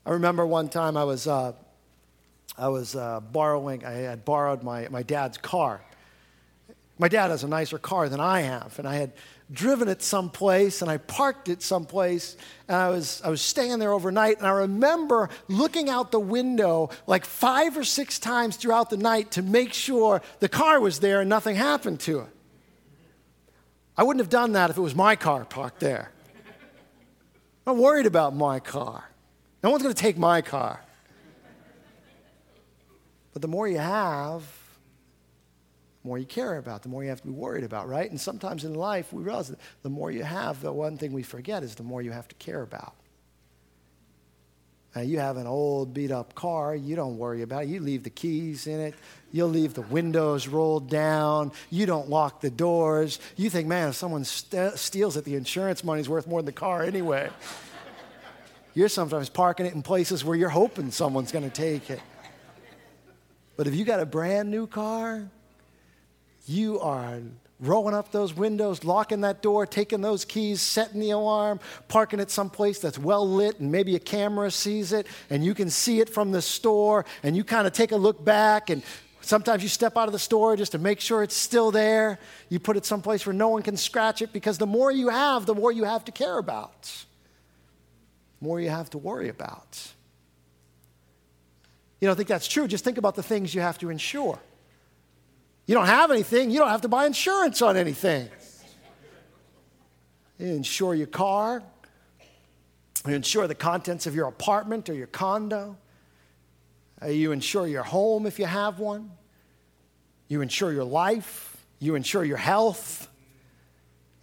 I 0.05 0.11
remember 0.11 0.45
one 0.45 0.69
time 0.69 0.95
I 0.95 1.03
was, 1.03 1.27
uh, 1.27 1.51
I 2.57 2.69
was 2.69 2.95
uh, 2.95 3.19
borrowing, 3.19 3.83
I 3.83 3.91
had 3.91 4.23
borrowed 4.23 4.63
my, 4.63 4.87
my 4.87 5.03
dad's 5.03 5.37
car. 5.37 5.81
My 6.97 7.09
dad 7.09 7.31
has 7.31 7.43
a 7.43 7.49
nicer 7.49 7.77
car 7.77 8.07
than 8.07 8.21
I 8.21 8.39
have, 8.41 8.79
and 8.79 8.87
I 8.87 8.95
had 8.95 9.11
driven 9.51 9.87
it 9.87 10.01
someplace 10.01 10.81
and 10.81 10.89
I 10.89 10.97
parked 10.97 11.49
it 11.49 11.61
someplace 11.61 12.37
and 12.67 12.77
I 12.77 12.89
was, 12.89 13.21
I 13.23 13.29
was 13.29 13.41
staying 13.41 13.79
there 13.79 13.91
overnight. 13.91 14.37
And 14.37 14.47
I 14.47 14.51
remember 14.51 15.29
looking 15.47 15.89
out 15.89 16.11
the 16.11 16.19
window 16.19 16.89
like 17.07 17.25
five 17.25 17.77
or 17.77 17.83
six 17.83 18.19
times 18.19 18.55
throughout 18.55 18.89
the 18.89 18.97
night 18.97 19.31
to 19.31 19.41
make 19.41 19.73
sure 19.73 20.21
the 20.39 20.49
car 20.49 20.79
was 20.79 20.99
there 20.99 21.21
and 21.21 21.29
nothing 21.29 21.55
happened 21.55 21.99
to 22.01 22.19
it. 22.21 22.29
I 23.97 24.03
wouldn't 24.03 24.21
have 24.21 24.29
done 24.29 24.53
that 24.53 24.69
if 24.69 24.77
it 24.77 24.81
was 24.81 24.95
my 24.95 25.15
car 25.15 25.43
parked 25.45 25.79
there. 25.79 26.11
I'm 27.67 27.75
not 27.75 27.83
worried 27.83 28.05
about 28.05 28.35
my 28.35 28.59
car. 28.59 29.09
No 29.63 29.69
one's 29.69 29.83
going 29.83 29.93
to 29.93 30.01
take 30.01 30.17
my 30.17 30.41
car. 30.41 30.81
But 33.33 33.41
the 33.41 33.47
more 33.47 33.67
you 33.67 33.77
have, 33.77 34.43
more 36.03 36.17
you 36.17 36.25
care 36.25 36.57
about, 36.57 36.81
the 36.81 36.89
more 36.89 37.03
you 37.03 37.09
have 37.09 37.21
to 37.21 37.27
be 37.27 37.33
worried 37.33 37.63
about, 37.63 37.87
right? 37.87 38.09
And 38.09 38.19
sometimes 38.19 38.63
in 38.63 38.73
life, 38.73 39.13
we 39.13 39.23
realize 39.23 39.49
that 39.49 39.59
the 39.83 39.89
more 39.89 40.11
you 40.11 40.23
have, 40.23 40.61
the 40.61 40.73
one 40.73 40.97
thing 40.97 41.13
we 41.13 41.23
forget 41.23 41.63
is 41.63 41.75
the 41.75 41.83
more 41.83 42.01
you 42.01 42.11
have 42.11 42.27
to 42.27 42.35
care 42.35 42.61
about. 42.61 42.95
Now, 44.95 45.01
you 45.01 45.19
have 45.19 45.37
an 45.37 45.47
old, 45.47 45.93
beat 45.93 46.11
up 46.11 46.35
car, 46.35 46.75
you 46.75 46.97
don't 46.97 47.17
worry 47.17 47.43
about 47.43 47.63
it. 47.63 47.69
You 47.69 47.79
leave 47.79 48.03
the 48.03 48.09
keys 48.09 48.67
in 48.67 48.79
it, 48.81 48.93
you'll 49.31 49.47
leave 49.47 49.73
the 49.73 49.83
windows 49.83 50.47
rolled 50.47 50.89
down, 50.89 51.53
you 51.69 51.85
don't 51.85 52.09
lock 52.09 52.41
the 52.41 52.49
doors. 52.49 53.19
You 53.37 53.49
think, 53.49 53.67
man, 53.67 53.89
if 53.89 53.95
someone 53.95 54.25
st- 54.25 54.77
steals 54.77 55.15
it, 55.15 55.23
the 55.23 55.35
insurance 55.35 55.83
money's 55.83 56.09
worth 56.09 56.27
more 56.27 56.41
than 56.41 56.47
the 56.47 56.51
car 56.51 56.83
anyway. 56.83 57.29
you're 58.73 58.89
sometimes 58.89 59.29
parking 59.29 59.65
it 59.65 59.73
in 59.73 59.81
places 59.81 60.25
where 60.25 60.35
you're 60.35 60.49
hoping 60.49 60.91
someone's 60.91 61.31
going 61.31 61.49
to 61.49 61.55
take 61.55 61.89
it. 61.89 62.01
But 63.55 63.67
if 63.67 63.75
you 63.75 63.85
got 63.85 64.01
a 64.01 64.05
brand 64.05 64.51
new 64.51 64.67
car, 64.67 65.29
you 66.51 66.79
are 66.79 67.19
rolling 67.59 67.93
up 67.93 68.11
those 68.11 68.33
windows, 68.33 68.83
locking 68.83 69.21
that 69.21 69.41
door, 69.41 69.65
taking 69.65 70.01
those 70.01 70.25
keys, 70.25 70.61
setting 70.61 70.99
the 70.99 71.11
alarm, 71.11 71.59
parking 71.87 72.19
it 72.19 72.31
someplace 72.31 72.79
that's 72.79 72.97
well 72.97 73.27
lit, 73.27 73.59
and 73.59 73.71
maybe 73.71 73.95
a 73.95 73.99
camera 73.99 74.49
sees 74.49 74.91
it, 74.91 75.05
and 75.29 75.45
you 75.45 75.53
can 75.53 75.69
see 75.69 75.99
it 75.99 76.09
from 76.09 76.31
the 76.31 76.41
store, 76.41 77.05
and 77.21 77.37
you 77.37 77.43
kind 77.43 77.67
of 77.67 77.73
take 77.73 77.91
a 77.91 77.95
look 77.95 78.23
back, 78.25 78.71
and 78.71 78.81
sometimes 79.21 79.61
you 79.61 79.69
step 79.69 79.95
out 79.95 80.07
of 80.07 80.11
the 80.11 80.19
store 80.19 80.55
just 80.55 80.71
to 80.71 80.79
make 80.79 80.99
sure 80.99 81.21
it's 81.21 81.35
still 81.35 81.69
there. 81.69 82.17
You 82.49 82.59
put 82.59 82.77
it 82.77 82.85
someplace 82.85 83.27
where 83.27 83.33
no 83.33 83.49
one 83.49 83.61
can 83.61 83.77
scratch 83.77 84.23
it, 84.23 84.33
because 84.33 84.57
the 84.57 84.67
more 84.67 84.91
you 84.91 85.09
have, 85.09 85.45
the 85.45 85.55
more 85.55 85.71
you 85.71 85.83
have 85.83 86.03
to 86.05 86.11
care 86.11 86.39
about, 86.39 86.81
the 88.39 88.45
more 88.47 88.59
you 88.59 88.69
have 88.69 88.89
to 88.89 88.97
worry 88.97 89.29
about. 89.29 89.93
You 91.99 92.07
don't 92.07 92.15
think 92.15 92.29
that's 92.29 92.47
true? 92.47 92.67
Just 92.67 92.83
think 92.83 92.97
about 92.97 93.13
the 93.13 93.21
things 93.21 93.53
you 93.53 93.61
have 93.61 93.77
to 93.77 93.91
insure. 93.91 94.39
You 95.65 95.75
don't 95.75 95.85
have 95.85 96.11
anything, 96.11 96.51
you 96.51 96.59
don't 96.59 96.69
have 96.69 96.81
to 96.81 96.89
buy 96.89 97.05
insurance 97.05 97.61
on 97.61 97.77
anything. 97.77 98.29
You 100.37 100.47
insure 100.47 100.95
your 100.95 101.07
car, 101.07 101.63
you 103.07 103.13
insure 103.13 103.47
the 103.47 103.55
contents 103.55 104.07
of 104.07 104.15
your 104.15 104.27
apartment 104.27 104.89
or 104.89 104.93
your 104.93 105.07
condo, 105.07 105.77
uh, 107.01 107.07
you 107.07 107.31
insure 107.31 107.67
your 107.67 107.83
home 107.83 108.25
if 108.25 108.39
you 108.39 108.45
have 108.45 108.79
one, 108.79 109.11
you 110.27 110.41
insure 110.41 110.71
your 110.71 110.83
life, 110.83 111.57
you 111.79 111.95
insure 111.95 112.23
your 112.23 112.37
health. 112.37 113.07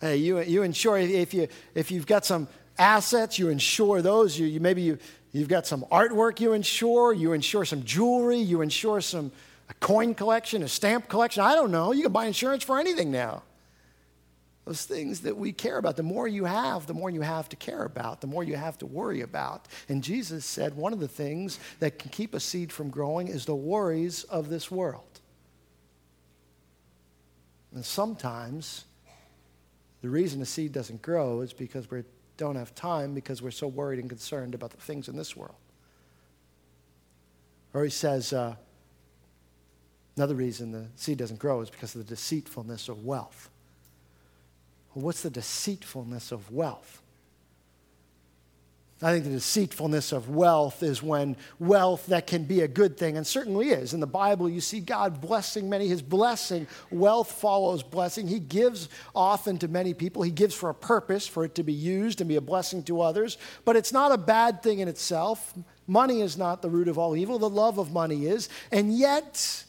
Uh, 0.02 0.08
you, 0.08 0.40
you 0.40 0.62
insure 0.62 0.96
if, 0.96 1.34
you, 1.34 1.48
if 1.74 1.90
you've 1.90 2.06
got 2.06 2.24
some 2.24 2.46
assets, 2.78 3.38
you 3.38 3.48
insure 3.48 4.00
those. 4.00 4.38
You, 4.38 4.46
you, 4.46 4.60
maybe 4.60 4.82
you, 4.82 4.98
you've 5.32 5.48
got 5.48 5.66
some 5.66 5.84
artwork 5.90 6.40
you 6.40 6.52
insure, 6.52 7.12
you 7.12 7.32
insure 7.32 7.64
some 7.64 7.84
jewelry, 7.84 8.38
you 8.38 8.60
insure 8.62 9.00
some 9.00 9.32
a 9.68 9.74
coin 9.74 10.14
collection, 10.14 10.62
a 10.62 10.68
stamp 10.68 11.08
collection. 11.08 11.42
I 11.42 11.54
don't 11.54 11.70
know. 11.70 11.92
You 11.92 12.02
can 12.02 12.12
buy 12.12 12.26
insurance 12.26 12.64
for 12.64 12.78
anything 12.78 13.10
now. 13.10 13.42
Those 14.64 14.84
things 14.84 15.20
that 15.22 15.36
we 15.36 15.52
care 15.52 15.78
about. 15.78 15.96
The 15.96 16.02
more 16.02 16.28
you 16.28 16.44
have, 16.44 16.86
the 16.86 16.94
more 16.94 17.08
you 17.08 17.22
have 17.22 17.48
to 17.50 17.56
care 17.56 17.84
about, 17.84 18.20
the 18.20 18.26
more 18.26 18.44
you 18.44 18.56
have 18.56 18.76
to 18.78 18.86
worry 18.86 19.22
about. 19.22 19.66
And 19.88 20.02
Jesus 20.02 20.44
said 20.44 20.76
one 20.76 20.92
of 20.92 21.00
the 21.00 21.08
things 21.08 21.58
that 21.80 21.98
can 21.98 22.10
keep 22.10 22.34
a 22.34 22.40
seed 22.40 22.70
from 22.70 22.90
growing 22.90 23.28
is 23.28 23.46
the 23.46 23.54
worries 23.54 24.24
of 24.24 24.50
this 24.50 24.70
world. 24.70 25.20
And 27.74 27.84
sometimes 27.84 28.84
the 30.02 30.10
reason 30.10 30.40
a 30.42 30.46
seed 30.46 30.72
doesn't 30.72 31.02
grow 31.02 31.40
is 31.40 31.52
because 31.52 31.90
we 31.90 32.02
don't 32.36 32.56
have 32.56 32.74
time 32.74 33.14
because 33.14 33.42
we're 33.42 33.50
so 33.50 33.66
worried 33.66 33.98
and 33.98 34.08
concerned 34.08 34.54
about 34.54 34.70
the 34.70 34.76
things 34.76 35.08
in 35.08 35.16
this 35.16 35.36
world. 35.36 35.56
Or 37.74 37.84
he 37.84 37.90
says, 37.90 38.32
uh, 38.32 38.56
Another 40.18 40.34
reason 40.34 40.72
the 40.72 40.86
seed 40.96 41.16
doesn't 41.16 41.38
grow 41.38 41.60
is 41.60 41.70
because 41.70 41.94
of 41.94 42.04
the 42.04 42.12
deceitfulness 42.12 42.88
of 42.88 43.04
wealth. 43.04 43.50
Well, 44.92 45.04
what's 45.04 45.22
the 45.22 45.30
deceitfulness 45.30 46.32
of 46.32 46.50
wealth? 46.50 47.00
I 49.00 49.12
think 49.12 49.26
the 49.26 49.30
deceitfulness 49.30 50.10
of 50.10 50.28
wealth 50.28 50.82
is 50.82 51.04
when 51.04 51.36
wealth 51.60 52.06
that 52.06 52.26
can 52.26 52.42
be 52.42 52.62
a 52.62 52.66
good 52.66 52.96
thing, 52.96 53.16
and 53.16 53.24
certainly 53.24 53.68
is. 53.68 53.94
In 53.94 54.00
the 54.00 54.08
Bible, 54.08 54.48
you 54.48 54.60
see 54.60 54.80
God 54.80 55.20
blessing 55.20 55.70
many. 55.70 55.86
His 55.86 56.02
blessing, 56.02 56.66
wealth 56.90 57.30
follows 57.30 57.84
blessing. 57.84 58.26
He 58.26 58.40
gives 58.40 58.88
often 59.14 59.56
to 59.58 59.68
many 59.68 59.94
people. 59.94 60.22
He 60.22 60.32
gives 60.32 60.52
for 60.52 60.68
a 60.68 60.74
purpose, 60.74 61.28
for 61.28 61.44
it 61.44 61.54
to 61.54 61.62
be 61.62 61.72
used 61.72 62.20
and 62.20 62.26
be 62.26 62.34
a 62.34 62.40
blessing 62.40 62.82
to 62.84 63.02
others. 63.02 63.38
But 63.64 63.76
it's 63.76 63.92
not 63.92 64.10
a 64.10 64.18
bad 64.18 64.64
thing 64.64 64.80
in 64.80 64.88
itself. 64.88 65.54
Money 65.86 66.22
is 66.22 66.36
not 66.36 66.60
the 66.60 66.70
root 66.70 66.88
of 66.88 66.98
all 66.98 67.14
evil, 67.14 67.38
the 67.38 67.48
love 67.48 67.78
of 67.78 67.92
money 67.92 68.26
is. 68.26 68.48
And 68.72 68.92
yet, 68.92 69.64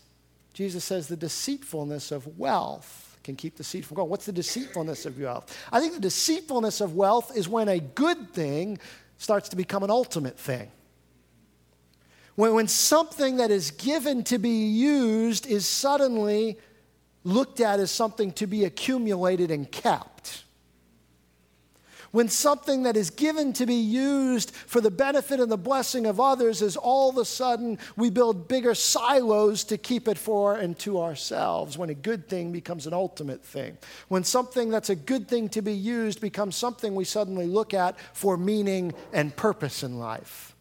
Jesus 0.54 0.84
says 0.84 1.08
the 1.08 1.16
deceitfulness 1.16 2.12
of 2.12 2.38
wealth 2.38 3.18
can 3.24 3.36
keep 3.36 3.58
the 3.58 3.64
seed 3.64 3.86
from 3.86 3.96
growing. 3.96 4.10
What's 4.10 4.26
the 4.26 4.32
deceitfulness 4.32 5.06
of 5.06 5.20
wealth? 5.20 5.56
I 5.72 5.80
think 5.80 5.94
the 5.94 6.00
deceitfulness 6.00 6.82
of 6.82 6.96
wealth 6.96 7.36
is 7.36 7.48
when 7.48 7.68
a 7.68 7.80
good 7.80 8.34
thing 8.34 8.80
starts 9.18 9.50
to 9.50 9.56
become 9.56 9.84
an 9.84 9.92
ultimate 9.92 10.40
thing. 10.40 10.72
When, 12.36 12.54
when 12.54 12.68
something 12.68 13.38
that 13.38 13.52
is 13.52 13.72
given 13.72 14.24
to 14.26 14.38
be 14.38 14.66
used 14.68 15.46
is 15.46 15.68
suddenly 15.68 16.58
looked 17.24 17.60
at 17.60 17.80
as 17.80 17.92
something 17.92 18.32
to 18.34 18.48
be 18.48 18.66
accumulated 18.66 19.52
and 19.52 19.70
kept 19.70 20.44
when 22.12 22.28
something 22.28 22.84
that 22.84 22.98
is 22.98 23.10
given 23.10 23.54
to 23.54 23.66
be 23.66 23.76
used 23.76 24.52
for 24.52 24.82
the 24.82 24.92
benefit 24.92 25.40
and 25.40 25.52
the 25.52 25.58
blessing 25.58 26.06
of 26.06 26.20
others 26.20 26.62
is 26.62 26.78
all 26.78 27.10
of 27.10 27.18
a 27.18 27.26
sudden 27.26 27.78
we 27.96 28.10
build 28.10 28.48
bigger 28.48 28.76
silos 28.76 29.64
to 29.66 29.78
keep 29.78 30.08
it 30.08 30.18
for 30.18 30.56
and 30.56 30.78
to 30.80 31.00
ourselves, 31.00 31.78
when 31.78 31.90
a 31.90 31.94
good 31.94 32.28
thing 32.28 32.52
becomes 32.52 32.88
an 32.88 32.94
ultimate 32.94 33.44
thing, 33.44 33.78
when 34.08 34.24
something 34.24 34.70
that's 34.70 34.90
a 34.90 34.96
good 34.96 35.28
thing 35.28 35.50
to 35.50 35.62
be 35.62 35.74
used 35.74 36.22
becomes 36.22 36.56
something 36.56 36.96
we 36.96 37.06
suddenly 37.06 37.46
look 37.46 37.74
at 37.74 37.98
for 38.14 38.38
meaning 38.38 38.94
and 39.14 39.36
purpose 39.36 39.84
in 39.84 40.00
life. 40.00 40.56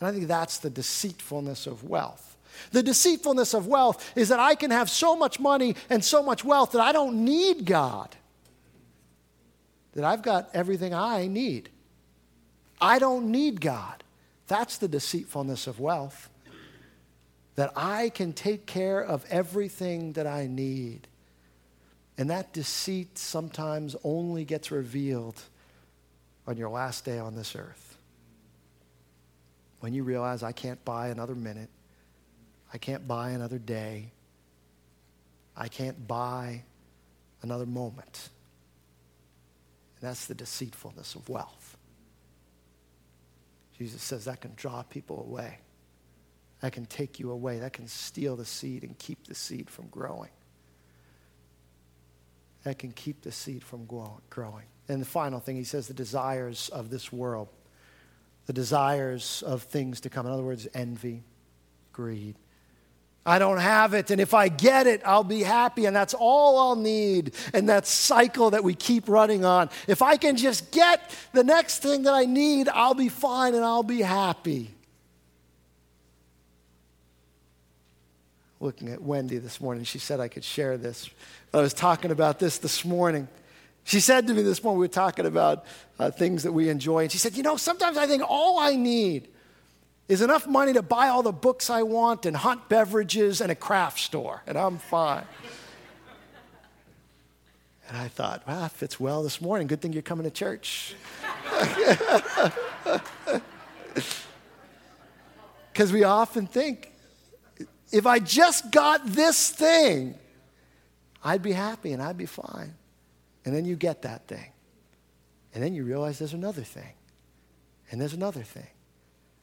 And 0.00 0.08
I 0.08 0.12
think 0.12 0.28
that's 0.28 0.58
the 0.58 0.70
deceitfulness 0.70 1.66
of 1.66 1.84
wealth. 1.84 2.36
The 2.72 2.82
deceitfulness 2.82 3.54
of 3.54 3.66
wealth 3.66 4.12
is 4.16 4.28
that 4.28 4.40
I 4.40 4.54
can 4.54 4.70
have 4.70 4.90
so 4.90 5.16
much 5.16 5.38
money 5.38 5.76
and 5.90 6.04
so 6.04 6.22
much 6.22 6.44
wealth 6.44 6.72
that 6.72 6.80
I 6.80 6.92
don't 6.92 7.24
need 7.24 7.64
God 7.64 8.16
that 9.98 10.04
I've 10.04 10.22
got 10.22 10.48
everything 10.54 10.94
I 10.94 11.26
need. 11.26 11.70
I 12.80 13.00
don't 13.00 13.32
need 13.32 13.60
God. 13.60 14.04
That's 14.46 14.78
the 14.78 14.86
deceitfulness 14.86 15.66
of 15.66 15.80
wealth. 15.80 16.30
That 17.56 17.72
I 17.74 18.10
can 18.10 18.32
take 18.32 18.64
care 18.64 19.00
of 19.00 19.24
everything 19.28 20.12
that 20.12 20.24
I 20.24 20.46
need. 20.46 21.08
And 22.16 22.30
that 22.30 22.52
deceit 22.52 23.18
sometimes 23.18 23.96
only 24.04 24.44
gets 24.44 24.70
revealed 24.70 25.42
on 26.46 26.56
your 26.56 26.68
last 26.70 27.04
day 27.04 27.18
on 27.18 27.34
this 27.34 27.56
earth. 27.56 27.98
When 29.80 29.94
you 29.94 30.04
realize 30.04 30.44
I 30.44 30.52
can't 30.52 30.84
buy 30.84 31.08
another 31.08 31.34
minute, 31.34 31.70
I 32.72 32.78
can't 32.78 33.08
buy 33.08 33.30
another 33.30 33.58
day, 33.58 34.12
I 35.56 35.66
can't 35.66 36.06
buy 36.06 36.62
another 37.42 37.66
moment. 37.66 38.28
And 40.00 40.08
that's 40.08 40.26
the 40.26 40.34
deceitfulness 40.34 41.14
of 41.14 41.28
wealth. 41.28 41.76
Jesus 43.76 44.02
says 44.02 44.24
that 44.24 44.40
can 44.40 44.52
draw 44.56 44.82
people 44.82 45.22
away. 45.22 45.58
That 46.60 46.72
can 46.72 46.86
take 46.86 47.20
you 47.20 47.30
away. 47.30 47.60
That 47.60 47.72
can 47.72 47.86
steal 47.86 48.36
the 48.36 48.44
seed 48.44 48.82
and 48.82 48.98
keep 48.98 49.26
the 49.26 49.34
seed 49.34 49.70
from 49.70 49.86
growing. 49.88 50.30
That 52.64 52.78
can 52.78 52.92
keep 52.92 53.22
the 53.22 53.32
seed 53.32 53.62
from 53.62 53.86
growing. 53.86 54.66
And 54.88 55.00
the 55.00 55.06
final 55.06 55.38
thing, 55.38 55.56
he 55.56 55.64
says 55.64 55.86
the 55.86 55.94
desires 55.94 56.68
of 56.70 56.90
this 56.90 57.12
world, 57.12 57.48
the 58.46 58.52
desires 58.52 59.42
of 59.46 59.62
things 59.62 60.00
to 60.00 60.10
come. 60.10 60.26
In 60.26 60.32
other 60.32 60.42
words, 60.42 60.66
envy, 60.74 61.22
greed, 61.92 62.36
I 63.26 63.38
don't 63.38 63.58
have 63.58 63.92
it. 63.92 64.10
And 64.10 64.20
if 64.20 64.32
I 64.32 64.48
get 64.48 64.86
it, 64.86 65.02
I'll 65.04 65.24
be 65.24 65.42
happy. 65.42 65.84
And 65.84 65.94
that's 65.94 66.14
all 66.14 66.58
I'll 66.58 66.76
need. 66.76 67.34
And 67.52 67.68
that 67.68 67.86
cycle 67.86 68.50
that 68.50 68.64
we 68.64 68.74
keep 68.74 69.08
running 69.08 69.44
on. 69.44 69.68
If 69.86 70.00
I 70.00 70.16
can 70.16 70.36
just 70.36 70.70
get 70.70 71.14
the 71.32 71.44
next 71.44 71.80
thing 71.80 72.04
that 72.04 72.14
I 72.14 72.24
need, 72.24 72.68
I'll 72.68 72.94
be 72.94 73.10
fine 73.10 73.54
and 73.54 73.64
I'll 73.64 73.82
be 73.82 74.00
happy. 74.00 74.70
Looking 78.60 78.88
at 78.88 79.02
Wendy 79.02 79.38
this 79.38 79.60
morning, 79.60 79.84
she 79.84 79.98
said 79.98 80.20
I 80.20 80.28
could 80.28 80.42
share 80.42 80.76
this. 80.78 81.08
I 81.52 81.60
was 81.60 81.74
talking 81.74 82.10
about 82.10 82.38
this 82.38 82.58
this 82.58 82.84
morning. 82.84 83.28
She 83.84 84.00
said 84.00 84.26
to 84.26 84.34
me 84.34 84.42
this 84.42 84.62
morning, 84.62 84.80
we 84.80 84.84
were 84.84 84.92
talking 84.92 85.26
about 85.26 85.64
uh, 85.98 86.10
things 86.10 86.42
that 86.42 86.52
we 86.52 86.68
enjoy. 86.68 87.02
And 87.02 87.12
she 87.12 87.18
said, 87.18 87.36
You 87.36 87.42
know, 87.42 87.56
sometimes 87.56 87.96
I 87.96 88.06
think 88.06 88.22
all 88.26 88.58
I 88.58 88.74
need 88.74 89.28
is 90.08 90.22
enough 90.22 90.46
money 90.46 90.72
to 90.72 90.82
buy 90.82 91.08
all 91.08 91.22
the 91.22 91.32
books 91.32 91.70
I 91.70 91.82
want 91.82 92.26
and 92.26 92.36
hot 92.36 92.68
beverages 92.68 93.40
and 93.40 93.52
a 93.52 93.54
craft 93.54 94.00
store, 94.00 94.42
and 94.46 94.58
I'm 94.58 94.78
fine. 94.78 95.24
and 97.88 97.96
I 97.96 98.08
thought, 98.08 98.46
wow, 98.48 98.60
that 98.60 98.72
fits 98.72 98.98
well 98.98 99.22
this 99.22 99.40
morning. 99.40 99.66
Good 99.66 99.80
thing 99.80 99.92
you're 99.92 100.02
coming 100.02 100.24
to 100.24 100.30
church. 100.30 100.94
Because 105.78 105.92
we 105.92 106.02
often 106.02 106.48
think, 106.48 106.90
if 107.92 108.04
I 108.04 108.18
just 108.18 108.72
got 108.72 109.06
this 109.06 109.50
thing, 109.50 110.16
I'd 111.22 111.40
be 111.40 111.52
happy 111.52 111.92
and 111.92 112.02
I'd 112.02 112.18
be 112.18 112.26
fine. 112.26 112.74
And 113.44 113.54
then 113.54 113.64
you 113.64 113.76
get 113.76 114.02
that 114.02 114.26
thing. 114.26 114.50
And 115.54 115.62
then 115.62 115.74
you 115.74 115.84
realize 115.84 116.18
there's 116.18 116.32
another 116.32 116.64
thing. 116.64 116.94
And 117.92 118.00
there's 118.00 118.12
another 118.12 118.42
thing. 118.42 118.66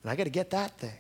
And 0.05 0.11
I 0.11 0.15
got 0.15 0.25
to 0.25 0.29
get 0.29 0.51
that 0.51 0.77
thing. 0.77 0.99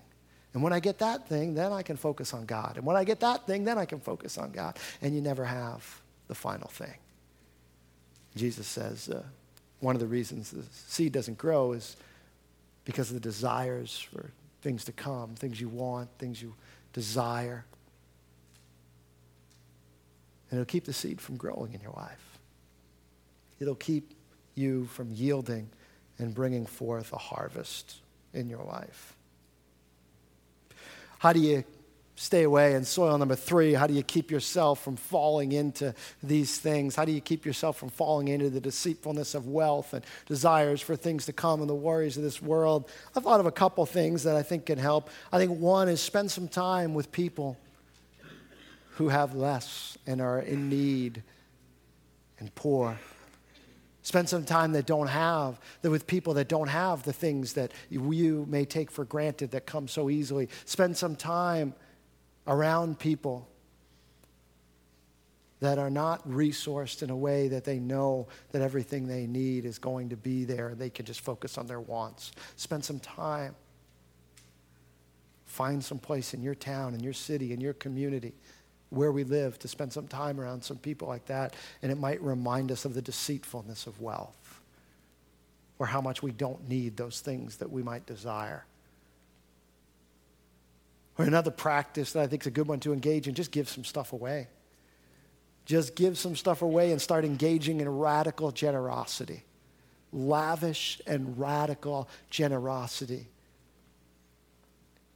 And 0.55 0.63
when 0.63 0.73
I 0.73 0.79
get 0.79 0.97
that 0.97 1.29
thing, 1.29 1.53
then 1.53 1.71
I 1.71 1.83
can 1.83 1.95
focus 1.95 2.33
on 2.33 2.47
God. 2.47 2.77
And 2.77 2.87
when 2.87 2.95
I 2.95 3.03
get 3.03 3.19
that 3.19 3.45
thing, 3.45 3.63
then 3.63 3.77
I 3.77 3.85
can 3.85 3.99
focus 3.99 4.39
on 4.39 4.49
God. 4.49 4.79
And 4.99 5.13
you 5.13 5.21
never 5.21 5.45
have 5.45 6.01
the 6.27 6.33
final 6.33 6.69
thing. 6.69 6.95
Jesus 8.35 8.65
says 8.65 9.09
uh, 9.09 9.21
one 9.79 9.95
of 9.95 10.01
the 10.01 10.07
reasons 10.07 10.49
the 10.49 10.63
seed 10.71 11.11
doesn't 11.11 11.37
grow 11.37 11.73
is 11.73 11.97
because 12.83 13.09
of 13.09 13.13
the 13.13 13.19
desires 13.19 13.95
for 13.95 14.31
things 14.63 14.83
to 14.85 14.91
come, 14.91 15.35
things 15.35 15.61
you 15.61 15.69
want, 15.69 16.09
things 16.17 16.41
you 16.41 16.55
desire. 16.91 17.63
And 20.49 20.59
it'll 20.59 20.65
keep 20.65 20.85
the 20.85 20.93
seed 20.93 21.21
from 21.21 21.37
growing 21.37 21.75
in 21.75 21.81
your 21.81 21.93
life. 21.93 22.39
It'll 23.59 23.75
keep 23.75 24.15
you 24.55 24.85
from 24.85 25.11
yielding 25.11 25.69
and 26.17 26.33
bringing 26.33 26.65
forth 26.65 27.13
a 27.13 27.19
harvest 27.19 27.99
in 28.35 28.49
your 28.49 28.63
life. 28.63 29.15
How 31.19 31.33
do 31.33 31.39
you 31.39 31.63
stay 32.15 32.43
away? 32.43 32.75
And 32.75 32.85
soil 32.85 33.17
number 33.17 33.35
three, 33.35 33.73
how 33.73 33.87
do 33.87 33.93
you 33.93 34.03
keep 34.03 34.31
yourself 34.31 34.83
from 34.83 34.95
falling 34.95 35.51
into 35.51 35.93
these 36.21 36.57
things? 36.57 36.95
How 36.95 37.05
do 37.05 37.11
you 37.11 37.21
keep 37.21 37.45
yourself 37.45 37.77
from 37.77 37.89
falling 37.89 38.27
into 38.27 38.49
the 38.49 38.61
deceitfulness 38.61 39.35
of 39.35 39.47
wealth 39.47 39.93
and 39.93 40.05
desires 40.25 40.81
for 40.81 40.95
things 40.95 41.25
to 41.25 41.33
come 41.33 41.61
and 41.61 41.69
the 41.69 41.75
worries 41.75 42.17
of 42.17 42.23
this 42.23 42.41
world? 42.41 42.89
I've 43.15 43.23
thought 43.23 43.39
of 43.39 43.45
a 43.45 43.51
couple 43.51 43.85
things 43.85 44.23
that 44.23 44.35
I 44.35 44.43
think 44.43 44.67
can 44.67 44.77
help. 44.77 45.09
I 45.31 45.37
think 45.37 45.59
one 45.59 45.89
is 45.89 46.01
spend 46.01 46.31
some 46.31 46.47
time 46.47 46.93
with 46.93 47.11
people 47.11 47.57
who 48.91 49.09
have 49.09 49.35
less 49.35 49.97
and 50.07 50.21
are 50.21 50.39
in 50.39 50.69
need 50.69 51.23
and 52.39 52.53
poor. 52.55 52.97
Spend 54.05 54.29
some 54.29 54.45
time 54.45 54.73
that 54.73 54.85
don't 54.85 55.07
have, 55.07 55.59
that 55.81 55.89
with 55.89 56.05
people 56.05 56.35
that 56.35 56.47
don't 56.47 56.67
have 56.67 57.01
the 57.01 57.11
things 57.11 57.53
that 57.53 57.71
you 57.89 58.45
may 58.47 58.63
take 58.63 58.91
for 58.91 59.03
granted 59.03 59.49
that 59.49 59.65
come 59.65 59.87
so 59.87 60.11
easily. 60.11 60.47
Spend 60.65 60.95
some 60.95 61.15
time 61.15 61.73
around 62.45 62.99
people 62.99 63.49
that 65.59 65.79
are 65.79 65.89
not 65.89 66.25
resourced 66.29 67.01
in 67.01 67.09
a 67.09 67.15
way 67.15 67.47
that 67.47 67.63
they 67.63 67.79
know 67.79 68.27
that 68.51 68.61
everything 68.61 69.07
they 69.07 69.25
need 69.25 69.65
is 69.65 69.79
going 69.79 70.09
to 70.09 70.15
be 70.15 70.43
there 70.45 70.69
and 70.69 70.77
they 70.77 70.91
can 70.91 71.03
just 71.03 71.21
focus 71.21 71.57
on 71.57 71.65
their 71.65 71.81
wants. 71.81 72.31
Spend 72.57 72.85
some 72.85 72.99
time. 72.99 73.55
Find 75.45 75.83
some 75.83 75.97
place 75.97 76.35
in 76.35 76.43
your 76.43 76.53
town, 76.53 76.93
in 76.93 76.99
your 76.99 77.13
city, 77.13 77.53
in 77.53 77.59
your 77.59 77.73
community 77.73 78.35
where 78.89 79.11
we 79.11 79.23
live 79.23 79.59
to 79.59 79.67
spend 79.67 79.91
some 79.91 80.07
time 80.07 80.39
around 80.39 80.63
some 80.63 80.77
people 80.77 81.07
like 81.07 81.25
that, 81.25 81.53
and 81.81 81.91
it 81.91 81.97
might 81.97 82.21
remind 82.21 82.71
us 82.71 82.85
of 82.85 82.93
the 82.93 83.01
deceitfulness 83.01 83.87
of 83.87 84.01
wealth 84.01 84.61
or 85.77 85.85
how 85.87 86.01
much 86.01 86.23
we 86.23 86.31
don't 86.31 86.69
need 86.69 86.95
those 86.95 87.19
things 87.19 87.57
that 87.57 87.71
we 87.71 87.83
might 87.83 88.05
desire. 88.05 88.65
Or 91.17 91.25
another 91.25 91.51
practice 91.51 92.13
that 92.13 92.23
I 92.23 92.27
think 92.27 92.43
is 92.43 92.47
a 92.47 92.51
good 92.51 92.67
one 92.67 92.79
to 92.81 92.93
engage 92.93 93.27
in 93.27 93.35
just 93.35 93.51
give 93.51 93.69
some 93.69 93.83
stuff 93.83 94.13
away. 94.13 94.47
Just 95.65 95.95
give 95.95 96.17
some 96.17 96.35
stuff 96.35 96.61
away 96.61 96.91
and 96.91 97.01
start 97.01 97.25
engaging 97.25 97.81
in 97.81 97.89
radical 97.89 98.51
generosity. 98.51 99.43
Lavish 100.13 101.01
and 101.07 101.37
radical 101.37 102.07
generosity 102.29 103.27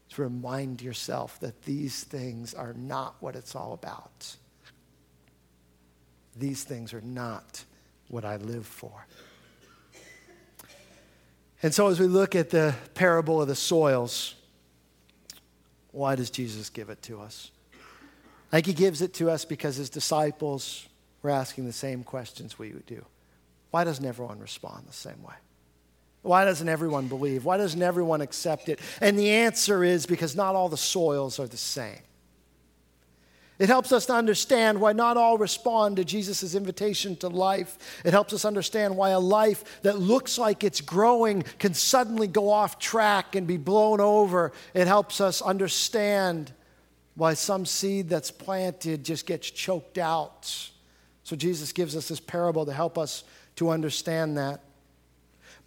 to 0.09 0.21
remind 0.21 0.81
yourself 0.81 1.39
that 1.39 1.63
these 1.63 2.03
things 2.03 2.53
are 2.53 2.73
not 2.73 3.15
what 3.19 3.35
it's 3.35 3.55
all 3.55 3.73
about. 3.73 4.35
These 6.35 6.63
things 6.63 6.93
are 6.93 7.01
not 7.01 7.63
what 8.07 8.25
I 8.25 8.37
live 8.37 8.65
for. 8.65 9.05
And 11.61 11.73
so, 11.73 11.87
as 11.87 11.99
we 11.99 12.07
look 12.07 12.35
at 12.35 12.49
the 12.49 12.73
parable 12.93 13.41
of 13.41 13.47
the 13.47 13.55
soils, 13.55 14.35
why 15.91 16.15
does 16.15 16.29
Jesus 16.29 16.69
give 16.69 16.89
it 16.89 17.01
to 17.03 17.19
us? 17.19 17.51
I 18.51 18.57
think 18.57 18.67
he 18.67 18.73
gives 18.73 19.01
it 19.01 19.13
to 19.15 19.29
us 19.29 19.45
because 19.45 19.75
his 19.75 19.89
disciples 19.89 20.87
were 21.21 21.29
asking 21.29 21.65
the 21.65 21.73
same 21.73 22.03
questions 22.03 22.57
we 22.57 22.71
would 22.71 22.85
do. 22.85 23.05
Why 23.71 23.83
doesn't 23.83 24.05
everyone 24.05 24.39
respond 24.39 24.87
the 24.87 24.93
same 24.93 25.21
way? 25.21 25.35
Why 26.29 26.45
doesn't 26.45 26.69
everyone 26.69 27.07
believe? 27.07 27.43
Why 27.43 27.57
doesn't 27.57 27.81
everyone 27.81 28.21
accept 28.21 28.69
it? 28.69 28.79
And 29.01 29.17
the 29.17 29.31
answer 29.31 29.83
is 29.83 30.05
because 30.05 30.35
not 30.35 30.53
all 30.53 30.69
the 30.69 30.77
soils 30.77 31.39
are 31.39 31.47
the 31.47 31.57
same. 31.57 31.97
It 33.57 33.67
helps 33.67 33.91
us 33.91 34.05
to 34.05 34.13
understand 34.13 34.79
why 34.79 34.93
not 34.93 35.17
all 35.17 35.39
respond 35.39 35.95
to 35.95 36.05
Jesus' 36.05 36.53
invitation 36.53 37.15
to 37.15 37.29
life. 37.29 37.79
It 38.05 38.11
helps 38.11 38.31
us 38.31 38.45
understand 38.45 38.95
why 38.95 39.09
a 39.09 39.19
life 39.19 39.81
that 39.81 39.97
looks 39.97 40.37
like 40.37 40.63
it's 40.63 40.81
growing 40.81 41.41
can 41.57 41.73
suddenly 41.73 42.27
go 42.27 42.51
off 42.51 42.77
track 42.77 43.33
and 43.33 43.47
be 43.47 43.57
blown 43.57 43.99
over. 43.99 44.51
It 44.75 44.85
helps 44.85 45.19
us 45.19 45.41
understand 45.41 46.53
why 47.15 47.33
some 47.33 47.65
seed 47.65 48.07
that's 48.07 48.29
planted 48.29 49.03
just 49.03 49.25
gets 49.25 49.49
choked 49.49 49.97
out. 49.97 50.69
So 51.23 51.35
Jesus 51.35 51.71
gives 51.71 51.95
us 51.95 52.07
this 52.07 52.19
parable 52.19 52.67
to 52.67 52.71
help 52.71 52.99
us 52.99 53.23
to 53.55 53.71
understand 53.71 54.37
that. 54.37 54.61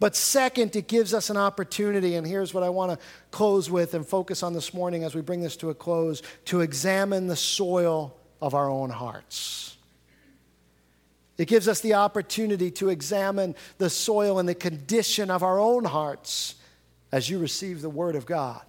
But 0.03 0.17
second, 0.17 0.75
it 0.75 0.89
gives 0.89 1.13
us 1.13 1.29
an 1.29 1.37
opportunity, 1.37 2.15
and 2.15 2.27
here's 2.27 2.53
what 2.53 2.61
I 2.61 2.67
want 2.67 2.91
to 2.91 3.05
close 3.31 3.69
with 3.69 3.93
and 3.93 4.05
focus 4.05 4.43
on 4.43 4.51
this 4.51 4.73
morning 4.73 5.05
as 5.05 5.15
we 5.15 5.21
bring 5.21 5.39
this 5.39 5.55
to 5.55 5.69
a 5.69 5.73
close 5.73 6.21
to 6.43 6.59
examine 6.59 7.27
the 7.27 7.37
soil 7.37 8.13
of 8.41 8.53
our 8.53 8.69
own 8.69 8.89
hearts. 8.89 9.77
It 11.37 11.47
gives 11.47 11.69
us 11.69 11.79
the 11.79 11.93
opportunity 11.93 12.69
to 12.71 12.89
examine 12.89 13.55
the 13.77 13.89
soil 13.89 14.39
and 14.39 14.49
the 14.49 14.55
condition 14.55 15.31
of 15.31 15.41
our 15.41 15.57
own 15.57 15.85
hearts 15.85 16.55
as 17.13 17.29
you 17.29 17.39
receive 17.39 17.81
the 17.81 17.89
Word 17.89 18.17
of 18.17 18.25
God. 18.25 18.61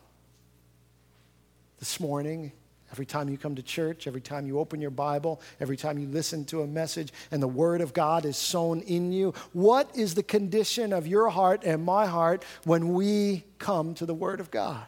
This 1.80 1.98
morning, 1.98 2.52
Every 2.94 3.06
time 3.06 3.28
you 3.28 3.36
come 3.36 3.56
to 3.56 3.62
church, 3.62 4.06
every 4.06 4.20
time 4.20 4.46
you 4.46 4.60
open 4.60 4.80
your 4.80 4.92
Bible, 4.92 5.40
every 5.58 5.76
time 5.76 5.98
you 5.98 6.06
listen 6.06 6.44
to 6.44 6.62
a 6.62 6.66
message 6.68 7.12
and 7.32 7.42
the 7.42 7.48
Word 7.48 7.80
of 7.80 7.92
God 7.92 8.24
is 8.24 8.36
sown 8.36 8.82
in 8.82 9.10
you, 9.10 9.34
what 9.52 9.90
is 9.96 10.14
the 10.14 10.22
condition 10.22 10.92
of 10.92 11.04
your 11.04 11.28
heart 11.28 11.64
and 11.64 11.84
my 11.84 12.06
heart 12.06 12.44
when 12.62 12.92
we 12.92 13.42
come 13.58 13.94
to 13.94 14.06
the 14.06 14.14
Word 14.14 14.38
of 14.38 14.52
God? 14.52 14.86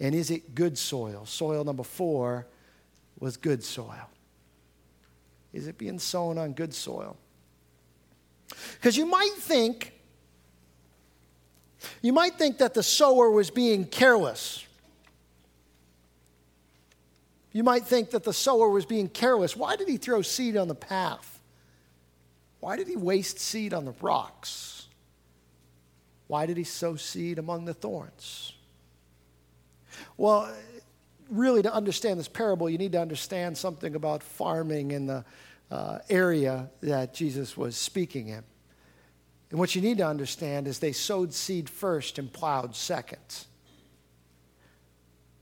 And 0.00 0.14
is 0.14 0.30
it 0.30 0.54
good 0.54 0.78
soil? 0.78 1.26
Soil 1.26 1.62
number 1.62 1.82
four 1.82 2.46
was 3.20 3.36
good 3.36 3.62
soil. 3.62 4.08
Is 5.52 5.66
it 5.66 5.76
being 5.76 5.98
sown 5.98 6.38
on 6.38 6.54
good 6.54 6.72
soil? 6.72 7.18
Because 8.76 8.96
you 8.96 9.04
might 9.04 9.34
think, 9.36 9.92
you 12.00 12.14
might 12.14 12.38
think 12.38 12.56
that 12.56 12.72
the 12.72 12.82
sower 12.82 13.30
was 13.30 13.50
being 13.50 13.84
careless 13.84 14.64
you 17.52 17.62
might 17.62 17.84
think 17.84 18.10
that 18.10 18.24
the 18.24 18.32
sower 18.32 18.68
was 18.68 18.86
being 18.86 19.08
careless. 19.08 19.56
Why 19.56 19.76
did 19.76 19.88
he 19.88 19.98
throw 19.98 20.22
seed 20.22 20.56
on 20.56 20.68
the 20.68 20.74
path? 20.74 21.40
Why 22.60 22.76
did 22.76 22.88
he 22.88 22.96
waste 22.96 23.38
seed 23.38 23.74
on 23.74 23.84
the 23.84 23.94
rocks? 24.00 24.86
Why 26.28 26.46
did 26.46 26.56
he 26.56 26.64
sow 26.64 26.96
seed 26.96 27.38
among 27.38 27.66
the 27.66 27.74
thorns? 27.74 28.54
Well, 30.16 30.50
really, 31.28 31.62
to 31.62 31.72
understand 31.72 32.18
this 32.18 32.28
parable, 32.28 32.70
you 32.70 32.78
need 32.78 32.92
to 32.92 33.00
understand 33.00 33.58
something 33.58 33.94
about 33.94 34.22
farming 34.22 34.92
in 34.92 35.06
the 35.06 35.24
uh, 35.70 35.98
area 36.08 36.70
that 36.82 37.12
Jesus 37.14 37.56
was 37.56 37.76
speaking 37.76 38.28
in. 38.28 38.44
And 39.50 39.58
what 39.58 39.74
you 39.74 39.82
need 39.82 39.98
to 39.98 40.06
understand 40.06 40.66
is 40.66 40.78
they 40.78 40.92
sowed 40.92 41.34
seed 41.34 41.68
first 41.68 42.18
and 42.18 42.32
plowed 42.32 42.74
second. 42.74 43.46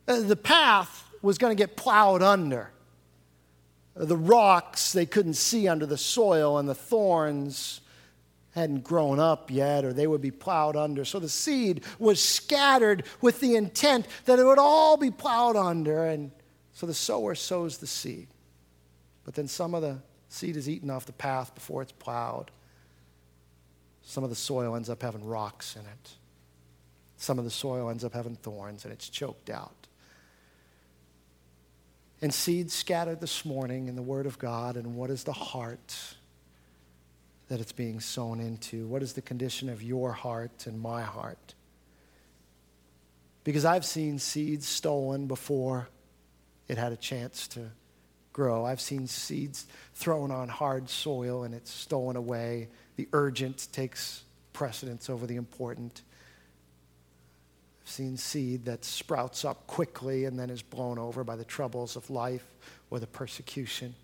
Uh, 0.09 0.21
the 0.21 0.37
path 0.37 1.05
was 1.23 1.39
going 1.39 1.57
to 1.57 1.61
get 1.61 1.77
plowed 1.77 2.23
under. 2.23 2.71
The 3.95 4.17
rocks 4.17 4.93
they 4.93 5.07
couldn't 5.07 5.35
see 5.35 5.69
under 5.69 5.87
the 5.87 5.99
soil, 5.99 6.59
and 6.59 6.69
the 6.69 6.75
thorns 6.75 7.81
hadn't 8.53 8.83
grown 8.83 9.19
up 9.21 9.51
yet, 9.51 9.85
or 9.85 9.93
they 9.93 10.07
would 10.07 10.21
be 10.21 10.31
plowed 10.31 10.77
under. 10.77 11.05
So 11.05 11.19
the 11.19 11.29
seed 11.29 11.85
was 11.99 12.23
scattered 12.23 13.05
with 13.21 13.41
the 13.41 13.57
intent 13.57 14.07
that 14.25 14.39
it 14.39 14.45
would 14.45 14.59
all 14.59 14.97
be 14.97 15.11
plowed 15.11 15.57
under. 15.57 16.07
And 16.07 16.31
so 16.73 16.87
the 16.87 16.95
sower 16.95 17.35
sows 17.35 17.79
the 17.79 17.87
seed. 17.87 18.29
But 19.25 19.35
then 19.35 19.47
some 19.47 19.75
of 19.75 19.83
the 19.83 19.99
seed 20.29 20.57
is 20.57 20.69
eaten 20.69 20.91
off 20.91 21.07
the 21.07 21.13
path 21.13 21.55
before 21.55 21.83
it's 21.83 21.93
plowed. 21.93 22.51
Some 24.03 24.25
of 24.25 24.31
the 24.31 24.37
soil 24.37 24.75
ends 24.75 24.91
up 24.91 25.03
having 25.03 25.25
rocks 25.25 25.77
in 25.77 25.83
it. 25.83 26.11
Some 27.17 27.39
of 27.39 27.45
the 27.45 27.51
soil 27.51 27.91
ends 27.91 28.03
up 28.03 28.15
having 28.15 28.35
thorns 28.35 28.85
and 28.85 28.93
it's 28.93 29.09
choked 29.09 29.51
out 29.51 29.81
and 32.23 32.33
seeds 32.33 32.75
scattered 32.75 33.21
this 33.21 33.45
morning 33.45 33.89
in 33.89 33.97
the 33.97 34.03
Word 34.03 34.27
of 34.27 34.39
God, 34.39 34.77
and 34.77 34.95
what 34.95 35.11
is 35.11 35.25
the 35.25 35.33
heart 35.33 35.97
that 37.49 37.61
it's 37.61 37.73
being 37.73 38.01
sown 38.01 38.41
into? 38.41 38.87
What 38.87 39.03
is 39.03 39.15
the 39.15 39.23
condition 39.23 39.69
of 39.69 39.83
your 39.83 40.13
heart 40.13 40.67
and 40.67 40.81
my 40.81 41.03
heart? 41.03 41.55
Because 43.43 43.65
I've 43.65 43.85
seen 43.85 44.19
seeds 44.19 44.69
stolen 44.69 45.27
before 45.27 45.89
it 46.69 46.79
had 46.79 46.93
a 46.93 46.97
chance 46.97 47.49
to 47.49 47.71
grow. 48.33 48.65
I've 48.65 48.81
seen 48.81 49.07
seeds 49.07 49.67
thrown 49.95 50.31
on 50.31 50.49
hard 50.49 50.89
soil 50.89 51.43
and 51.43 51.55
it's 51.55 51.73
stolen 51.73 52.17
away. 52.17 52.69
The 52.97 53.09
urgent 53.13 53.69
takes 53.73 54.23
precedence 54.53 55.11
over 55.11 55.27
the 55.27 55.37
important 55.37 56.03
seen 57.91 58.17
seed 58.17 58.65
that 58.65 58.85
sprouts 58.85 59.45
up 59.45 59.67
quickly 59.67 60.25
and 60.25 60.39
then 60.39 60.49
is 60.49 60.63
blown 60.63 60.99
over 60.99 61.25
by 61.25 61.37
the 61.37 61.45
troubles 61.45 61.97
of 61.97 62.09
life 62.09 62.47
or 62.91 62.99
the 62.99 63.07
persecution 63.07 63.95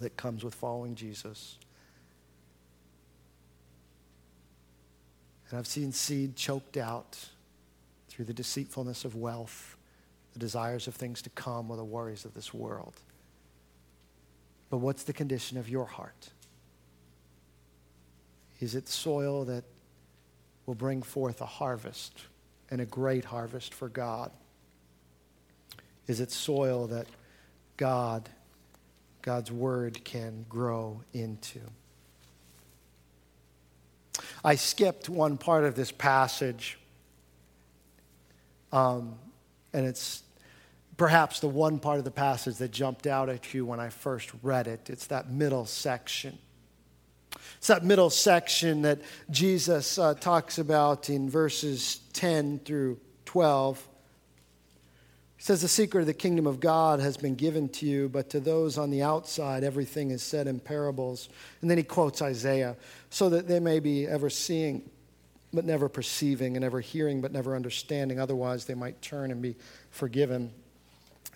that 0.00 0.16
comes 0.16 0.44
with 0.44 0.54
following 0.54 0.94
Jesus. 0.94 1.58
And 5.50 5.58
I've 5.58 5.66
seen 5.66 5.92
seed 5.92 6.36
choked 6.36 6.76
out 6.76 7.18
through 8.08 8.24
the 8.24 8.32
deceitfulness 8.32 9.04
of 9.04 9.16
wealth, 9.16 9.76
the 10.32 10.38
desires 10.38 10.86
of 10.86 10.94
things 10.94 11.20
to 11.22 11.30
come, 11.30 11.70
or 11.70 11.76
the 11.76 11.84
worries 11.84 12.24
of 12.24 12.34
this 12.34 12.54
world. 12.54 12.94
But 14.70 14.78
what's 14.78 15.02
the 15.02 15.12
condition 15.12 15.58
of 15.58 15.68
your 15.68 15.86
heart? 15.86 16.30
Is 18.60 18.74
it 18.74 18.88
soil 18.88 19.44
that 19.46 19.64
will 20.66 20.74
bring 20.74 21.02
forth 21.02 21.40
a 21.40 21.46
harvest 21.46 22.26
and 22.70 22.80
a 22.80 22.86
great 22.86 23.24
harvest 23.24 23.74
for 23.74 23.88
God? 23.88 24.30
Is 26.06 26.20
it 26.20 26.30
soil 26.30 26.86
that 26.88 27.06
God, 27.76 28.28
God's 29.22 29.52
word 29.52 30.04
can 30.04 30.44
grow 30.48 31.02
into? 31.12 31.60
I 34.44 34.54
skipped 34.54 35.08
one 35.08 35.36
part 35.36 35.64
of 35.64 35.74
this 35.74 35.92
passage, 35.92 36.78
um, 38.72 39.18
and 39.72 39.86
it's 39.86 40.22
perhaps 40.96 41.40
the 41.40 41.48
one 41.48 41.78
part 41.78 41.98
of 41.98 42.04
the 42.04 42.10
passage 42.10 42.56
that 42.56 42.70
jumped 42.70 43.06
out 43.06 43.28
at 43.28 43.54
you 43.54 43.64
when 43.64 43.80
I 43.80 43.88
first 43.88 44.30
read 44.42 44.66
it. 44.66 44.90
It's 44.90 45.06
that 45.06 45.30
middle 45.30 45.66
section. 45.66 46.38
It's 47.60 47.66
that 47.66 47.84
middle 47.84 48.08
section 48.08 48.80
that 48.82 49.00
Jesus 49.30 49.98
uh, 49.98 50.14
talks 50.14 50.56
about 50.56 51.10
in 51.10 51.28
verses 51.28 52.00
10 52.14 52.60
through 52.60 52.98
12. 53.26 53.86
He 55.36 55.42
says, 55.42 55.60
The 55.60 55.68
secret 55.68 56.00
of 56.00 56.06
the 56.06 56.14
kingdom 56.14 56.46
of 56.46 56.58
God 56.58 57.00
has 57.00 57.18
been 57.18 57.34
given 57.34 57.68
to 57.68 57.84
you, 57.84 58.08
but 58.08 58.30
to 58.30 58.40
those 58.40 58.78
on 58.78 58.88
the 58.88 59.02
outside, 59.02 59.62
everything 59.62 60.10
is 60.10 60.22
said 60.22 60.46
in 60.46 60.58
parables. 60.58 61.28
And 61.60 61.70
then 61.70 61.76
he 61.76 61.84
quotes 61.84 62.22
Isaiah, 62.22 62.78
so 63.10 63.28
that 63.28 63.46
they 63.46 63.60
may 63.60 63.78
be 63.78 64.06
ever 64.06 64.30
seeing, 64.30 64.88
but 65.52 65.66
never 65.66 65.90
perceiving, 65.90 66.56
and 66.56 66.64
ever 66.64 66.80
hearing, 66.80 67.20
but 67.20 67.30
never 67.30 67.54
understanding. 67.54 68.18
Otherwise, 68.18 68.64
they 68.64 68.74
might 68.74 69.02
turn 69.02 69.30
and 69.30 69.42
be 69.42 69.54
forgiven. 69.90 70.50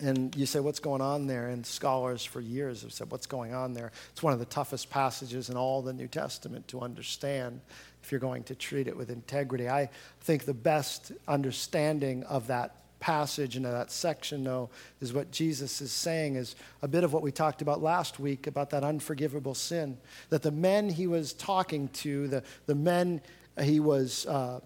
And 0.00 0.34
you 0.34 0.44
say, 0.44 0.58
what's 0.58 0.80
going 0.80 1.00
on 1.00 1.26
there? 1.26 1.48
And 1.48 1.64
scholars 1.64 2.24
for 2.24 2.40
years 2.40 2.82
have 2.82 2.92
said, 2.92 3.10
what's 3.10 3.26
going 3.26 3.54
on 3.54 3.74
there? 3.74 3.92
It's 4.10 4.22
one 4.22 4.32
of 4.32 4.40
the 4.40 4.44
toughest 4.44 4.90
passages 4.90 5.50
in 5.50 5.56
all 5.56 5.82
the 5.82 5.92
New 5.92 6.08
Testament 6.08 6.66
to 6.68 6.80
understand 6.80 7.60
if 8.02 8.10
you're 8.10 8.20
going 8.20 8.42
to 8.44 8.54
treat 8.54 8.88
it 8.88 8.96
with 8.96 9.08
integrity. 9.08 9.68
I 9.68 9.88
think 10.20 10.44
the 10.44 10.54
best 10.54 11.12
understanding 11.28 12.24
of 12.24 12.48
that 12.48 12.74
passage 12.98 13.56
and 13.56 13.66
of 13.66 13.72
that 13.72 13.92
section, 13.92 14.42
though, 14.42 14.68
is 15.00 15.12
what 15.12 15.30
Jesus 15.30 15.80
is 15.80 15.92
saying 15.92 16.36
is 16.36 16.56
a 16.82 16.88
bit 16.88 17.04
of 17.04 17.12
what 17.12 17.22
we 17.22 17.30
talked 17.30 17.62
about 17.62 17.82
last 17.82 18.18
week 18.18 18.46
about 18.46 18.70
that 18.70 18.82
unforgivable 18.82 19.54
sin. 19.54 19.96
That 20.30 20.42
the 20.42 20.50
men 20.50 20.88
he 20.88 21.06
was 21.06 21.34
talking 21.34 21.88
to, 21.88 22.26
the, 22.28 22.42
the 22.66 22.74
men 22.74 23.20
he 23.60 23.78
was. 23.78 24.26
Uh, 24.26 24.60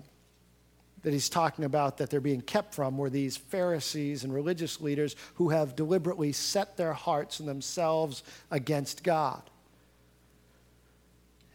that 1.03 1.13
he's 1.13 1.29
talking 1.29 1.65
about 1.65 1.99
that 1.99 2.11
they're 2.11 2.21
being 2.21 2.41
kept 2.41 2.75
from 2.75 2.99
were 2.99 3.11
these 3.11 3.37
Pharisees 3.37 4.25
and 4.25 4.35
religious 4.35 4.81
leaders 4.81 5.15
who 5.35 5.51
have 5.51 5.77
deliberately 5.77 6.33
set 6.33 6.77
their 6.77 6.93
hearts 6.93 7.41
and 7.41 7.49
themselves 7.49 8.23
against 8.51 9.05
God. 9.05 9.43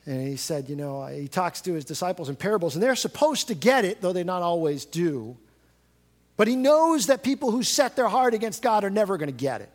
And 0.05 0.27
he 0.27 0.35
said, 0.35 0.69
you 0.69 0.75
know, 0.75 1.05
he 1.05 1.27
talks 1.27 1.61
to 1.61 1.73
his 1.73 1.85
disciples 1.85 2.29
in 2.29 2.35
parables, 2.35 2.75
and 2.75 2.83
they're 2.83 2.95
supposed 2.95 3.47
to 3.47 3.55
get 3.55 3.85
it, 3.85 4.01
though 4.01 4.13
they 4.13 4.23
not 4.23 4.41
always 4.41 4.85
do. 4.85 5.37
But 6.35 6.47
he 6.47 6.55
knows 6.55 7.07
that 7.07 7.23
people 7.23 7.51
who 7.51 7.63
set 7.63 7.95
their 7.95 8.07
heart 8.07 8.33
against 8.33 8.61
God 8.61 8.83
are 8.83 8.89
never 8.89 9.17
going 9.17 9.29
to 9.29 9.33
get 9.33 9.61
it. 9.61 9.69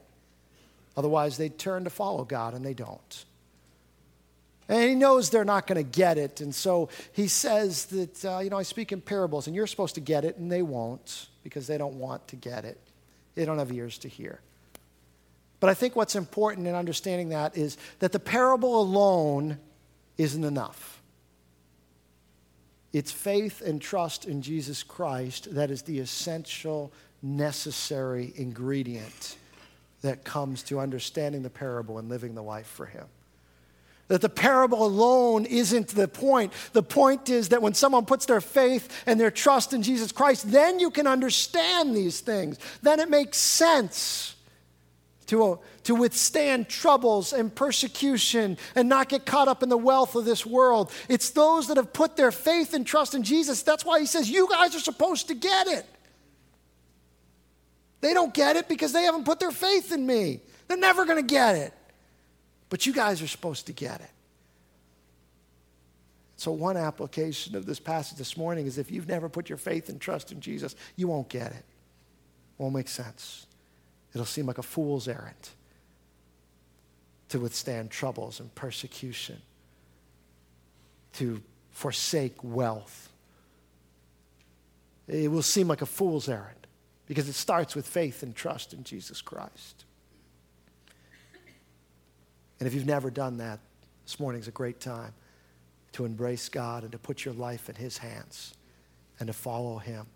Otherwise, 0.96 1.36
they'd 1.36 1.58
turn 1.58 1.84
to 1.84 1.90
follow 1.90 2.24
God, 2.24 2.54
and 2.54 2.64
they 2.64 2.74
don't. 2.74 3.24
And 4.68 4.82
he 4.82 4.94
knows 4.94 5.30
they're 5.30 5.44
not 5.44 5.66
going 5.66 5.82
to 5.82 5.98
get 5.98 6.18
it. 6.18 6.40
And 6.40 6.54
so 6.54 6.90
he 7.12 7.26
says 7.26 7.86
that, 7.86 8.24
uh, 8.24 8.38
you 8.40 8.50
know, 8.50 8.58
I 8.58 8.62
speak 8.62 8.92
in 8.92 9.00
parables, 9.00 9.46
and 9.46 9.56
you're 9.56 9.66
supposed 9.66 9.94
to 9.94 10.00
get 10.00 10.24
it, 10.24 10.36
and 10.36 10.52
they 10.52 10.62
won't 10.62 11.28
because 11.42 11.66
they 11.66 11.78
don't 11.78 11.94
want 11.94 12.28
to 12.28 12.36
get 12.36 12.64
it. 12.64 12.78
They 13.34 13.44
don't 13.44 13.58
have 13.58 13.72
ears 13.72 13.96
to 13.98 14.08
hear. 14.08 14.40
But 15.60 15.70
I 15.70 15.74
think 15.74 15.96
what's 15.96 16.14
important 16.14 16.66
in 16.66 16.74
understanding 16.74 17.30
that 17.30 17.56
is 17.56 17.78
that 17.98 18.12
the 18.12 18.20
parable 18.20 18.80
alone 18.80 19.58
isn't 20.18 20.44
enough. 20.44 21.02
It's 22.92 23.12
faith 23.12 23.60
and 23.60 23.80
trust 23.80 24.24
in 24.24 24.42
Jesus 24.42 24.82
Christ 24.82 25.54
that 25.54 25.70
is 25.70 25.82
the 25.82 25.98
essential, 25.98 26.92
necessary 27.22 28.32
ingredient 28.36 29.36
that 30.02 30.24
comes 30.24 30.62
to 30.64 30.78
understanding 30.78 31.42
the 31.42 31.50
parable 31.50 31.98
and 31.98 32.08
living 32.08 32.34
the 32.34 32.42
life 32.42 32.66
for 32.66 32.86
Him. 32.86 33.06
That 34.08 34.22
the 34.22 34.28
parable 34.28 34.84
alone 34.84 35.44
isn't 35.44 35.88
the 35.88 36.08
point. 36.08 36.52
The 36.72 36.82
point 36.82 37.28
is 37.28 37.50
that 37.50 37.60
when 37.60 37.74
someone 37.74 38.06
puts 38.06 38.24
their 38.24 38.40
faith 38.40 39.04
and 39.06 39.20
their 39.20 39.30
trust 39.30 39.74
in 39.74 39.82
Jesus 39.82 40.12
Christ, 40.12 40.50
then 40.50 40.80
you 40.80 40.90
can 40.90 41.06
understand 41.06 41.94
these 41.94 42.20
things. 42.20 42.58
Then 42.82 43.00
it 43.00 43.10
makes 43.10 43.36
sense 43.36 44.34
to, 45.28 45.44
uh, 45.44 45.56
to 45.84 45.94
withstand 45.94 46.68
troubles 46.68 47.32
and 47.34 47.54
persecution 47.54 48.56
and 48.74 48.88
not 48.88 49.10
get 49.10 49.26
caught 49.26 49.46
up 49.46 49.62
in 49.62 49.68
the 49.68 49.76
wealth 49.76 50.14
of 50.14 50.24
this 50.24 50.44
world. 50.44 50.90
It's 51.08 51.30
those 51.30 51.68
that 51.68 51.76
have 51.76 51.92
put 51.92 52.16
their 52.16 52.32
faith 52.32 52.74
and 52.74 52.86
trust 52.86 53.14
in 53.14 53.22
Jesus. 53.22 53.62
That's 53.62 53.84
why 53.84 54.00
he 54.00 54.06
says, 54.06 54.28
You 54.30 54.48
guys 54.48 54.74
are 54.74 54.80
supposed 54.80 55.28
to 55.28 55.34
get 55.34 55.66
it. 55.68 55.86
They 58.00 58.14
don't 58.14 58.32
get 58.32 58.56
it 58.56 58.68
because 58.68 58.92
they 58.92 59.02
haven't 59.02 59.24
put 59.24 59.40
their 59.40 59.50
faith 59.50 59.92
in 59.92 60.06
me. 60.06 60.40
They're 60.66 60.76
never 60.76 61.04
going 61.04 61.18
to 61.18 61.34
get 61.34 61.56
it. 61.56 61.74
But 62.68 62.86
you 62.86 62.92
guys 62.92 63.22
are 63.22 63.28
supposed 63.28 63.66
to 63.66 63.72
get 63.72 64.00
it. 64.00 64.10
So, 66.36 66.52
one 66.52 66.76
application 66.76 67.56
of 67.56 67.66
this 67.66 67.80
passage 67.80 68.16
this 68.16 68.36
morning 68.36 68.66
is 68.66 68.78
if 68.78 68.92
you've 68.92 69.08
never 69.08 69.28
put 69.28 69.48
your 69.48 69.58
faith 69.58 69.88
and 69.88 70.00
trust 70.00 70.30
in 70.30 70.40
Jesus, 70.40 70.76
you 70.94 71.08
won't 71.08 71.28
get 71.28 71.50
it. 71.50 71.64
Won't 72.58 72.74
make 72.74 72.88
sense. 72.88 73.46
It'll 74.14 74.24
seem 74.24 74.46
like 74.46 74.58
a 74.58 74.62
fool's 74.62 75.08
errand 75.08 75.50
to 77.30 77.40
withstand 77.40 77.90
troubles 77.90 78.40
and 78.40 78.54
persecution, 78.54 79.42
to 81.14 81.42
forsake 81.70 82.42
wealth. 82.42 83.10
It 85.08 85.30
will 85.30 85.42
seem 85.42 85.68
like 85.68 85.82
a 85.82 85.86
fool's 85.86 86.28
errand 86.28 86.66
because 87.06 87.28
it 87.28 87.34
starts 87.34 87.74
with 87.74 87.86
faith 87.86 88.22
and 88.22 88.34
trust 88.34 88.72
in 88.72 88.84
Jesus 88.84 89.20
Christ. 89.20 89.84
And 92.58 92.66
if 92.66 92.74
you've 92.74 92.86
never 92.86 93.10
done 93.10 93.38
that, 93.38 93.60
this 94.04 94.18
morning's 94.18 94.48
a 94.48 94.52
great 94.52 94.80
time 94.80 95.12
to 95.92 96.04
embrace 96.04 96.48
God 96.48 96.82
and 96.82 96.92
to 96.92 96.98
put 96.98 97.24
your 97.24 97.34
life 97.34 97.68
in 97.68 97.74
His 97.74 97.98
hands 97.98 98.54
and 99.20 99.26
to 99.26 99.32
follow 99.32 99.78
Him, 99.78 100.06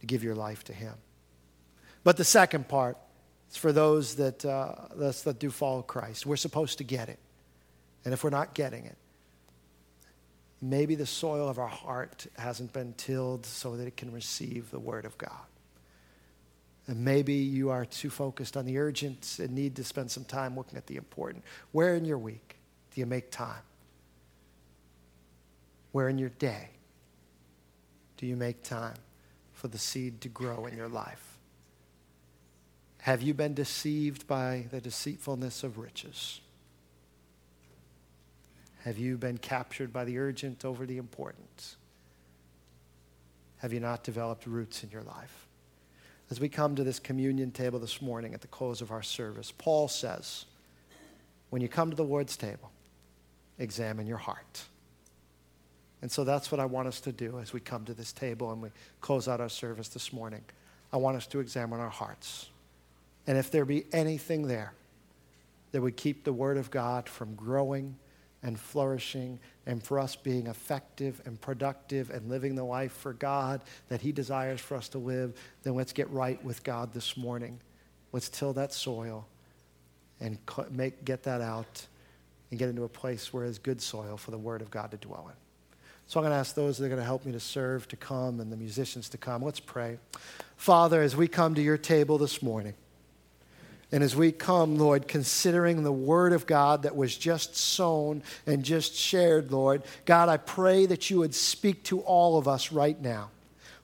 to 0.00 0.06
give 0.06 0.24
your 0.24 0.34
life 0.34 0.64
to 0.64 0.72
Him. 0.72 0.94
But 2.04 2.16
the 2.16 2.24
second 2.24 2.68
part 2.68 2.96
is 3.50 3.56
for 3.56 3.72
those 3.72 4.16
that, 4.16 4.44
uh, 4.44 4.74
that 4.96 5.36
do 5.38 5.50
follow 5.50 5.82
Christ. 5.82 6.26
We're 6.26 6.36
supposed 6.36 6.78
to 6.78 6.84
get 6.84 7.08
it. 7.08 7.18
And 8.04 8.14
if 8.14 8.24
we're 8.24 8.30
not 8.30 8.54
getting 8.54 8.86
it, 8.86 8.96
maybe 10.62 10.94
the 10.94 11.06
soil 11.06 11.48
of 11.48 11.58
our 11.58 11.68
heart 11.68 12.26
hasn't 12.36 12.72
been 12.72 12.94
tilled 12.94 13.44
so 13.44 13.76
that 13.76 13.86
it 13.86 13.96
can 13.96 14.12
receive 14.12 14.70
the 14.70 14.78
Word 14.78 15.04
of 15.04 15.18
God. 15.18 15.49
And 16.90 17.04
maybe 17.04 17.34
you 17.34 17.70
are 17.70 17.84
too 17.84 18.10
focused 18.10 18.56
on 18.56 18.66
the 18.66 18.76
urgent 18.76 19.38
and 19.38 19.52
need 19.52 19.76
to 19.76 19.84
spend 19.84 20.10
some 20.10 20.24
time 20.24 20.56
looking 20.56 20.76
at 20.76 20.88
the 20.88 20.96
important. 20.96 21.44
Where 21.70 21.94
in 21.94 22.04
your 22.04 22.18
week 22.18 22.56
do 22.92 23.00
you 23.00 23.06
make 23.06 23.30
time? 23.30 23.62
Where 25.92 26.08
in 26.08 26.18
your 26.18 26.30
day 26.30 26.70
do 28.16 28.26
you 28.26 28.34
make 28.34 28.64
time 28.64 28.96
for 29.52 29.68
the 29.68 29.78
seed 29.78 30.20
to 30.22 30.28
grow 30.28 30.66
in 30.66 30.76
your 30.76 30.88
life? 30.88 31.38
Have 33.02 33.22
you 33.22 33.34
been 33.34 33.54
deceived 33.54 34.26
by 34.26 34.64
the 34.72 34.80
deceitfulness 34.80 35.62
of 35.62 35.78
riches? 35.78 36.40
Have 38.82 38.98
you 38.98 39.16
been 39.16 39.38
captured 39.38 39.92
by 39.92 40.04
the 40.04 40.18
urgent 40.18 40.64
over 40.64 40.86
the 40.86 40.98
important? 40.98 41.76
Have 43.58 43.72
you 43.72 43.78
not 43.78 44.02
developed 44.02 44.44
roots 44.44 44.82
in 44.82 44.90
your 44.90 45.02
life? 45.02 45.46
As 46.30 46.40
we 46.40 46.48
come 46.48 46.76
to 46.76 46.84
this 46.84 46.98
communion 46.98 47.50
table 47.50 47.78
this 47.78 48.00
morning 48.00 48.34
at 48.34 48.40
the 48.40 48.46
close 48.46 48.80
of 48.80 48.92
our 48.92 49.02
service, 49.02 49.52
Paul 49.56 49.88
says, 49.88 50.44
when 51.50 51.60
you 51.60 51.68
come 51.68 51.90
to 51.90 51.96
the 51.96 52.04
Lord's 52.04 52.36
table, 52.36 52.70
examine 53.58 54.06
your 54.06 54.18
heart. 54.18 54.62
And 56.02 56.10
so 56.10 56.24
that's 56.24 56.50
what 56.50 56.60
I 56.60 56.64
want 56.64 56.88
us 56.88 57.00
to 57.02 57.12
do 57.12 57.40
as 57.40 57.52
we 57.52 57.60
come 57.60 57.84
to 57.84 57.94
this 57.94 58.12
table 58.12 58.52
and 58.52 58.62
we 58.62 58.70
close 59.00 59.28
out 59.28 59.40
our 59.40 59.48
service 59.48 59.88
this 59.88 60.12
morning. 60.12 60.42
I 60.92 60.96
want 60.96 61.16
us 61.16 61.26
to 61.28 61.40
examine 61.40 61.80
our 61.80 61.90
hearts. 61.90 62.48
And 63.26 63.36
if 63.36 63.50
there 63.50 63.64
be 63.64 63.84
anything 63.92 64.46
there 64.46 64.72
that 65.72 65.82
would 65.82 65.96
keep 65.96 66.24
the 66.24 66.32
Word 66.32 66.56
of 66.56 66.70
God 66.70 67.08
from 67.08 67.34
growing, 67.34 67.96
and 68.42 68.58
flourishing 68.58 69.38
and 69.66 69.82
for 69.82 69.98
us 69.98 70.16
being 70.16 70.46
effective 70.46 71.20
and 71.24 71.40
productive 71.40 72.10
and 72.10 72.28
living 72.28 72.54
the 72.54 72.64
life 72.64 72.92
for 72.92 73.12
God 73.12 73.62
that 73.88 74.00
He 74.00 74.12
desires 74.12 74.60
for 74.60 74.76
us 74.76 74.88
to 74.90 74.98
live, 74.98 75.34
then 75.62 75.74
let's 75.74 75.92
get 75.92 76.10
right 76.10 76.42
with 76.44 76.64
God 76.64 76.92
this 76.92 77.16
morning. 77.16 77.60
Let's 78.12 78.28
till 78.28 78.52
that 78.54 78.72
soil 78.72 79.26
and 80.20 80.38
make, 80.70 81.04
get 81.04 81.22
that 81.24 81.40
out 81.40 81.86
and 82.50 82.58
get 82.58 82.68
into 82.68 82.84
a 82.84 82.88
place 82.88 83.32
where 83.32 83.44
it's 83.44 83.58
good 83.58 83.80
soil 83.80 84.16
for 84.16 84.30
the 84.30 84.38
Word 84.38 84.62
of 84.62 84.70
God 84.70 84.90
to 84.90 84.96
dwell 84.96 85.28
in. 85.28 85.34
So 86.06 86.18
I'm 86.18 86.24
going 86.24 86.32
to 86.32 86.38
ask 86.38 86.56
those 86.56 86.78
that 86.78 86.86
are 86.86 86.88
going 86.88 86.98
to 86.98 87.04
help 87.04 87.24
me 87.24 87.30
to 87.32 87.40
serve 87.40 87.86
to 87.88 87.96
come 87.96 88.40
and 88.40 88.50
the 88.50 88.56
musicians 88.56 89.08
to 89.10 89.18
come. 89.18 89.44
Let's 89.44 89.60
pray. 89.60 89.98
Father, 90.56 91.02
as 91.02 91.14
we 91.14 91.28
come 91.28 91.54
to 91.54 91.62
your 91.62 91.78
table 91.78 92.18
this 92.18 92.42
morning, 92.42 92.74
and 93.92 94.04
as 94.04 94.14
we 94.14 94.30
come, 94.30 94.78
Lord, 94.78 95.08
considering 95.08 95.82
the 95.82 95.92
word 95.92 96.32
of 96.32 96.46
God 96.46 96.82
that 96.82 96.94
was 96.94 97.16
just 97.16 97.56
sown 97.56 98.22
and 98.46 98.64
just 98.64 98.94
shared, 98.94 99.50
Lord, 99.50 99.82
God, 100.04 100.28
I 100.28 100.36
pray 100.36 100.86
that 100.86 101.10
you 101.10 101.18
would 101.18 101.34
speak 101.34 101.82
to 101.84 102.00
all 102.00 102.38
of 102.38 102.46
us 102.46 102.70
right 102.70 103.00
now. 103.00 103.30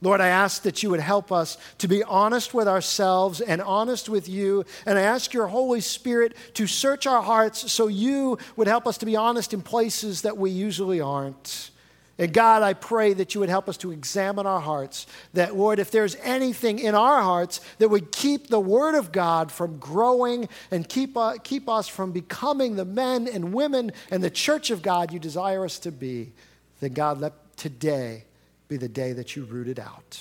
Lord, 0.03 0.21
I 0.21 0.29
ask 0.29 0.63
that 0.63 0.83
you 0.83 0.91
would 0.91 1.01
help 1.01 1.33
us 1.33 1.59
to 1.79 1.89
be 1.89 2.05
honest 2.05 2.55
with 2.55 2.69
ourselves 2.69 3.41
and 3.41 3.61
honest 3.63 4.09
with 4.09 4.29
you. 4.29 4.65
And 4.85 4.99
I 4.99 5.03
ask 5.03 5.33
your 5.33 5.49
Holy 5.49 5.81
Spirit 5.81 6.37
to 6.55 6.67
search 6.67 7.07
our 7.07 7.23
hearts 7.23 7.73
so 7.73 7.89
you 7.89 8.39
would 8.57 8.69
help 8.69 8.87
us 8.87 8.99
to 8.99 9.07
be 9.07 9.17
honest 9.17 9.55
in 9.55 9.63
places 9.63 10.23
that 10.23 10.37
we 10.37 10.51
usually 10.51 11.01
aren't. 11.01 11.71
And 12.19 12.33
God, 12.33 12.63
I 12.63 12.73
pray 12.73 13.13
that 13.13 13.35
you 13.35 13.41
would 13.41 13.51
help 13.51 13.69
us 13.69 13.77
to 13.79 13.93
examine 13.93 14.47
our 14.47 14.61
hearts. 14.61 15.07
That, 15.35 15.55
Lord, 15.55 15.79
if 15.79 15.91
there's 15.91 16.17
anything 16.23 16.79
in 16.79 16.95
our 16.95 17.21
hearts 17.21 17.61
that 17.79 17.91
would 17.91 18.11
keep 18.11 18.49
the 18.49 18.61
Word 18.61 18.95
of 18.95 19.13
God 19.13 19.53
from 19.53 19.79
growing 19.79 20.49
and 20.71 20.89
keep, 20.89 21.15
uh, 21.17 21.35
keep 21.45 21.69
us 21.69 21.89
from 21.89 22.13
becoming 22.13 22.77
the 22.77 22.87
men 22.87 23.29
and 23.29 23.53
women 23.53 23.93
and 24.11 24.25
the 24.25 24.31
church 24.31 24.71
of 24.71 24.81
God 24.81 25.13
you 25.13 25.19
desire 25.19 25.65
us 25.65 25.79
to 25.81 25.93
be, 25.93 26.33
then, 26.81 26.95
God, 26.95 27.21
let 27.21 27.57
today 27.57 28.25
be 28.69 28.79
the 28.79 28.89
day 28.89 29.13
that 29.13 29.37
you 29.37 29.45
root 29.45 29.69
it 29.69 29.79
out. 29.79 30.19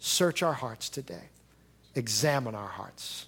Search 0.00 0.42
our 0.42 0.54
hearts 0.54 0.90
today, 0.90 1.30
examine 1.94 2.54
our 2.54 2.68
hearts 2.68 3.26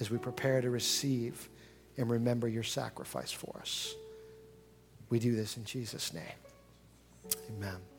as 0.00 0.10
we 0.10 0.18
prepare 0.18 0.60
to 0.60 0.70
receive 0.70 1.48
and 1.96 2.10
remember 2.10 2.48
your 2.48 2.62
sacrifice 2.64 3.30
for 3.30 3.56
us. 3.60 3.94
We 5.08 5.20
do 5.20 5.36
this 5.36 5.56
in 5.56 5.64
Jesus' 5.64 6.12
name. 6.12 6.41
Amen. 7.50 7.91